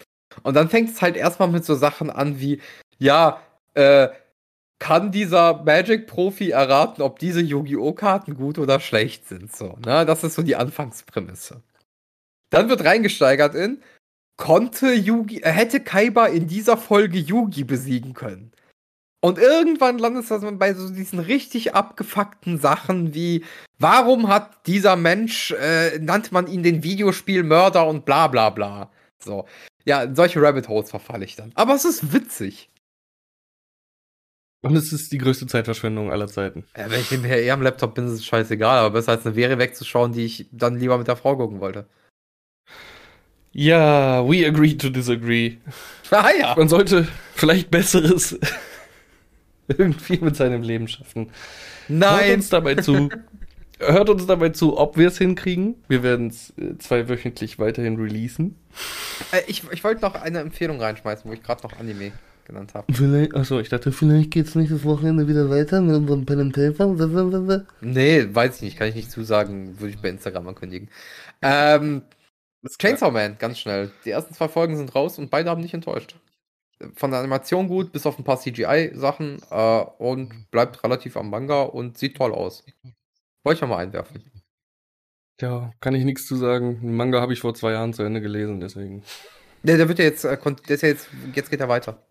Und 0.43 0.55
dann 0.55 0.69
fängt 0.69 0.91
es 0.91 1.03
halt 1.03 1.17
erstmal 1.17 1.49
mit 1.49 1.65
so 1.65 1.75
Sachen 1.75 2.11
an 2.11 2.41
wie, 2.41 2.61
ja, 2.99 3.41
äh, 3.75 4.09
kann 4.79 5.13
dieser 5.13 5.63
Magic-Profi 5.63 6.51
erraten, 6.51 7.03
ob 7.03 7.19
diese 7.21 7.41
Yu-Gi-Oh! 7.41 7.93
Karten 7.93 8.35
gut 8.35 8.59
oder 8.59 8.81
schlecht 8.81 9.29
sind? 9.29 9.55
So, 9.55 9.79
ne? 9.85 10.05
Das 10.05 10.25
ist 10.25 10.35
so 10.35 10.43
die 10.43 10.57
Anfangsprämisse. 10.57 11.63
Dann 12.51 12.69
wird 12.69 12.85
reingesteigert 12.85 13.55
in, 13.55 13.81
konnte 14.37 14.93
Yugi, 14.93 15.39
äh, 15.43 15.51
hätte 15.51 15.81
Kaiba 15.81 16.27
in 16.27 16.49
dieser 16.49 16.77
Folge 16.77 17.19
Yugi 17.19 17.65
besiegen 17.65 18.13
können. 18.13 18.53
Und 19.25 19.39
irgendwann 19.39 19.99
landet 19.99 20.29
das 20.29 20.43
bei 20.59 20.75
so 20.75 20.91
diesen 20.93 21.21
richtig 21.21 21.77
abgefuckten 21.77 22.59
Sachen 22.59 23.15
wie, 23.15 23.45
warum 23.79 24.27
hat 24.27 24.67
dieser 24.67 24.97
Mensch, 24.97 25.53
äh, 25.53 25.97
nannte 26.01 26.35
man 26.35 26.49
ihn 26.49 26.65
den 26.65 26.83
Videospielmörder 26.83 27.87
und 27.87 28.05
bla 28.05 28.27
bla 28.27 28.51
bla. 28.51 28.91
So. 29.25 29.47
Ja, 29.85 30.15
solche 30.15 30.41
Rabbit 30.41 30.69
Holes 30.69 30.91
verfalle 30.91 31.25
ich 31.25 31.37
dann. 31.37 31.53
Aber 31.55 31.75
es 31.75 31.85
ist 31.85 32.13
witzig. 32.13 32.69
Und 34.65 34.77
es 34.77 34.93
ist 34.93 35.11
die 35.11 35.19
größte 35.19 35.49
Zeitverschwendung 35.49 36.13
aller 36.13 36.29
Zeiten. 36.29 36.65
Ja, 36.77 36.89
wenn 36.89 37.01
ich 37.01 37.11
nebenher 37.11 37.43
eher 37.43 37.55
am 37.55 37.63
Laptop 37.63 37.97
bin, 37.97 38.07
ist 38.07 38.13
es 38.13 38.25
scheißegal, 38.25 38.79
aber 38.79 38.91
besser 38.91 39.13
als 39.13 39.27
eine 39.27 39.35
Serie 39.35 39.59
wegzuschauen, 39.59 40.13
die 40.13 40.25
ich 40.25 40.47
dann 40.53 40.79
lieber 40.79 40.99
mit 40.99 41.09
der 41.09 41.17
Frau 41.17 41.37
gucken 41.37 41.61
wollte. 41.61 41.89
Ja, 43.51 44.25
we 44.27 44.47
agree 44.47 44.75
to 44.75 44.89
disagree. 44.89 45.57
Ah 46.15 46.29
ja. 46.39 46.55
Man 46.55 46.69
sollte 46.69 47.09
vielleicht 47.35 47.71
Besseres 47.71 48.39
irgendwie 49.69 50.19
mit 50.19 50.37
seinem 50.37 50.61
Leben 50.61 50.87
schaffen. 50.87 51.31
Hört 51.87 52.01
Nein. 52.01 52.35
uns 52.35 52.51
dabei 52.51 52.75
zu. 52.75 53.09
Hört 53.85 54.11
uns 54.11 54.27
dabei 54.27 54.51
zu, 54.51 54.79
ob 54.79 54.97
wir 54.97 55.09
es 55.09 55.19
hinkriegen. 55.19 55.77
Wir 55.89 56.03
werden 56.03 56.29
es 56.29 56.51
äh, 56.59 56.79
zweiwöchentlich 56.79 57.59
weiterhin 57.59 57.97
releasen. 57.97 58.57
Äh, 59.33 59.43
ich 59.47 59.65
ich 59.71 59.83
wollte 59.85 60.03
noch 60.03 60.15
eine 60.15 60.41
Empfehlung 60.41 60.81
reinschmeißen, 60.81 61.29
wo 61.29 61.35
ich 61.35 61.43
gerade 61.43 61.63
noch 61.63 61.79
Anime 61.79 62.13
genannt 62.45 62.75
habe. 62.75 62.93
Vielleicht, 62.93 63.35
achso, 63.35 63.61
ich 63.61 63.69
dachte, 63.69 63.93
vielleicht 63.93 64.31
geht's 64.31 64.55
nächstes 64.55 64.85
Wochenende 64.85 65.29
wieder 65.29 65.49
weiter 65.51 65.81
mit 65.81 65.97
unserem 65.97 66.27
Pen 66.27 66.41
and 66.41 66.55
Paper. 66.55 66.95
Nee, 67.81 68.27
weiß 68.31 68.57
ich 68.57 68.63
nicht, 68.63 68.79
kann 68.79 68.89
ich 68.89 68.95
nicht 68.95 69.11
zusagen, 69.11 69.81
würde 69.81 69.95
ich 69.95 70.01
bei 70.01 70.09
Instagram 70.09 70.49
ankündigen. 70.49 70.89
Ähm, 71.41 72.03
Chainsaw 72.79 73.11
Man, 73.11 73.39
ganz 73.39 73.59
schnell. 73.59 73.91
Die 74.05 74.11
ersten 74.11 74.35
zwei 74.35 74.49
Folgen 74.49 74.77
sind 74.77 74.95
raus 74.95 75.19
und 75.19 75.31
beide 75.31 75.51
haben 75.51 75.61
nicht 75.61 75.75
enttäuscht. 75.75 76.17
Von 76.95 77.11
der 77.11 77.21
Animation 77.21 77.69
gut, 77.69 77.93
bis 77.93 78.07
auf 78.07 78.19
ein 78.19 78.25
paar 78.25 78.41
CGI-Sachen 78.41 79.41
äh, 79.51 79.85
und 79.99 80.51
bleibt 80.51 80.83
relativ 80.83 81.17
am 81.17 81.31
Manga 81.31 81.63
und 81.63 81.97
sieht 81.99 82.17
toll 82.17 82.33
aus. 82.33 82.65
Wollte 83.45 83.57
ich 83.57 83.61
noch 83.63 83.69
mal 83.69 83.79
einwerfen. 83.79 84.23
Ja, 85.41 85.73
kann 85.81 85.95
ich 85.95 86.05
nichts 86.05 86.27
zu 86.27 86.37
sagen. 86.37 86.81
Den 86.81 86.95
Manga 86.95 87.21
habe 87.21 87.33
ich 87.33 87.41
vor 87.41 87.55
zwei 87.55 87.73
Jahren 87.73 87.93
zu 87.93 88.03
Ende 88.03 88.21
gelesen, 88.21 88.61
deswegen. 88.61 89.03
Der, 89.63 89.77
der 89.77 89.89
wird 89.89 89.99
ja 89.99 90.05
jetzt, 90.05 90.25
äh, 90.25 90.37
der 90.37 90.75
ist 90.75 90.83
ja 90.83 90.89
jetzt, 90.89 91.09
jetzt 91.35 91.51
geht 91.51 91.61
er 91.61 91.69
weiter. 91.69 92.07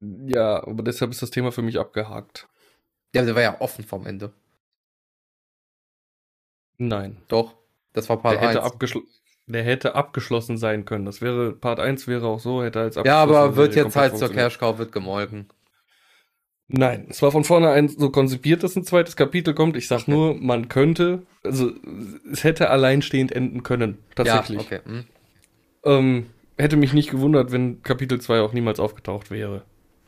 Ja, 0.00 0.62
aber 0.64 0.82
deshalb 0.82 1.10
ist 1.10 1.22
das 1.22 1.30
Thema 1.30 1.50
für 1.50 1.62
mich 1.62 1.78
abgehakt. 1.78 2.48
Der, 3.14 3.24
der 3.24 3.34
war 3.34 3.42
ja 3.42 3.60
offen 3.60 3.84
vom 3.84 4.06
Ende. 4.06 4.32
Nein. 6.78 7.16
Doch, 7.28 7.54
das 7.92 8.08
war 8.08 8.20
Part 8.20 8.34
Der 8.34 8.48
hätte, 8.48 8.62
1. 8.62 8.72
abgeschl 8.72 9.02
der 9.46 9.62
hätte 9.62 9.94
abgeschlossen 9.94 10.56
sein 10.56 10.84
können. 10.84 11.04
Das 11.04 11.20
wäre, 11.20 11.52
Part 11.52 11.78
1 11.78 12.06
wäre 12.06 12.26
auch 12.26 12.40
so, 12.40 12.62
hätte 12.62 12.80
als 12.80 12.96
Ja, 12.96 13.22
aber 13.22 13.56
wird 13.56 13.74
jetzt 13.74 13.94
halt 13.94 14.16
zur. 14.16 14.30
Cash 14.30 14.58
Cow, 14.58 14.78
wird 14.78 14.90
gemolken. 14.90 15.48
Nein, 16.68 17.06
es 17.10 17.20
war 17.20 17.30
von 17.30 17.44
vornherein 17.44 17.88
so 17.88 18.10
konzipiert, 18.10 18.62
dass 18.62 18.74
ein 18.74 18.84
zweites 18.84 19.16
Kapitel 19.16 19.54
kommt. 19.54 19.76
Ich 19.76 19.86
sag 19.86 20.08
nur, 20.08 20.34
man 20.34 20.68
könnte, 20.68 21.22
also 21.42 21.72
es 22.32 22.42
hätte 22.42 22.70
alleinstehend 22.70 23.32
enden 23.32 23.62
können, 23.62 23.98
tatsächlich. 24.14 24.70
Ja, 24.70 24.78
okay. 24.78 24.80
hm. 24.84 25.04
Ähm, 25.84 26.26
hätte 26.56 26.76
mich 26.76 26.94
nicht 26.94 27.10
gewundert, 27.10 27.52
wenn 27.52 27.82
Kapitel 27.82 28.20
2 28.20 28.40
auch 28.40 28.54
niemals 28.54 28.80
aufgetaucht 28.80 29.30
wäre. 29.30 29.62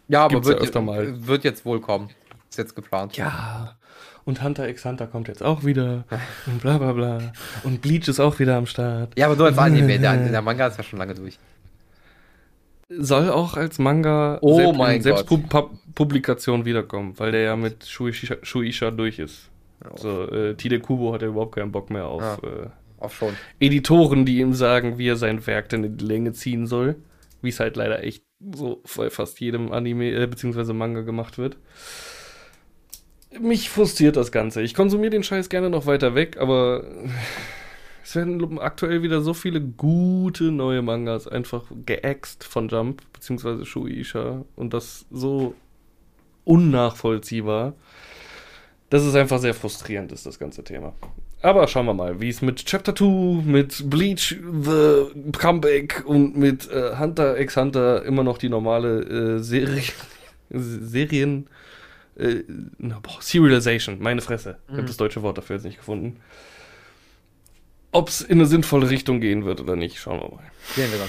Ja, 0.08 0.24
aber 0.24 0.40
Gibt's 0.40 0.48
ja 0.48 0.58
wird, 0.58 0.84
mal. 0.84 1.26
wird 1.26 1.44
jetzt 1.44 1.66
wohl 1.66 1.80
kommen. 1.80 2.10
Ist 2.48 2.56
jetzt 2.56 2.74
geplant. 2.74 3.16
Ja, 3.16 3.76
und 4.24 4.42
Hunter 4.42 4.68
x 4.68 4.84
Hunter 4.84 5.06
kommt 5.06 5.28
jetzt 5.28 5.42
auch 5.42 5.64
wieder 5.64 6.04
und 6.46 6.60
bla 6.60 6.78
bla 6.78 6.92
bla. 6.92 7.32
Und 7.62 7.80
Bleach 7.80 8.08
ist 8.08 8.18
auch 8.18 8.38
wieder 8.38 8.56
am 8.56 8.66
Start. 8.66 9.16
Ja, 9.16 9.26
aber 9.26 9.36
nur 9.36 9.46
als 9.46 9.58
Anime. 9.58 9.98
Der, 9.98 10.16
der 10.16 10.42
Manga 10.42 10.66
ist 10.66 10.78
ja 10.78 10.84
schon 10.84 10.98
lange 10.98 11.14
durch. 11.14 11.38
Soll 12.88 13.30
auch 13.30 13.56
als 13.56 13.78
Manga 13.78 14.38
Oh 14.42 14.56
selbst- 14.56 14.78
mein 14.78 14.96
in 14.96 15.02
Selbstpublikation 15.02 16.64
wiederkommen, 16.64 17.14
weil 17.18 17.32
der 17.32 17.40
ja 17.42 17.56
mit 17.56 17.84
Shueisha, 17.84 18.36
Shueisha 18.42 18.90
durch 18.92 19.18
ist. 19.18 19.50
Ja. 19.82 19.96
So, 19.96 20.22
äh, 20.30 20.54
Tide 20.54 20.78
Kubo 20.80 21.12
hat 21.12 21.22
ja 21.22 21.28
überhaupt 21.28 21.56
keinen 21.56 21.72
Bock 21.72 21.90
mehr 21.90 22.06
auf 22.06 22.22
Ja. 22.22 22.34
äh, 22.48 22.66
Auch 22.98 23.10
schon. 23.10 23.34
Editoren, 23.60 24.24
die 24.24 24.38
ihm 24.38 24.54
sagen, 24.54 24.98
wie 24.98 25.08
er 25.08 25.16
sein 25.16 25.46
Werk 25.46 25.68
denn 25.68 25.84
in 25.84 25.96
die 25.98 26.04
Länge 26.04 26.32
ziehen 26.32 26.66
soll. 26.66 26.96
Wie 27.42 27.48
es 27.50 27.60
halt 27.60 27.76
leider 27.76 28.02
echt 28.02 28.22
so 28.54 28.82
bei 28.96 29.10
fast 29.10 29.40
jedem 29.40 29.72
Anime 29.72 30.12
äh, 30.12 30.26
bzw. 30.26 30.72
Manga 30.72 31.02
gemacht 31.02 31.38
wird. 31.38 31.56
Mich 33.40 33.68
frustriert 33.68 34.16
das 34.16 34.32
Ganze. 34.32 34.62
Ich 34.62 34.74
konsumiere 34.74 35.10
den 35.10 35.22
Scheiß 35.22 35.48
gerne 35.50 35.68
noch 35.68 35.84
weiter 35.86 36.14
weg, 36.14 36.38
aber 36.38 36.84
es 38.06 38.14
werden 38.14 38.60
aktuell 38.60 39.02
wieder 39.02 39.20
so 39.20 39.34
viele 39.34 39.60
gute 39.60 40.52
neue 40.52 40.80
Mangas 40.80 41.26
einfach 41.26 41.64
geäxt 41.84 42.44
von 42.44 42.68
Jump 42.68 43.02
bzw. 43.12 43.64
Shueisha 43.64 44.44
und 44.54 44.72
das 44.72 45.06
so 45.10 45.54
unnachvollziehbar, 46.44 47.74
dass 48.90 49.02
es 49.02 49.16
einfach 49.16 49.40
sehr 49.40 49.54
frustrierend 49.54 50.12
ist, 50.12 50.24
das 50.24 50.38
ganze 50.38 50.62
Thema. 50.62 50.94
Aber 51.42 51.66
schauen 51.66 51.86
wir 51.86 51.94
mal, 51.94 52.20
wie 52.20 52.28
es 52.28 52.42
mit 52.42 52.64
Chapter 52.64 52.94
2, 52.94 53.42
mit 53.44 53.90
Bleach, 53.90 54.36
The 54.62 55.06
Comeback 55.36 56.04
und 56.06 56.36
mit 56.36 56.70
äh, 56.70 56.96
Hunter 56.98 57.38
x 57.40 57.56
Hunter 57.56 58.04
immer 58.04 58.22
noch 58.22 58.38
die 58.38 58.48
normale 58.48 59.36
äh, 59.36 59.38
Serie, 59.42 59.82
Serien, 60.50 61.48
äh, 62.16 62.36
na, 62.78 63.00
boah, 63.02 63.20
Serialization, 63.20 63.98
meine 64.00 64.20
Fresse. 64.20 64.58
Ich 64.66 64.72
habe 64.74 64.82
Mhm. 64.82 64.86
das 64.86 64.96
deutsche 64.96 65.22
Wort 65.22 65.38
dafür 65.38 65.56
jetzt 65.56 65.64
nicht 65.64 65.78
gefunden. 65.78 66.18
Ob 67.96 68.10
es 68.10 68.20
in 68.20 68.38
eine 68.38 68.44
sinnvolle 68.44 68.90
Richtung 68.90 69.22
gehen 69.22 69.46
wird 69.46 69.58
oder 69.58 69.74
nicht, 69.74 69.98
schauen 69.98 70.20
wir 70.20 70.28
mal. 70.28 70.44
Sehen 70.74 70.92
wir 70.92 70.98
dann. 70.98 71.08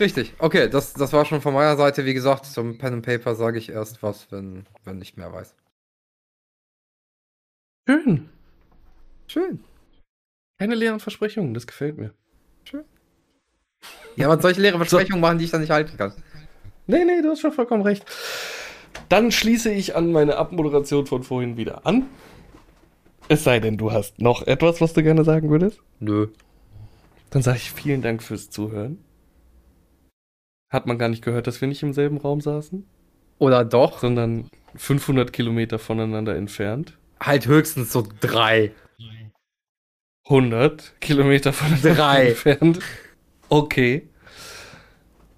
Richtig. 0.00 0.34
Okay, 0.40 0.68
das, 0.68 0.92
das 0.92 1.12
war 1.12 1.24
schon 1.24 1.40
von 1.40 1.54
meiner 1.54 1.76
Seite. 1.76 2.04
Wie 2.06 2.12
gesagt, 2.12 2.46
zum 2.46 2.76
Pen 2.76 2.94
and 2.94 3.06
Paper 3.06 3.36
sage 3.36 3.56
ich 3.56 3.68
erst 3.68 4.02
was, 4.02 4.32
wenn, 4.32 4.66
wenn 4.82 5.00
ich 5.00 5.16
mehr 5.16 5.32
weiß. 5.32 5.54
Schön. 7.88 8.28
Schön. 9.28 9.62
Keine 10.58 10.74
leeren 10.74 10.98
Versprechungen, 10.98 11.54
das 11.54 11.68
gefällt 11.68 11.98
mir. 11.98 12.12
Ja, 14.16 14.26
aber 14.28 14.42
solche 14.42 14.60
leere 14.60 14.78
Versprechungen 14.78 15.20
machen, 15.20 15.38
die 15.38 15.44
ich 15.44 15.52
dann 15.52 15.60
nicht 15.60 15.70
halten 15.70 15.96
kann. 15.96 16.14
Nee, 16.88 17.04
nee, 17.04 17.22
du 17.22 17.30
hast 17.30 17.42
schon 17.42 17.52
vollkommen 17.52 17.82
recht. 17.82 18.04
Dann 19.08 19.30
schließe 19.30 19.70
ich 19.70 19.94
an 19.94 20.10
meine 20.10 20.34
Abmoderation 20.34 21.06
von 21.06 21.22
vorhin 21.22 21.56
wieder 21.56 21.86
an. 21.86 22.08
Es 23.28 23.44
sei 23.44 23.58
denn, 23.60 23.76
du 23.78 23.90
hast 23.92 24.20
noch 24.20 24.46
etwas, 24.46 24.80
was 24.80 24.92
du 24.92 25.02
gerne 25.02 25.24
sagen 25.24 25.50
würdest. 25.50 25.80
Nö. 25.98 26.28
Dann 27.30 27.42
sage 27.42 27.56
ich 27.58 27.72
vielen 27.72 28.02
Dank 28.02 28.22
fürs 28.22 28.50
Zuhören. 28.50 28.98
Hat 30.70 30.86
man 30.86 30.98
gar 30.98 31.08
nicht 31.08 31.22
gehört, 31.24 31.46
dass 31.46 31.60
wir 31.60 31.68
nicht 31.68 31.82
im 31.82 31.92
selben 31.92 32.18
Raum 32.18 32.40
saßen, 32.40 32.84
Oder 33.38 33.64
doch? 33.64 33.98
sondern 34.00 34.48
500 34.76 35.32
Kilometer 35.32 35.78
voneinander 35.78 36.36
entfernt. 36.36 36.98
Halt 37.20 37.46
höchstens 37.46 37.92
so 37.92 38.06
drei. 38.20 38.72
100 40.26 41.00
Kilometer 41.00 41.52
voneinander 41.52 41.94
Drei. 41.94 42.28
entfernt. 42.30 42.78
Okay. 43.48 44.08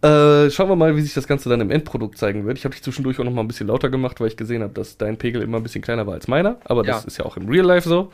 Äh, 0.03 0.51
schauen 0.51 0.69
wir 0.69 0.77
mal, 0.77 0.95
wie 0.97 1.01
sich 1.01 1.15
das 1.15 1.27
Ganze 1.27 1.49
dann 1.49 1.61
im 1.61 1.71
Endprodukt 1.71 2.19
zeigen 2.19 2.47
wird. 2.47 2.59
Ich 2.59 2.65
habe 2.65 2.75
dich 2.75 2.83
zwischendurch 2.85 3.19
auch 3.19 3.25
noch 3.25 3.33
mal 3.33 3.41
ein 3.41 3.49
bisschen 3.49 3.67
lauter 3.67 3.89
gemacht, 3.89 4.21
weil 4.21 4.29
ich 4.29 4.37
gesehen 4.37 4.63
habe, 4.63 4.73
dass 4.75 4.99
dein 4.99 5.17
Pegel 5.17 5.43
immer 5.43 5.57
ein 5.57 5.63
bisschen 5.63 5.83
kleiner 5.83 6.07
war 6.07 6.15
als 6.15 6.29
meiner. 6.29 6.61
Aber 6.65 6.83
das 6.83 7.03
Ja. 7.03 7.07
ist 7.07 7.17
ja 7.19 7.25
auch 7.25 7.37
im 7.37 7.49
Real 7.49 7.65
Life 7.67 7.89
so. 7.89 8.13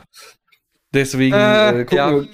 Deswegen 0.93 1.35
Äh, 1.35 1.81
äh, 1.81 1.85
gucken, 1.85 1.97
ja. 1.97 2.11
wir, 2.13 2.27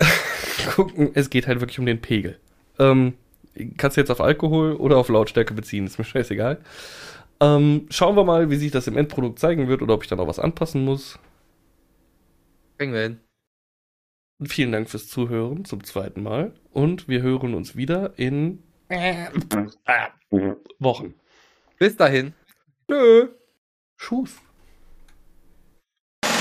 gucken, 0.74 1.10
es 1.14 1.30
geht 1.30 1.46
halt 1.46 1.60
wirklich 1.60 1.78
um 1.78 1.86
den 1.86 2.00
Pegel. 2.00 2.38
Ähm, 2.78 3.14
kannst 3.76 3.96
du 3.96 4.00
jetzt 4.00 4.10
auf 4.10 4.20
Alkohol 4.20 4.74
oder 4.74 4.96
auf 4.96 5.08
Lautstärke 5.08 5.54
beziehen, 5.54 5.86
ist 5.86 5.98
mir 5.98 6.04
scheißegal. 6.04 6.58
Ähm, 7.40 7.86
schauen 7.90 8.16
wir 8.16 8.24
mal, 8.24 8.50
wie 8.50 8.56
sich 8.56 8.72
das 8.72 8.88
im 8.88 8.96
Endprodukt 8.96 9.38
zeigen 9.38 9.68
wird 9.68 9.80
oder 9.82 9.94
ob 9.94 10.02
ich 10.02 10.08
dann 10.08 10.18
auch 10.20 10.26
was 10.26 10.40
anpassen 10.40 10.84
muss. 10.84 11.18
Kriegen 12.78 12.92
wir 12.92 13.02
hin. 13.02 13.20
Vielen 14.44 14.70
Dank 14.72 14.88
fürs 14.88 15.08
Zuhören 15.08 15.64
zum 15.64 15.82
zweiten 15.82 16.22
Mal 16.22 16.52
und 16.70 17.08
wir 17.08 17.22
hören 17.22 17.54
uns 17.54 17.74
wieder 17.76 18.18
in 18.18 18.62
Wochen. 20.78 21.14
Bis 21.78 21.96
dahin. 21.96 22.32
Tschö. 22.90 23.28
Schuss. 23.96 24.36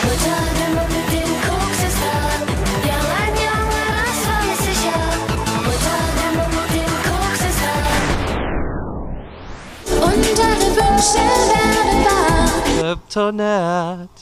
Mutter, 0.04 0.38
immer 0.66 0.86
mit 0.88 1.08
dem 1.12 1.32
Koks 1.44 1.82
ist 1.84 2.00
da. 2.02 2.14
Ja, 2.88 3.00
mein 3.12 3.34
Junge, 3.36 3.84
das 4.06 4.20
weiß 4.28 4.64
ich 4.72 4.82
ja. 4.86 5.00
Mutter, 5.66 6.00
immer 6.24 6.48
mit 6.56 6.70
dem 6.74 6.94
Koks 7.08 7.42
ist 7.50 7.62
da. 7.64 7.76
Und 10.06 10.38
alle 10.40 10.70
Wünsche 10.78 11.26
werden 11.52 12.00
wahr. 12.06 12.48
Kryptonat. 12.80 14.18